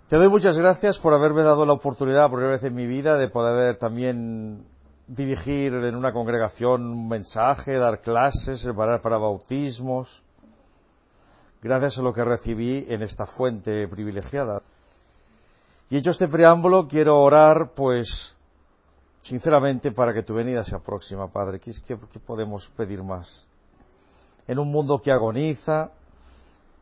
Te 0.10 0.16
doy 0.16 0.30
muchas 0.30 0.58
gracias 0.58 1.00
por 1.00 1.14
haberme 1.14 1.44
dado 1.44 1.66
la 1.66 1.74
oportunidad, 1.74 2.30
por 2.30 2.40
primera 2.40 2.56
vez 2.56 2.64
en 2.64 2.74
mi 2.74 2.88
vida, 2.88 3.18
de 3.18 3.28
poder 3.28 3.78
también 3.78 4.66
dirigir 5.06 5.74
en 5.74 5.96
una 5.96 6.14
congregación 6.14 6.82
un 6.84 7.10
mensaje, 7.10 7.74
dar 7.74 8.00
clases, 8.00 8.64
preparar 8.64 9.02
para 9.02 9.18
bautismos, 9.18 10.24
gracias 11.62 11.98
a 11.98 12.04
lo 12.04 12.14
que 12.14 12.24
recibí 12.24 12.86
en 12.88 13.02
esta 13.02 13.26
fuente 13.26 13.86
privilegiada. 13.90 14.62
Y 15.90 15.98
hecho 15.98 16.12
este 16.12 16.30
preámbulo, 16.30 16.88
quiero 16.88 17.20
orar, 17.20 17.72
pues, 17.76 18.38
sinceramente, 19.24 19.92
para 19.92 20.14
que 20.14 20.24
tu 20.24 20.36
venida 20.36 20.64
sea 20.64 20.80
próxima, 20.80 21.28
Padre. 21.28 21.60
¿Qué, 21.60 21.74
qué 21.86 22.20
podemos 22.26 22.70
pedir 22.78 23.04
más? 23.04 23.50
En 24.48 24.58
un 24.58 24.72
mundo 24.72 25.02
que 25.02 25.12
agoniza, 25.12 25.92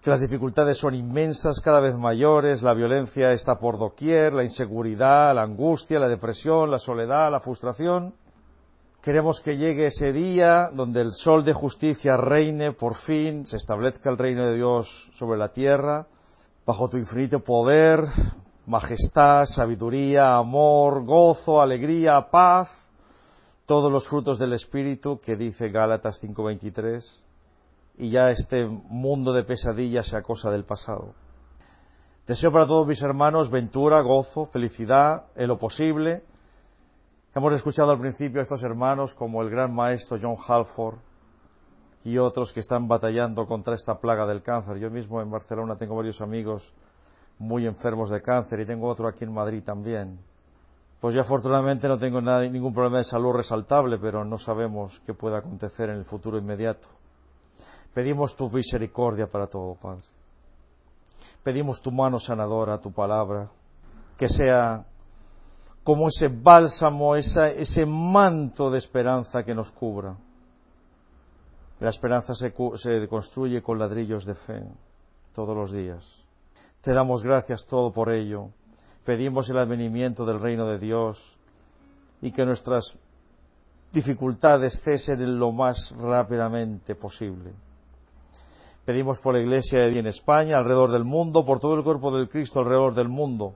que 0.06 0.12
las 0.12 0.22
dificultades 0.22 0.78
son 0.78 0.94
inmensas, 0.94 1.60
cada 1.62 1.80
vez 1.80 1.98
mayores, 1.98 2.62
la 2.62 2.76
violencia 2.76 3.32
está 3.32 3.58
por 3.58 3.80
doquier, 3.80 4.34
la 4.34 4.44
inseguridad, 4.44 5.34
la 5.34 5.42
angustia, 5.42 5.98
la 5.98 6.08
depresión, 6.08 6.70
la 6.70 6.78
soledad, 6.78 7.32
la 7.32 7.40
frustración. 7.40 8.14
Queremos 9.02 9.42
que 9.42 9.58
llegue 9.58 9.88
ese 9.88 10.14
día 10.14 10.70
donde 10.72 11.02
el 11.02 11.12
sol 11.12 11.44
de 11.44 11.54
justicia 11.54 12.18
reine 12.18 12.72
por 12.72 12.94
fin, 12.94 13.48
se 13.48 13.58
establezca 13.58 14.12
el 14.12 14.20
reino 14.20 14.46
de 14.46 14.58
Dios 14.58 15.10
sobre 15.16 15.40
la 15.40 15.52
tierra, 15.54 16.06
bajo 16.68 16.88
tu 16.88 16.98
infinito 16.98 17.40
poder, 17.40 18.02
majestad, 18.68 19.46
sabiduría, 19.46 20.36
amor, 20.36 21.04
gozo, 21.04 21.60
alegría, 21.60 22.28
paz, 22.30 22.88
todos 23.66 23.92
los 23.92 24.08
frutos 24.08 24.38
del 24.38 24.54
Espíritu 24.54 25.20
que 25.20 25.36
dice 25.36 25.70
Gálatas 25.70 26.22
5:23, 26.22 27.25
y 27.98 28.10
ya 28.10 28.30
este 28.30 28.66
mundo 28.66 29.34
de 29.34 29.44
pesadillas 29.44 30.08
sea 30.08 30.22
cosa 30.22 30.52
del 30.52 30.66
pasado. 30.66 31.14
Deseo 32.28 32.52
para 32.52 32.66
todos 32.66 32.88
mis 32.88 33.02
hermanos 33.02 33.50
ventura, 33.50 34.02
gozo, 34.02 34.46
felicidad, 34.48 35.26
en 35.36 35.48
lo 35.48 35.58
posible, 35.58 36.24
Hemos 37.38 37.52
escuchado 37.52 37.92
al 37.92 38.00
principio 38.00 38.40
a 38.40 38.44
estos 38.44 38.64
hermanos 38.64 39.14
como 39.14 39.42
el 39.42 39.50
gran 39.50 39.76
maestro 39.76 40.18
John 40.22 40.38
Halford 40.48 41.00
y 42.06 42.18
otros 42.18 42.54
que 42.54 42.62
están 42.62 42.88
batallando 42.88 43.46
contra 43.46 43.76
esta 43.76 44.00
plaga 44.00 44.26
del 44.26 44.42
cáncer. 44.42 44.78
Yo 44.78 44.90
mismo 44.90 45.22
en 45.22 45.30
Barcelona 45.30 45.76
tengo 45.76 45.98
varios 45.98 46.22
amigos 46.22 46.74
muy 47.38 47.68
enfermos 47.68 48.10
de 48.10 48.22
cáncer 48.22 48.62
y 48.62 48.66
tengo 48.66 48.88
otro 48.88 49.10
aquí 49.10 49.26
en 49.26 49.34
Madrid 49.34 49.62
también. 49.66 50.18
Pues 51.02 51.14
yo 51.14 51.20
afortunadamente 51.20 51.90
no 51.90 51.98
tengo 51.98 52.22
ningún 52.22 52.74
problema 52.74 53.00
de 53.00 53.04
salud 53.04 53.34
resaltable, 53.34 53.98
pero 53.98 54.24
no 54.24 54.38
sabemos 54.38 55.02
qué 55.06 55.14
puede 55.14 55.36
acontecer 55.36 55.90
en 55.90 55.98
el 55.98 56.06
futuro 56.06 56.38
inmediato. 56.38 56.88
Pedimos 57.96 58.36
tu 58.36 58.50
misericordia 58.50 59.26
para 59.26 59.48
todo, 59.48 59.74
Padre. 59.76 60.04
Pedimos 61.42 61.82
tu 61.82 61.94
mano 61.94 62.20
sanadora, 62.20 62.78
tu 62.78 62.92
palabra, 62.92 63.50
que 64.18 64.28
sea 64.28 64.86
como 65.82 66.10
ese 66.10 66.28
bálsamo, 66.28 67.16
ese 67.16 67.86
manto 67.86 68.70
de 68.70 68.80
esperanza 68.80 69.44
que 69.44 69.56
nos 69.56 69.72
cubra. 69.72 70.18
La 71.80 71.90
esperanza 71.90 72.34
se, 72.34 72.54
se 72.76 73.08
construye 73.08 73.62
con 73.62 73.80
ladrillos 73.80 74.26
de 74.26 74.36
fe 74.36 74.62
todos 75.34 75.56
los 75.56 75.72
días. 75.72 76.22
Te 76.82 76.92
damos 76.92 77.24
gracias 77.24 77.66
todo 77.66 77.94
por 77.94 78.12
ello. 78.12 78.50
Pedimos 79.06 79.50
el 79.50 79.58
advenimiento 79.58 80.26
del 80.26 80.42
reino 80.42 80.66
de 80.66 80.80
Dios 80.80 81.38
y 82.22 82.34
que 82.34 82.46
nuestras 82.46 82.98
dificultades 83.94 84.82
cesen 84.82 85.22
en 85.22 85.40
lo 85.40 85.54
más 85.54 85.96
rápidamente 85.98 86.96
posible. 86.96 87.54
Pedimos 88.86 89.20
por 89.20 89.34
la 89.34 89.42
Iglesia 89.42 89.80
de 89.80 90.00
en 90.00 90.08
España, 90.08 90.58
alrededor 90.58 90.92
del 90.92 91.04
mundo, 91.04 91.44
por 91.44 91.60
todo 91.60 91.76
el 91.76 91.84
cuerpo 91.84 92.16
del 92.16 92.30
Cristo 92.30 92.60
alrededor 92.60 92.94
del 92.94 93.10
mundo 93.10 93.56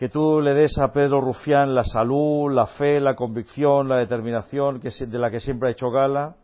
que 0.00 0.08
tú 0.08 0.40
le 0.40 0.54
des 0.54 0.78
a 0.78 0.94
Pedro 0.94 1.20
Rufián 1.20 1.74
la 1.74 1.84
salud, 1.84 2.50
la 2.50 2.64
fe, 2.64 3.00
la 3.00 3.14
convicción, 3.14 3.86
la 3.86 3.98
determinación 3.98 4.80
de 4.80 5.18
la 5.18 5.30
que 5.30 5.40
siempre 5.40 5.68
ha 5.68 5.72
hecho 5.72 5.90
gala 5.90 6.36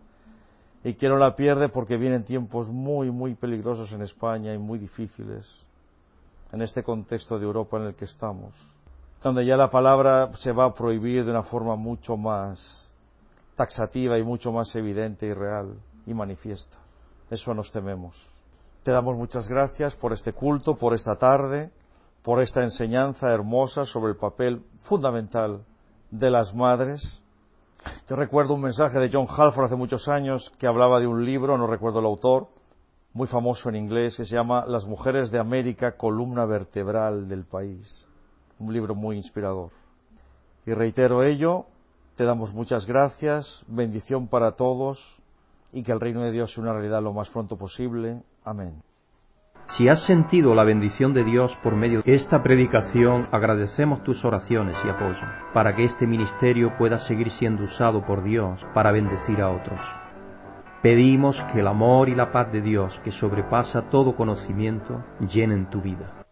y 0.84 0.92
que 0.92 1.08
no 1.08 1.16
la 1.16 1.34
pierde 1.34 1.70
porque 1.70 1.96
vienen 1.96 2.22
tiempos 2.22 2.68
muy, 2.68 3.10
muy 3.10 3.34
peligrosos 3.34 3.92
en 3.92 4.02
España 4.02 4.52
y 4.52 4.58
muy 4.58 4.78
difíciles 4.78 5.64
en 6.52 6.60
este 6.60 6.82
contexto 6.82 7.38
de 7.38 7.46
Europa 7.46 7.78
en 7.78 7.84
el 7.84 7.94
que 7.94 8.04
estamos, 8.04 8.52
donde 9.22 9.46
ya 9.46 9.56
la 9.56 9.70
palabra 9.70 10.28
se 10.34 10.52
va 10.52 10.66
a 10.66 10.74
prohibir 10.74 11.24
de 11.24 11.30
una 11.30 11.42
forma 11.42 11.76
mucho 11.76 12.18
más 12.18 12.92
taxativa 13.54 14.18
y 14.18 14.22
mucho 14.22 14.52
más 14.52 14.76
evidente 14.76 15.28
y 15.28 15.32
real 15.32 15.78
y 16.04 16.12
manifiesta. 16.12 16.76
Eso 17.30 17.54
nos 17.54 17.72
tememos. 17.72 18.28
Te 18.82 18.92
damos 18.92 19.16
muchas 19.16 19.48
gracias 19.48 19.96
por 19.96 20.12
este 20.12 20.32
culto, 20.32 20.76
por 20.76 20.94
esta 20.94 21.16
tarde 21.16 21.70
por 22.26 22.42
esta 22.42 22.62
enseñanza 22.62 23.32
hermosa 23.32 23.84
sobre 23.84 24.10
el 24.10 24.18
papel 24.18 24.60
fundamental 24.80 25.64
de 26.10 26.28
las 26.28 26.56
madres. 26.56 27.22
Yo 28.10 28.16
recuerdo 28.16 28.54
un 28.54 28.62
mensaje 28.62 28.98
de 28.98 29.08
John 29.12 29.28
Halford 29.30 29.66
hace 29.66 29.76
muchos 29.76 30.08
años 30.08 30.52
que 30.58 30.66
hablaba 30.66 30.98
de 30.98 31.06
un 31.06 31.24
libro, 31.24 31.56
no 31.56 31.68
recuerdo 31.68 32.00
el 32.00 32.06
autor, 32.06 32.48
muy 33.12 33.28
famoso 33.28 33.68
en 33.68 33.76
inglés, 33.76 34.16
que 34.16 34.24
se 34.24 34.34
llama 34.34 34.66
Las 34.66 34.88
mujeres 34.88 35.30
de 35.30 35.38
América, 35.38 35.96
columna 35.96 36.46
vertebral 36.46 37.28
del 37.28 37.44
país. 37.44 38.08
Un 38.58 38.72
libro 38.72 38.96
muy 38.96 39.14
inspirador. 39.14 39.70
Y 40.66 40.74
reitero 40.74 41.22
ello, 41.22 41.66
te 42.16 42.24
damos 42.24 42.52
muchas 42.52 42.88
gracias, 42.88 43.62
bendición 43.68 44.26
para 44.26 44.56
todos 44.56 45.22
y 45.76 45.82
que 45.82 45.92
el 45.92 46.00
reino 46.00 46.22
de 46.22 46.32
Dios 46.32 46.52
sea 46.52 46.62
una 46.62 46.72
realidad 46.72 47.02
lo 47.02 47.12
más 47.12 47.28
pronto 47.28 47.58
posible. 47.58 48.22
Amén. 48.44 48.80
Si 49.66 49.88
has 49.88 50.00
sentido 50.04 50.54
la 50.54 50.64
bendición 50.64 51.12
de 51.12 51.22
Dios 51.22 51.54
por 51.62 51.76
medio 51.76 52.00
de 52.00 52.14
esta 52.14 52.42
predicación, 52.42 53.28
agradecemos 53.30 54.02
tus 54.02 54.24
oraciones 54.24 54.74
y 54.82 54.88
apoyo, 54.88 55.26
para 55.52 55.76
que 55.76 55.84
este 55.84 56.06
ministerio 56.06 56.72
pueda 56.78 56.96
seguir 56.96 57.30
siendo 57.30 57.64
usado 57.64 58.06
por 58.06 58.22
Dios 58.22 58.64
para 58.72 58.90
bendecir 58.90 59.42
a 59.42 59.50
otros. 59.50 59.80
Pedimos 60.82 61.42
que 61.52 61.60
el 61.60 61.66
amor 61.66 62.08
y 62.08 62.14
la 62.14 62.32
paz 62.32 62.50
de 62.52 62.62
Dios, 62.62 62.98
que 63.00 63.10
sobrepasa 63.10 63.90
todo 63.90 64.16
conocimiento, 64.16 65.04
llenen 65.20 65.68
tu 65.68 65.82
vida. 65.82 66.25